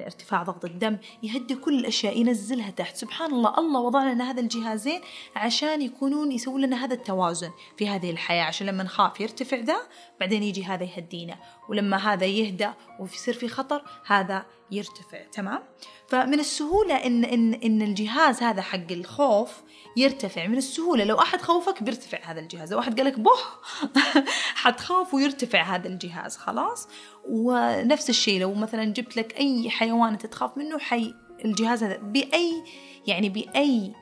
ارتفاع 0.04 0.42
ضغط 0.42 0.64
الدم 0.64 0.98
يهدي 1.22 1.54
كل 1.54 1.78
الأشياء 1.78 2.18
ينزلها 2.18 2.70
تحت. 2.70 2.96
سبحان 2.96 3.32
الله 3.32 3.58
الله 3.58 3.80
وضع 3.80 4.12
لنا 4.12 4.30
هذا 4.30 4.40
الجهازين 4.40 5.00
عشان 5.36 5.82
يكونون 5.82 6.32
يسوون 6.32 6.60
لنا 6.60 6.84
هذا 6.84 6.94
التوازن 6.94 7.50
في 7.76 7.88
هذه 7.88 8.10
الحياة. 8.10 8.44
عشان 8.44 8.66
لما 8.66 8.82
نخاف 8.82 9.20
يرتفع 9.20 9.56
ذا 9.56 9.76
بعدين 10.20 10.42
يجي 10.42 10.64
هذا 10.64 10.84
يهدينا. 10.84 11.38
ولما 11.68 11.96
هذا 11.96 12.26
يهدى 12.26 12.70
ويصير 13.00 13.34
في 13.34 13.48
خطر 13.48 13.84
هذا 14.06 14.46
يرتفع 14.70 15.22
تمام؟ 15.32 15.62
فمن 16.08 16.40
السهولة 16.40 16.94
إن 16.94 17.24
إن 17.24 17.54
إن 17.54 17.82
الجهاز 17.82 18.42
هذا 18.42 18.62
حق 18.62 18.90
الخوف 18.92 19.62
يرتفع. 19.96 20.46
من 20.46 20.56
السهولة 20.56 21.04
لو 21.04 21.18
أحد 21.18 21.40
خوفك 21.40 21.82
بيرتفع 21.82 22.18
هذا 22.22 22.40
الجهاز. 22.40 22.72
لو 22.72 22.78
أحد 22.78 23.00
قالك 23.00 23.18
بوح 23.18 23.60
حتخاف 24.62 25.14
ويرتفع 25.14 25.62
هذا 25.62 25.88
الجهاز 25.88 26.36
خلاص؟ 26.36 26.88
ونفس 27.28 28.10
الشيء 28.10 28.40
لو 28.40 28.54
مثلا 28.54 28.84
جبت 28.84 29.16
لك 29.16 29.38
أي 29.38 29.70
حيوان 29.70 30.12
أنت 30.12 30.26
تخاف 30.26 30.58
منه 30.58 30.78
حي 30.78 31.14
الجهاز 31.44 31.84
هذا 31.84 31.96
بأي 31.96 32.64
يعني 33.06 33.28
بأي 33.28 33.92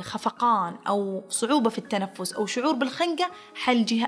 خفقان 0.00 0.76
أو 0.88 1.22
صعوبة 1.28 1.70
في 1.70 1.78
التنفس 1.78 2.32
أو 2.32 2.46
شعور 2.46 2.72
بالخنقة 2.72 3.30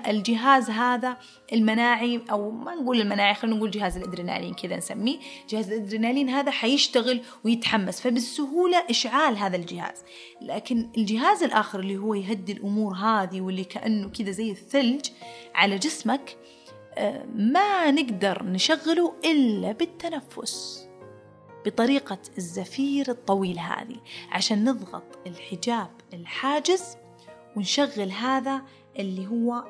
الجهاز 0.08 0.70
هذا 0.70 1.16
المناعي 1.52 2.20
أو 2.30 2.50
ما 2.50 2.74
نقول 2.74 3.00
المناعي 3.00 3.34
خلينا 3.34 3.56
نقول 3.56 3.70
جهاز 3.70 3.96
الأدرينالين 3.96 4.54
كذا 4.54 4.76
نسميه. 4.76 5.18
جهاز 5.48 5.72
الأدرينالين 5.72 6.28
هذا 6.28 6.50
حيشتغل 6.50 7.20
ويتحمس 7.44 8.00
فبالسهولة 8.00 8.84
إشعال 8.90 9.36
هذا 9.36 9.56
الجهاز. 9.56 10.04
لكن 10.42 10.90
الجهاز 10.96 11.42
الآخر 11.42 11.80
اللي 11.80 11.96
هو 11.96 12.14
يهدي 12.14 12.52
الأمور 12.52 12.94
هذه 12.94 13.40
واللي 13.40 13.64
كأنه 13.64 14.08
كذا 14.08 14.30
زي 14.30 14.50
الثلج 14.50 15.06
على 15.54 15.78
جسمك 15.78 16.36
ما 17.34 17.90
نقدر 17.90 18.42
نشغله 18.44 19.14
إلا 19.24 19.72
بالتنفس. 19.72 20.89
بطريقة 21.66 22.18
الزفير 22.38 23.10
الطويل 23.10 23.58
هذه 23.58 23.96
عشان 24.30 24.64
نضغط 24.64 25.18
الحجاب 25.26 25.90
الحاجز 26.14 26.96
ونشغل 27.56 28.10
هذا 28.10 28.62
اللي 28.98 29.26
هو 29.26 29.64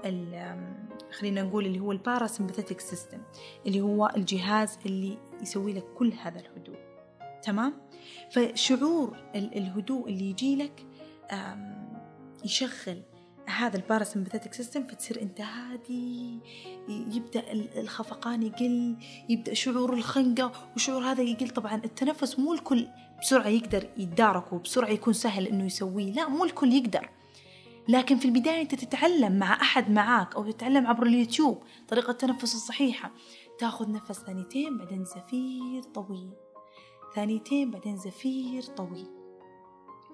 خلينا 1.12 1.42
نقول 1.42 1.66
اللي 1.66 1.80
هو 1.80 1.92
الباراسمباثيك 1.92 2.80
سيستم 2.80 3.18
اللي 3.66 3.80
هو 3.80 4.12
الجهاز 4.16 4.78
اللي 4.86 5.18
يسوي 5.42 5.72
لك 5.72 5.84
كل 5.98 6.12
هذا 6.12 6.40
الهدوء. 6.40 6.78
تمام؟ 7.42 7.74
فشعور 8.30 9.16
الهدوء 9.34 10.08
اللي 10.08 10.30
يجي 10.30 10.56
لك 10.56 10.86
يشغل 12.44 13.02
هذا 13.50 13.76
ال 13.76 13.81
parasympathetic 13.81 14.54
system 14.54 14.86
فتصير 14.86 15.22
انت 15.22 15.40
هادي 15.40 16.38
يبدأ 16.88 17.52
الخفقان 17.52 18.42
يقل 18.42 18.96
يبدأ 19.28 19.54
شعور 19.54 19.92
الخنقة 19.92 20.52
وشعور 20.76 21.04
هذا 21.04 21.22
يقل. 21.22 21.48
طبعا 21.48 21.74
التنفس 21.74 22.38
مو 22.38 22.52
الكل 22.52 22.86
بسرعة 23.20 23.48
يقدر 23.48 23.88
يتداركه 23.96 24.58
بسرعة 24.58 24.88
يكون 24.88 25.12
سهل 25.12 25.46
إنه 25.46 25.64
يسويه. 25.64 26.12
لا 26.12 26.28
مو 26.28 26.44
الكل 26.44 26.72
يقدر. 26.72 27.10
لكن 27.88 28.16
في 28.16 28.24
البداية 28.24 28.62
أنت 28.62 28.74
تتعلم 28.74 29.38
مع 29.38 29.52
أحد 29.52 29.90
معاك 29.90 30.36
أو 30.36 30.50
تتعلم 30.50 30.86
عبر 30.86 31.06
اليوتيوب 31.06 31.62
طريقة 31.88 32.10
التنفس 32.10 32.54
الصحيحة. 32.54 33.10
تأخذ 33.58 33.92
نفس 33.92 34.20
ثانيتين 34.20 34.78
بعدين 34.78 35.04
زفير 35.04 35.82
طويل. 35.82 36.30
ثانيتين 37.14 37.70
بعدين 37.70 37.96
زفير 37.96 38.62
طويل. 38.62 39.06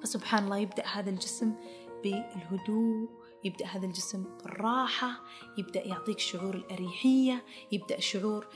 فسبحان 0.02 0.44
الله 0.44 0.58
يبدأ 0.58 0.86
هذا 0.86 1.10
الجسم 1.10 1.52
بالهدوء 2.02 3.08
يبدأ 3.44 3.66
هذا 3.66 3.86
الجسم 3.86 4.24
بالراحة 4.44 5.20
يبدأ 5.58 5.86
يعطيك 5.86 6.18
شعور 6.18 6.54
الأريحية 6.54 7.44
يبدأ 7.72 8.00
شعور 8.00 8.46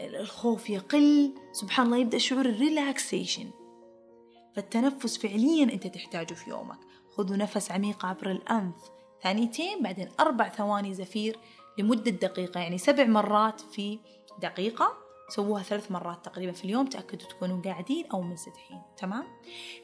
الخوف 0.00 0.70
يقل. 0.70 1.34
سبحان 1.52 1.86
الله 1.86 1.98
يبدأ 1.98 2.18
شعور 2.18 2.46
ال 2.46 2.55
relaxation. 2.55 3.50
فالتنفس 4.56 5.18
فعليا 5.18 5.64
أنت 5.64 5.86
تحتاجه 5.86 6.34
في 6.34 6.50
يومك. 6.50 6.78
خذوا 7.16 7.36
نفس 7.36 7.70
عميق 7.70 8.06
عبر 8.06 8.30
الأنف. 8.30 8.74
ثانيتين 9.22 9.82
بعدين 9.82 10.08
أربع 10.20 10.48
ثواني 10.48 10.94
زفير 10.94 11.38
لمدة 11.78 12.10
دقيقة 12.10 12.60
يعني 12.60 12.78
سبع 12.78 13.04
مرات 13.04 13.60
في 13.60 13.98
دقيقة. 14.42 15.08
سووها 15.30 15.62
ثلاث 15.62 15.90
مرات 15.92 16.24
تقريبا 16.24 16.52
في 16.52 16.64
اليوم 16.64 16.86
تأكدوا 16.86 17.28
تكونوا 17.28 17.62
قاعدين 17.62 18.06
أو 18.06 18.22
منسدحين 18.22 18.82
تمام؟ 18.96 19.24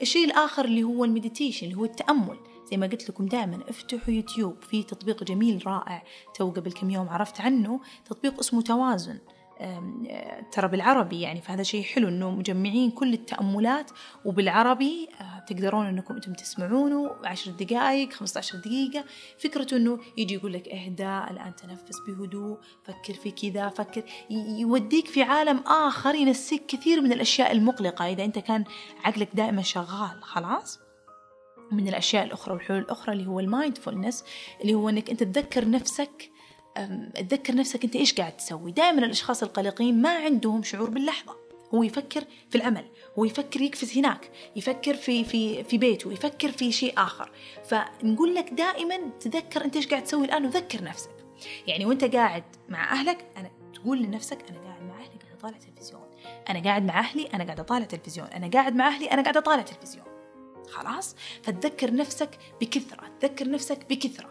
الشيء 0.03 0.25
الآخر 0.25 0.65
اللي 0.65 0.83
هو 0.83 1.05
ال 1.05 1.10
meditation 1.10 1.67
اللي 1.67 1.79
هو 1.79 1.85
التأمل. 1.85 2.39
زي 2.75 2.79
ما 2.79 2.87
قلت 2.87 3.11
لكم 3.11 3.27
دائما 3.27 3.61
افتحوا 3.69 4.15
يوتيوب 4.15 4.63
في 4.63 4.83
تطبيق 4.83 5.25
جميل 5.25 5.67
رائع. 5.67 6.03
تو 6.35 6.51
قبل 6.51 6.73
كم 6.73 6.91
يوم 6.91 7.09
عرفت 7.09 7.41
عنه 7.41 7.81
تطبيق 8.05 8.39
اسمه 8.39 8.63
توازن. 8.63 9.19
ترى 10.53 10.69
بالعربي 10.69 11.21
يعني 11.21 11.41
فهذا 11.41 11.63
شيء 11.63 11.83
حلو 11.83 12.09
إنه 12.09 12.31
مجمعين 12.31 12.91
كل 12.91 13.15
التأملات 13.15 13.91
وبالعربي 14.25 15.09
آه، 15.21 15.39
تقدرون 15.39 15.87
إنكم 15.87 16.15
أنتم 16.15 16.33
تسمعونه 16.33 17.17
عشر 17.25 17.51
دقائق 17.51 18.13
15 18.13 18.59
دقيقة. 18.59 19.05
فكرته 19.39 19.77
إنه 19.77 19.99
يجي 20.17 20.35
يقول 20.35 20.53
لك 20.53 20.69
اهدى 20.69 21.19
الآن 21.31 21.57
تنفس 21.57 22.01
بهدوء 22.07 22.59
فكر 22.85 23.15
في 23.15 23.31
كذا 23.31 23.69
فكر. 23.69 24.03
يوديك 24.59 25.07
في 25.07 25.23
عالم 25.23 25.59
آخر 25.59 26.15
ينسيك 26.15 26.67
كثير 26.67 27.01
من 27.01 27.13
الأشياء 27.13 27.53
المقلقة. 27.53 28.07
إذا 28.09 28.25
أنت 28.25 28.39
كان 28.39 28.65
عقلك 29.05 29.29
دائما 29.35 29.63
شغال 29.63 30.23
خلاص؟ 30.23 30.84
من 31.73 31.89
الأشياء 31.89 32.25
الأخرى 32.25 32.55
والحلول 32.55 32.81
الأخرى 32.81 33.13
اللي 33.13 33.27
هو 33.27 33.41
المايندفولنس 33.41 34.25
اللي 34.61 34.75
هو 34.75 34.89
إنك 34.89 35.11
أنت 35.11 35.23
تذكر 35.23 35.71
نفسك 35.71 36.31
تذكر 37.15 37.55
نفسك 37.55 37.85
أنت 37.85 37.97
إيش 37.97 38.15
قاعد 38.15 38.37
تسوي. 38.37 38.73
دائما 38.73 39.07
الأشخاص 39.07 39.43
القلقين 39.43 40.03
ما 40.03 40.17
عندهم 40.17 40.63
شعور 40.63 40.91
باللحظة. 40.91 41.37
هو 41.75 41.83
يفكر 41.83 42.25
في 42.51 42.59
العمل 42.59 42.85
هو 43.19 43.25
يفكر 43.25 43.61
يقفز 43.61 43.99
هناك 43.99 44.31
يفكر 44.57 44.95
في 44.95 45.25
في 45.25 45.65
في 45.65 45.79
بيته 45.79 46.13
يفكر 46.13 46.53
في 46.53 46.73
شيء 46.73 46.95
آخر. 46.97 47.31
فنقول 47.65 48.35
لك 48.35 48.51
دائما 48.51 48.97
تذكر 49.21 49.65
أنت 49.65 49.77
إيش 49.77 49.89
قاعد 49.89 50.05
تسوي 50.05 50.25
الآن 50.25 50.47
وذكر 50.47 50.85
نفسك. 50.85 51.11
يعني 51.67 51.87
وأنت 51.87 52.05
قاعد 52.05 52.45
مع 52.69 52.93
أهلك 52.93 53.27
أنا 53.37 53.51
تقول 53.75 54.03
لنفسك 54.03 54.39
أنا 54.51 54.59
قاعد 54.59 54.83
مع 54.83 54.95
أهلي 54.95 55.19
قاعد 55.23 55.35
أطالع 55.39 55.59
تلفزيون. 55.59 56.03
أنا 56.49 56.63
قاعد 56.63 56.85
مع 56.85 56.99
أهلي 56.99 57.27
أنا 57.35 57.45
قاعد 57.45 57.61
أطالع 57.61 57.85
تلفزيون. 57.85 58.27
أنا 58.27 58.51
قاعد 58.51 58.75
مع 58.75 58.89
أهلي 58.89 59.07
أنا 59.07 59.23
قاعد 59.23 59.37
أطالع 59.37 59.63
تلفزيون. 59.63 60.14
خلاص؟ 60.71 61.17
فتذكر 61.43 61.95
نفسك 61.95 62.39
بكثرة 62.61 63.19
تذكر 63.21 63.51
نفسك 63.51 63.87
بكثرة. 63.91 64.31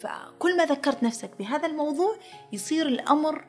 فكل 0.00 0.56
ما 0.56 0.64
ذكرت 0.64 1.02
نفسك 1.02 1.30
بهذا 1.38 1.66
الموضوع 1.66 2.16
يصير 2.52 2.88
الأمر 2.88 3.44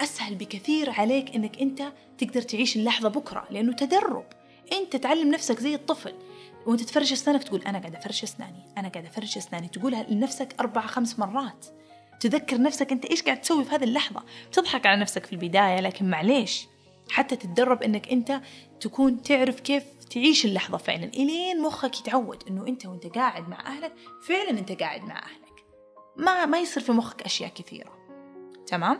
أسهل 0.00 0.34
بكثير 0.34 0.90
عليك 0.90 1.34
أنك 1.34 1.60
أنت 1.60 1.92
تقدر 2.18 2.42
تعيش 2.42 2.76
اللحظة 2.76 3.08
بكرة 3.08 3.46
لأنه 3.50 3.72
تدرب. 3.72 4.24
أنت 4.72 4.96
تعلم 4.96 5.30
نفسك 5.30 5.60
زي 5.60 5.74
الطفل. 5.74 6.14
وأنت 6.66 6.82
تفرش 6.82 7.12
أسنانك 7.12 7.44
تقول 7.44 7.62
أنا 7.62 7.78
قاعدة 7.78 7.98
افرش 7.98 8.22
أسناني 8.22 8.64
أنا 8.78 8.88
قاعدة 8.88 9.08
افرش 9.08 9.36
أسناني. 9.36 9.68
تقولها 9.68 10.02
لنفسك 10.02 10.54
أربع 10.60 10.80
خمس 10.80 11.18
مرات. 11.18 11.66
تذكر 12.20 12.60
نفسك 12.62 12.92
أنت 12.92 13.04
إيش 13.04 13.22
قاعد 13.22 13.40
تسوي 13.40 13.64
في 13.64 13.74
هذه 13.74 13.84
اللحظة. 13.84 14.22
بتضحك 14.48 14.86
على 14.86 15.00
نفسك 15.00 15.26
في 15.26 15.32
البداية 15.32 15.80
لكن 15.80 16.10
معليش. 16.10 16.66
حتى 17.10 17.36
تتدرب 17.36 17.82
إنك 17.82 18.08
أنت 18.08 18.40
تكون 18.80 19.22
تعرف 19.22 19.60
كيف 19.60 19.84
تعيش 20.10 20.44
اللحظة 20.44 20.78
فعلا 20.78 21.04
إلين 21.04 21.62
مخك 21.62 22.00
يتعود 22.00 22.44
إنه 22.48 22.66
أنت 22.66 22.86
وأنت 22.86 23.06
قاعد 23.06 23.48
مع 23.48 23.66
أهلك 23.66 23.92
فعلا 24.22 24.50
أنت 24.50 24.72
قاعد 24.72 25.04
مع 25.04 25.18
أهلك. 25.18 25.64
ما 26.16 26.46
ما 26.46 26.58
يصير 26.58 26.82
في 26.82 26.92
مخك 26.92 27.22
أشياء 27.22 27.50
كثيرة. 27.54 27.92
تمام؟ 28.66 28.98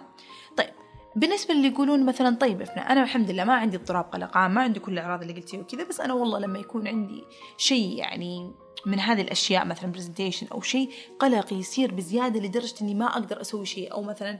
طيب 0.56 0.70
بالنسبة 1.16 1.54
اللي 1.54 1.68
يقولون 1.68 2.06
مثلا 2.06 2.36
طيب 2.36 2.62
أنا 2.62 3.02
الحمد 3.02 3.30
لله 3.30 3.44
ما 3.44 3.54
عندي 3.54 3.76
اضطراب 3.76 4.04
قلق 4.04 4.36
ما 4.36 4.60
عندي 4.60 4.80
كل 4.80 4.92
الأعراض 4.92 5.20
اللي 5.20 5.32
قلتيها 5.32 5.60
وكذا 5.60 5.84
بس 5.84 6.00
أنا 6.00 6.14
والله 6.14 6.38
لما 6.38 6.58
يكون 6.58 6.88
عندي 6.88 7.24
شيء 7.56 7.98
يعني 7.98 8.52
من 8.86 9.00
هذه 9.00 9.20
الأشياء 9.20 9.66
مثلا 9.66 9.92
برزنتيشن 9.92 10.46
أو 10.46 10.60
شيء 10.60 10.90
قلق 11.18 11.52
يصير 11.52 11.94
بزيادة 11.94 12.40
لدرجة 12.40 12.74
إني 12.82 12.94
ما 12.94 13.06
أقدر 13.06 13.40
أسوي 13.40 13.66
شيء 13.66 13.92
أو 13.92 14.02
مثلا 14.02 14.38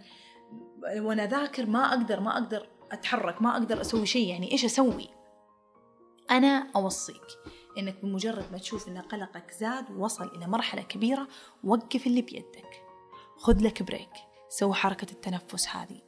وأنا 0.97 1.27
ذاكر 1.27 1.67
ما 1.67 1.89
أقدر 1.89 2.21
ما 2.21 2.33
أقدر 2.33 2.67
أتحرك 2.93 3.43
ما 3.43 3.53
أقدر 3.53 3.81
أسوي 3.81 4.07
شيء 4.07 4.29
يعني 4.29 4.53
إيش 4.53 4.65
أسوي؟ 4.65 5.20
أنا 6.31 6.67
أوصيك 6.77 7.27
إنك 7.79 7.97
بمجرد 8.03 8.45
ما 8.53 8.59
تشوف 8.59 8.89
إن 8.89 8.99
قلقك 8.99 9.51
زاد 9.61 9.91
ووصل 9.91 10.25
إلى 10.37 10.47
مرحلة 10.47 10.83
كبيرة 10.83 11.29
وقف 11.65 12.07
اللي 12.07 12.23
بيدك. 12.23 12.83
خذ 13.37 13.63
لك 13.63 13.83
break 13.83 14.11
سوي 14.49 14.75
حركة 14.75 15.13
التنفس 15.13 15.69
هذه. 15.69 16.01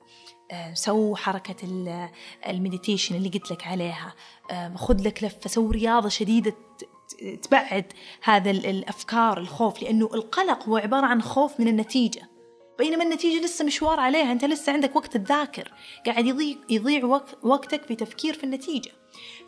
آه، 0.51 0.75
سو 0.75 1.17
حركة 1.17 1.57
ال 2.49 2.55
meditation 2.55 3.15
اللي 3.15 3.29
قلت 3.29 3.51
لك 3.51 3.67
عليها. 3.67 4.15
آه، 4.51 4.75
خذ 4.75 5.03
لك 5.03 5.25
لفة. 5.25 5.49
سو 5.49 5.71
رياضة 5.71 6.09
شديدة 6.09 6.55
تبعد 7.43 7.93
هذا 8.23 8.51
الأفكار 8.51 9.39
الخوف. 9.39 9.83
لأنه 9.83 10.11
القلق 10.15 10.69
هو 10.69 10.77
عبارة 10.77 11.07
عن 11.07 11.23
خوف 11.23 11.61
من 11.61 11.69
النتيجة. 11.69 12.32
بينما 12.79 13.05
النتيجة 13.05 13.45
لسه 13.45 13.65
مشوار 13.65 14.01
عليها. 14.01 14.33
أنت 14.33 14.45
لسه 14.45 14.73
عندك 14.73 14.97
وقت 14.97 15.17
تذاكر. 15.17 15.73
قاعد 16.07 16.27
يضيع, 16.27 16.57
يضيع 16.71 17.21
وقتك 17.43 17.83
في 17.83 17.95
تفكير 17.95 18.35
في 18.35 18.45
النتيجة. 18.45 18.91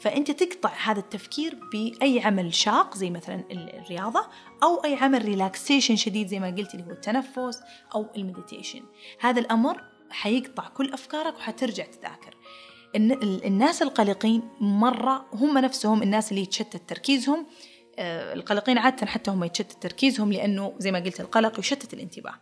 فأنت 0.01 0.31
تقطع 0.31 0.73
هذا 0.85 1.01
التفكير 1.01 1.59
بأي 1.73 2.21
عمل 2.21 2.55
شاق 2.55 2.97
زي 2.97 3.11
مثلا 3.11 3.45
الرياضة 3.51 4.27
أو 4.63 4.85
أي 4.85 4.95
عمل 4.95 5.25
relaxation 5.25 5.97
شديد 5.97 6.29
زي 6.29 6.41
ما 6.41 6.47
قلت 6.47 6.75
اللي 6.75 6.87
هو 6.87 6.91
التنفس 6.91 7.61
أو 7.95 8.07
ال 8.17 8.22
meditation. 8.22 8.83
هذا 9.21 9.41
الأمر 9.41 9.81
حيقطع 10.11 10.69
كل 10.69 10.93
أفكارك 10.93 11.37
وحترجع 11.37 11.85
تذاكر. 11.85 12.37
الناس 13.45 13.83
القلقين 13.83 14.43
مرة 14.61 15.27
هم 15.33 15.59
نفسهم 15.59 16.03
الناس 16.03 16.31
اللي 16.31 16.43
يتشتت 16.43 16.89
تركيزهم 16.89 17.47
القلقين 17.99 18.79
عادة 18.79 19.07
حتى 19.07 19.31
هم 19.31 19.45
يتشتت 19.45 19.83
تركيزهم 19.83 20.33
لأنه 20.33 20.73
زي 20.79 20.93
ما 20.93 20.99
قلت 20.99 21.21
القلق 21.21 21.59
يشتت 21.59 21.95
الانتباه. 21.95 22.35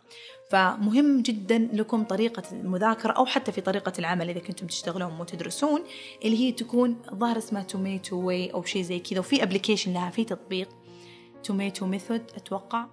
فمهم 0.49 1.21
جدا 1.21 1.69
لكم 1.73 2.03
طريقة 2.03 2.43
المذاكرة 2.51 3.11
أو 3.11 3.25
حتى 3.25 3.51
في 3.51 3.61
طريقة 3.61 3.93
العمل 3.99 4.29
إذا 4.29 4.39
كنتم 4.39 4.67
تشتغلون 4.67 5.19
وتدرسون 5.19 5.83
اللي 6.25 6.37
هي 6.39 6.51
تكون 6.51 7.01
ظاهر 7.13 7.37
اسمها 7.37 7.63
tomato 7.63 8.15
way 8.15 8.53
أو 8.53 8.63
شيء 8.63 8.81
زي 8.81 8.99
كذا 8.99 9.19
وفي 9.19 9.43
application 9.43 9.93
لها 9.93 10.09
في 10.09 10.23
تطبيق 10.23 10.69
tomato 11.43 11.85
method 11.85 12.21
أتوقع. 12.35 12.85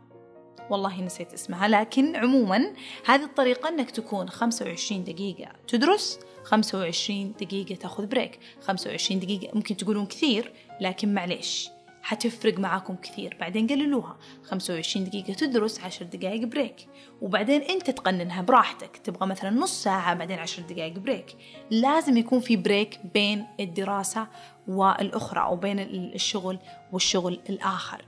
والله 0.70 1.00
نسيت 1.00 1.32
اسمها 1.32 1.68
لكن 1.68 2.16
عموما 2.16 2.72
هذه 3.06 3.24
الطريقة 3.24 3.68
أنك 3.68 3.90
تكون 3.90 4.28
25 4.28 5.04
دقيقة 5.04 5.52
تدرس 5.68 6.18
25 6.44 7.32
دقيقة 7.40 7.74
تاخذ 7.74 8.06
break 8.06 8.38
25 8.60 9.20
دقيقة 9.20 9.50
ممكن 9.54 9.76
تقولون 9.76 10.06
كثير 10.06 10.52
لكن 10.80 11.14
معليش. 11.14 11.68
حتفرق 12.02 12.58
معاكم 12.58 12.96
كثير. 12.96 13.36
بعدين 13.40 13.66
قللوها. 13.66 14.16
25 14.42 15.04
دقيقة 15.04 15.32
تدرس 15.32 15.80
10 15.80 16.06
دقائق 16.06 16.44
break 16.44 16.88
وبعدين 17.20 17.62
أنت 17.62 17.90
تقننها 17.90 18.42
براحتك. 18.42 18.96
تبغى 18.96 19.26
مثلا 19.26 19.50
نص 19.50 19.82
ساعة 19.82 20.14
بعدين 20.14 20.38
10 20.38 20.62
دقائق 20.62 20.98
break 20.98 21.36
لازم 21.70 22.16
يكون 22.16 22.40
في 22.40 22.56
بريك 22.56 23.00
بين 23.14 23.46
الدراسة 23.60 24.26
والأخرى 24.68 25.40
أو 25.40 25.56
بين 25.56 25.78
الشغل 26.14 26.58
والشغل 26.92 27.40
الآخر. 27.48 28.04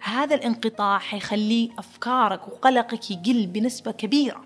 هذا 0.00 0.34
الانقطاع 0.34 0.98
حيخلي 0.98 1.70
أفكارك 1.78 2.48
وقلقك 2.48 3.10
يقل 3.10 3.46
بنسبة 3.46 3.90
كبيرة. 3.90 4.44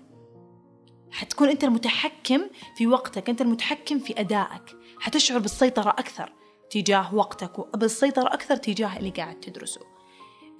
حتكون 1.11 1.49
أنت 1.49 1.63
المتحكم 1.63 2.41
في 2.77 2.87
وقتك 2.87 3.29
أنت 3.29 3.41
المتحكم 3.41 3.99
في 3.99 4.19
أدائك. 4.19 4.77
حتشعر 4.99 5.39
بالسيطرة 5.39 5.89
أكثر. 5.89 6.33
تجاه 6.73 7.15
وقتك 7.15 7.59
وبالسيطرة 7.59 8.33
أكثر 8.33 8.55
تجاه 8.55 8.97
اللي 8.97 9.09
قاعد 9.09 9.39
تدرسه. 9.39 9.81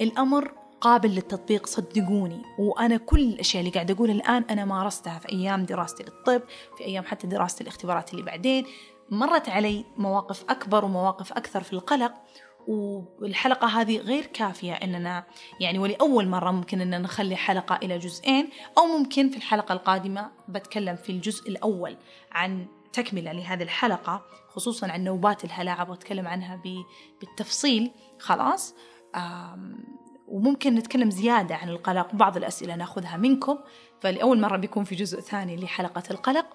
الأمر 0.02 0.52
قابل 0.82 1.10
للتطبيق 1.10 1.66
صدقوني. 1.68 2.42
وأنا 2.60 2.98
كل 2.98 3.20
الأشياء 3.20 3.62
اللي 3.62 3.74
قاعد 3.74 3.92
أقولها 3.92 4.16
الآن 4.16 4.44
أنا 4.50 4.66
مارستها 4.66 5.20
في 5.20 5.32
أيام 5.32 5.66
دراستي 5.66 6.04
للطب 6.04 6.42
في 6.78 6.84
أيام 6.84 7.04
حتى 7.04 7.28
دراسة 7.28 7.62
الاختبارات 7.62 8.12
اللي 8.12 8.24
بعدين. 8.24 8.66
مرت 9.10 9.50
علي 9.50 9.86
مواقف 9.98 10.44
أكبر 10.50 10.86
ومواقف 10.86 11.34
أكثر 11.34 11.64
في 11.64 11.74
القلق. 11.74 12.14
والحلقة 12.68 13.68
هذه 13.68 13.98
غير 13.98 14.26
كافية 14.26 14.74
إننا 14.74 15.24
يعني 15.60 15.80
ولأول 15.80 16.28
مرة 16.28 16.52
ممكن 16.52 16.82
إننا 16.82 16.98
نخلي 16.98 17.36
حلقة 17.36 17.76
إلى 17.76 17.98
جزئين 17.98 18.50
أو 18.78 18.86
ممكن 18.86 19.30
في 19.30 19.38
الحلقة 19.38 19.74
القادمة 19.74 20.32
بتكلم 20.48 20.96
في 20.96 21.12
الجزء 21.12 21.50
الأول 21.50 21.98
عن 22.32 22.66
تكملة 22.94 23.32
لهذه 23.32 23.64
الحلقة 23.64 24.26
خصوصا 24.48 24.92
عن 24.92 25.04
نوبات 25.04 25.46
الهلع 25.46 25.82
أبغى 25.82 25.94
أتكلم 25.94 26.28
عنها 26.28 26.62
بالتفصيل. 27.22 27.92
خلاص؟ 28.20 28.76
وممكن 30.28 30.76
نتكلم 30.76 31.10
زيادة 31.10 31.56
عن 31.56 31.70
القلق 31.70 32.16
بعض 32.16 32.38
الأسئلة 32.38 32.76
نأخذها 32.76 33.18
منكم. 33.18 33.58
فلأول 34.02 34.40
مرة 34.42 34.58
بيكون 34.58 34.84
في 34.84 34.96
جزء 34.96 35.20
ثاني 35.20 35.56
لحلقة 35.56 36.04
القلق 36.12 36.46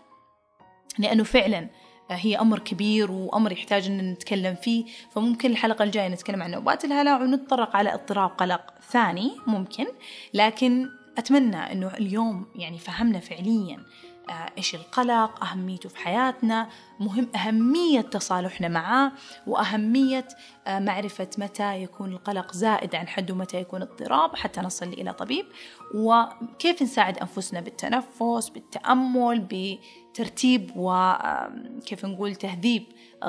لأنه 0.98 1.24
فعلا 1.24 1.70
هي 2.10 2.36
أمر 2.36 2.58
كبير 2.58 3.10
وأمر 3.10 3.52
يحتاج 3.52 3.86
أن 3.86 4.10
نتكلم 4.12 4.54
فيه. 4.54 4.84
فممكن 5.10 5.50
الحلقة 5.50 5.82
الجاية 5.82 6.08
نتكلم 6.08 6.42
عن 6.42 6.50
نوبات 6.50 6.84
الهلع 6.84 7.22
ونتطرق 7.22 7.76
على 7.76 7.94
اضطراب 7.94 8.30
قلق 8.30 8.74
ثاني 8.90 9.36
ممكن. 9.46 9.86
لكن 10.34 10.88
أتمنى 11.18 11.56
أنه 11.56 11.94
اليوم 11.94 12.46
يعني 12.54 12.78
فهمنا 12.78 13.20
فعليا 13.20 13.76
آه، 13.76 13.84
إيش 14.30 14.74
القلق 14.74 15.44
أهميته 15.44 15.88
في 15.88 15.98
حياتنا 15.98 16.68
مهم 17.00 17.28
أهمية 17.36 18.00
تصالحنا 18.00 18.68
معاه 18.68 19.12
وأهمية 19.46 20.28
آه، 20.66 20.78
معرفة 20.78 21.28
متى 21.38 21.82
يكون 21.82 22.12
القلق 22.12 22.52
زائد 22.52 22.94
عن 22.94 23.08
حد 23.08 23.30
ومتى 23.30 23.60
يكون 23.60 23.82
اضطراب 23.82 24.36
حتى 24.36 24.60
نصل 24.60 24.86
إلى 24.86 25.12
طبيب 25.12 25.46
وكيف 25.94 26.82
نساعد 26.82 27.18
أنفسنا 27.18 27.60
بالتنفس 27.60 28.48
بالتأمل 28.48 29.46
بترتيب 29.50 30.70
وكيف 30.76 32.04
نقول 32.04 32.34
تهذيب 32.34 32.84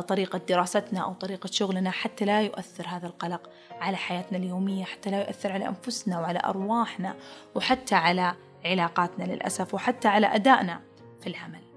طريقة 0.07 0.41
دراستنا 0.49 0.99
أو 0.99 1.13
طريقة 1.13 1.47
شغلنا 1.51 1.91
حتى 1.91 2.25
لا 2.25 2.41
يؤثر 2.41 2.87
هذا 2.87 3.07
القلق 3.07 3.49
على 3.81 3.97
حياتنا 3.97 4.37
اليومية 4.37 4.83
حتى 4.83 5.09
لا 5.09 5.19
يؤثر 5.27 5.51
على 5.51 5.67
أنفسنا 5.67 6.19
وعلى 6.19 6.39
أرواحنا 6.45 7.15
وحتى 7.55 7.95
على 7.95 8.35
علاقاتنا 8.65 9.23
للأسف 9.23 9.73
وحتى 9.73 10.07
على 10.07 10.27
أدائنا. 10.27 10.88
في 11.21 11.27
العمل. 11.27 11.69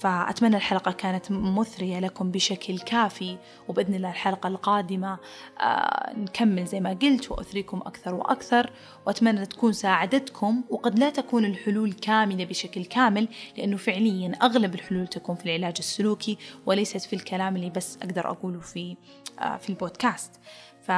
فأتمنى 0.00 0.56
الحلقة 0.56 0.92
كانت 0.92 1.30
مثرية 1.30 2.00
لكم 2.00 2.30
بشكل 2.30 2.78
كافي 2.78 3.38
وبإذن 3.68 3.94
الله 3.94 4.10
الحلقة 4.10 4.46
القادمة 4.46 5.18
آه 5.60 6.12
نكمل 6.16 6.66
زي 6.66 6.80
ما 6.80 6.90
قلت 7.02 7.30
وأثريكم 7.30 7.78
أكثر 7.78 8.14
وأكثر. 8.14 8.70
وأتمنى 9.06 9.46
تكون 9.46 9.72
ساعدتكم 9.72 10.64
وقد 10.70 10.98
لا 10.98 11.10
تكون 11.10 11.44
الحلول 11.44 11.92
كاملة 11.92 12.44
بشكل 12.44 12.84
كامل 12.84 13.28
لأنه 13.58 13.76
فعليا 13.76 14.32
أغلب 14.42 14.74
الحلول 14.74 15.06
تكون 15.06 15.36
في 15.36 15.44
العلاج 15.46 15.74
السلوكي 15.78 16.38
وليست 16.66 17.00
في 17.00 17.16
الكلام 17.16 17.56
اللي 17.56 17.70
بس 17.70 17.96
أقدر 17.96 18.30
أقوله 18.30 18.60
في 18.60 18.96
آه 19.40 19.56
في 19.56 19.70
البودكاست. 19.70 20.40
ف... 20.82 20.90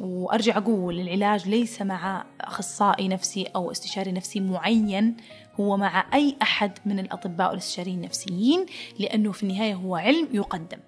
وأرجع 0.00 0.56
أقول 0.56 1.00
العلاج 1.00 1.48
ليس 1.48 1.82
مع 1.82 2.24
أخصائي 2.40 3.08
نفسي 3.08 3.44
أو 3.44 3.70
استشاري 3.70 4.12
نفسي 4.12 4.40
معين 4.40 5.16
هو 5.60 5.76
مع 5.76 6.06
أي 6.14 6.36
أحد 6.42 6.78
من 6.86 6.98
الأطباء 6.98 7.48
والاستشاريين 7.50 7.98
النفسيين 7.98 8.66
لأنه 8.98 9.32
في 9.32 9.42
النهاية 9.42 9.74
هو 9.74 9.96
علم 9.96 10.28
يقدم. 10.32 10.78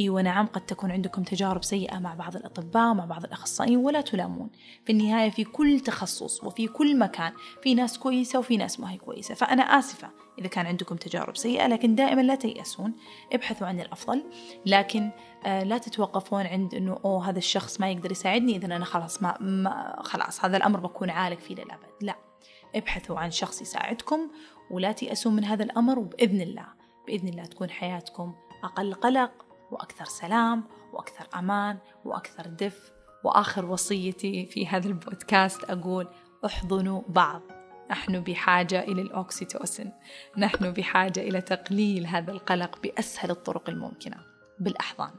إيوه 0.00 0.22
نعم 0.22 0.46
قد 0.46 0.60
تكون 0.60 0.90
عندكم 0.90 1.22
تجارب 1.22 1.64
سيئة 1.64 1.98
مع 1.98 2.14
بعض 2.14 2.36
الأطباء 2.36 2.94
مع 2.94 3.04
بعض 3.04 3.24
الأخصائيين 3.24 3.76
ولا 3.76 4.00
تلامون. 4.00 4.50
في 4.84 4.92
النهاية 4.92 5.30
في 5.30 5.44
كل 5.44 5.80
تخصص 5.80 6.44
وفي 6.44 6.66
كل 6.66 6.98
مكان 6.98 7.32
في 7.62 7.74
ناس 7.74 7.98
كويسة 7.98 8.38
وفي 8.38 8.56
ناس 8.56 8.80
ما 8.80 8.92
هي 8.92 8.96
كويسة. 8.96 9.34
فأنا 9.34 9.62
آسفة 9.62 10.10
إذا 10.38 10.48
كان 10.48 10.66
عندكم 10.66 10.96
تجارب 10.96 11.36
سيئة 11.36 11.66
لكن 11.66 11.94
دائما 11.94 12.20
لا 12.20 12.34
تيأسون 12.34 12.92
ابحثوا 13.32 13.66
عن 13.66 13.80
الأفضل. 13.80 14.24
لكن 14.66 15.10
آه 15.46 15.62
لا 15.62 15.78
تتوقفون 15.78 16.46
عند 16.46 16.74
إنه 16.74 16.98
أوه 17.04 17.28
هذا 17.28 17.38
الشخص 17.38 17.80
ما 17.80 17.90
يقدر 17.90 18.12
يساعدني 18.12 18.56
اذا 18.56 18.66
أنا 18.66 18.84
خلاص 18.84 19.22
ما, 19.22 19.36
ما 19.40 19.96
خلاص 20.02 20.44
هذا 20.44 20.56
الأمر 20.56 20.80
بكون 20.80 21.10
عالق 21.10 21.38
فيه 21.38 21.54
للأبد. 21.54 21.90
لا. 22.00 22.29
ابحثوا 22.74 23.18
عن 23.18 23.30
شخص 23.30 23.62
يساعدكم 23.62 24.30
ولا 24.70 24.92
تيأسوا 24.92 25.32
من 25.32 25.44
هذا 25.44 25.62
الأمر 25.64 25.98
وبإذن 25.98 26.40
الله. 26.40 26.66
بإذن 27.06 27.28
الله 27.28 27.44
تكون 27.44 27.70
حياتكم 27.70 28.34
أقل 28.64 28.94
قلق 28.94 29.30
وأكثر 29.70 30.04
سلام 30.04 30.64
وأكثر 30.92 31.28
أمان 31.38 31.78
وأكثر 32.04 32.46
دفء 32.46 32.92
وآخر 33.24 33.64
وصيتي 33.64 34.46
في 34.46 34.66
هذا 34.66 34.88
البودكاست 34.88 35.64
أقول 35.64 36.08
احضنوا 36.46 37.02
بعض. 37.08 37.42
نحن 37.90 38.20
بحاجة 38.20 38.80
إلى 38.80 39.02
الأوكسيتوسن 39.02 39.92
نحن 40.38 40.72
بحاجة 40.72 41.20
إلى 41.20 41.40
تقليل 41.40 42.06
هذا 42.06 42.32
القلق 42.32 42.82
بأسهل 42.82 43.30
الطرق 43.30 43.70
الممكنة 43.70 44.16
بالأحضان. 44.60 45.10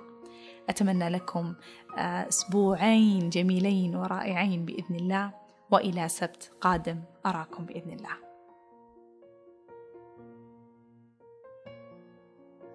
أتمنى 0.69 1.09
لكم 1.09 1.55
آه، 1.97 2.27
أسبوعين 2.27 3.29
جميلين 3.29 3.95
ورائعين 3.95 4.65
بإذن 4.65 4.95
الله. 4.95 5.40
وإلى 5.71 6.09
سبت 6.09 6.51
قادم. 6.61 7.01
أراكم 7.25 7.65
بإذن 7.65 7.91
الله. 7.91 8.31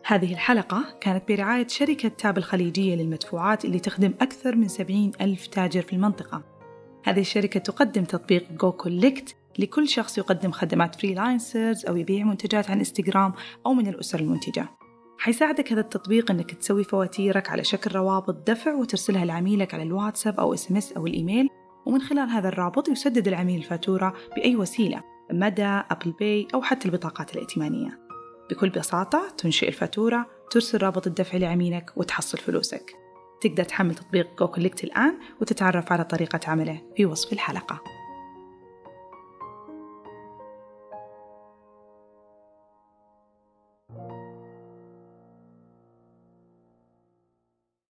هذه 0.06 0.32
الحلقة 0.32 0.84
كانت 1.00 1.28
برعاية 1.28 1.66
شركة 1.68 2.08
تاب 2.08 2.38
الخليجية 2.38 2.94
للمدفوعات 2.94 3.64
اللي 3.64 3.78
تخدم 3.78 4.14
أكثر 4.20 4.56
من 4.56 4.68
70 4.68 5.12
ألف 5.20 5.46
تاجر 5.46 5.82
في 5.82 5.92
المنطقة. 5.92 6.42
هذه 7.04 7.20
الشركة 7.20 7.60
تقدم 7.60 8.04
تطبيق 8.04 8.52
جو 8.52 8.72
كوليكت 8.72 9.36
لكل 9.58 9.88
شخص 9.88 10.18
يقدم 10.18 10.50
خدمات 10.50 10.94
freelancers 10.94 11.86
أو 11.86 11.96
يبيع 11.96 12.24
منتجات 12.24 12.70
عن 12.70 12.78
انستغرام 12.78 13.32
أو 13.66 13.74
من 13.74 13.86
الأسر 13.86 14.20
المنتجة. 14.20 14.68
حيساعدك 15.18 15.72
هذا 15.72 15.80
التطبيق 15.80 16.30
إنك 16.30 16.54
تسوي 16.54 16.84
فواتيرك 16.84 17.50
على 17.50 17.64
شكل 17.64 17.96
روابط 17.96 18.50
دفع 18.50 18.74
وترسلها 18.74 19.24
لعميلك 19.24 19.74
على 19.74 19.82
الواتساب 19.82 20.40
أو 20.40 20.54
SMS 20.54 20.92
أو 20.92 21.06
الإيميل 21.06 21.48
ومن 21.86 22.00
خلال 22.00 22.28
هذا 22.28 22.48
الرابط 22.48 22.88
يسدد 22.88 23.28
العميل 23.28 23.58
الفاتورة 23.58 24.14
بأي 24.36 24.56
وسيلة 24.56 25.02
مدى 25.32 25.64
أبل 25.64 26.10
باي 26.10 26.48
أو 26.54 26.62
حتى 26.62 26.88
البطاقات 26.88 27.34
الائتمانية. 27.34 27.98
بكل 28.50 28.68
بساطة 28.68 29.28
تنشئ 29.38 29.68
الفاتورة 29.68 30.26
ترسل 30.50 30.82
رابط 30.82 31.06
الدفع 31.06 31.38
لعميلك 31.38 31.92
وتحصل 31.96 32.38
فلوسك. 32.38 32.92
تقدر 33.40 33.64
تحمل 33.64 33.94
تطبيق 33.94 34.38
جو 34.38 34.52
الآن 34.84 35.18
وتتعرف 35.40 35.92
على 35.92 36.04
طريقة 36.04 36.40
عمله 36.46 36.82
في 36.96 37.06
وصف 37.06 37.32
الحلقة. 37.32 37.95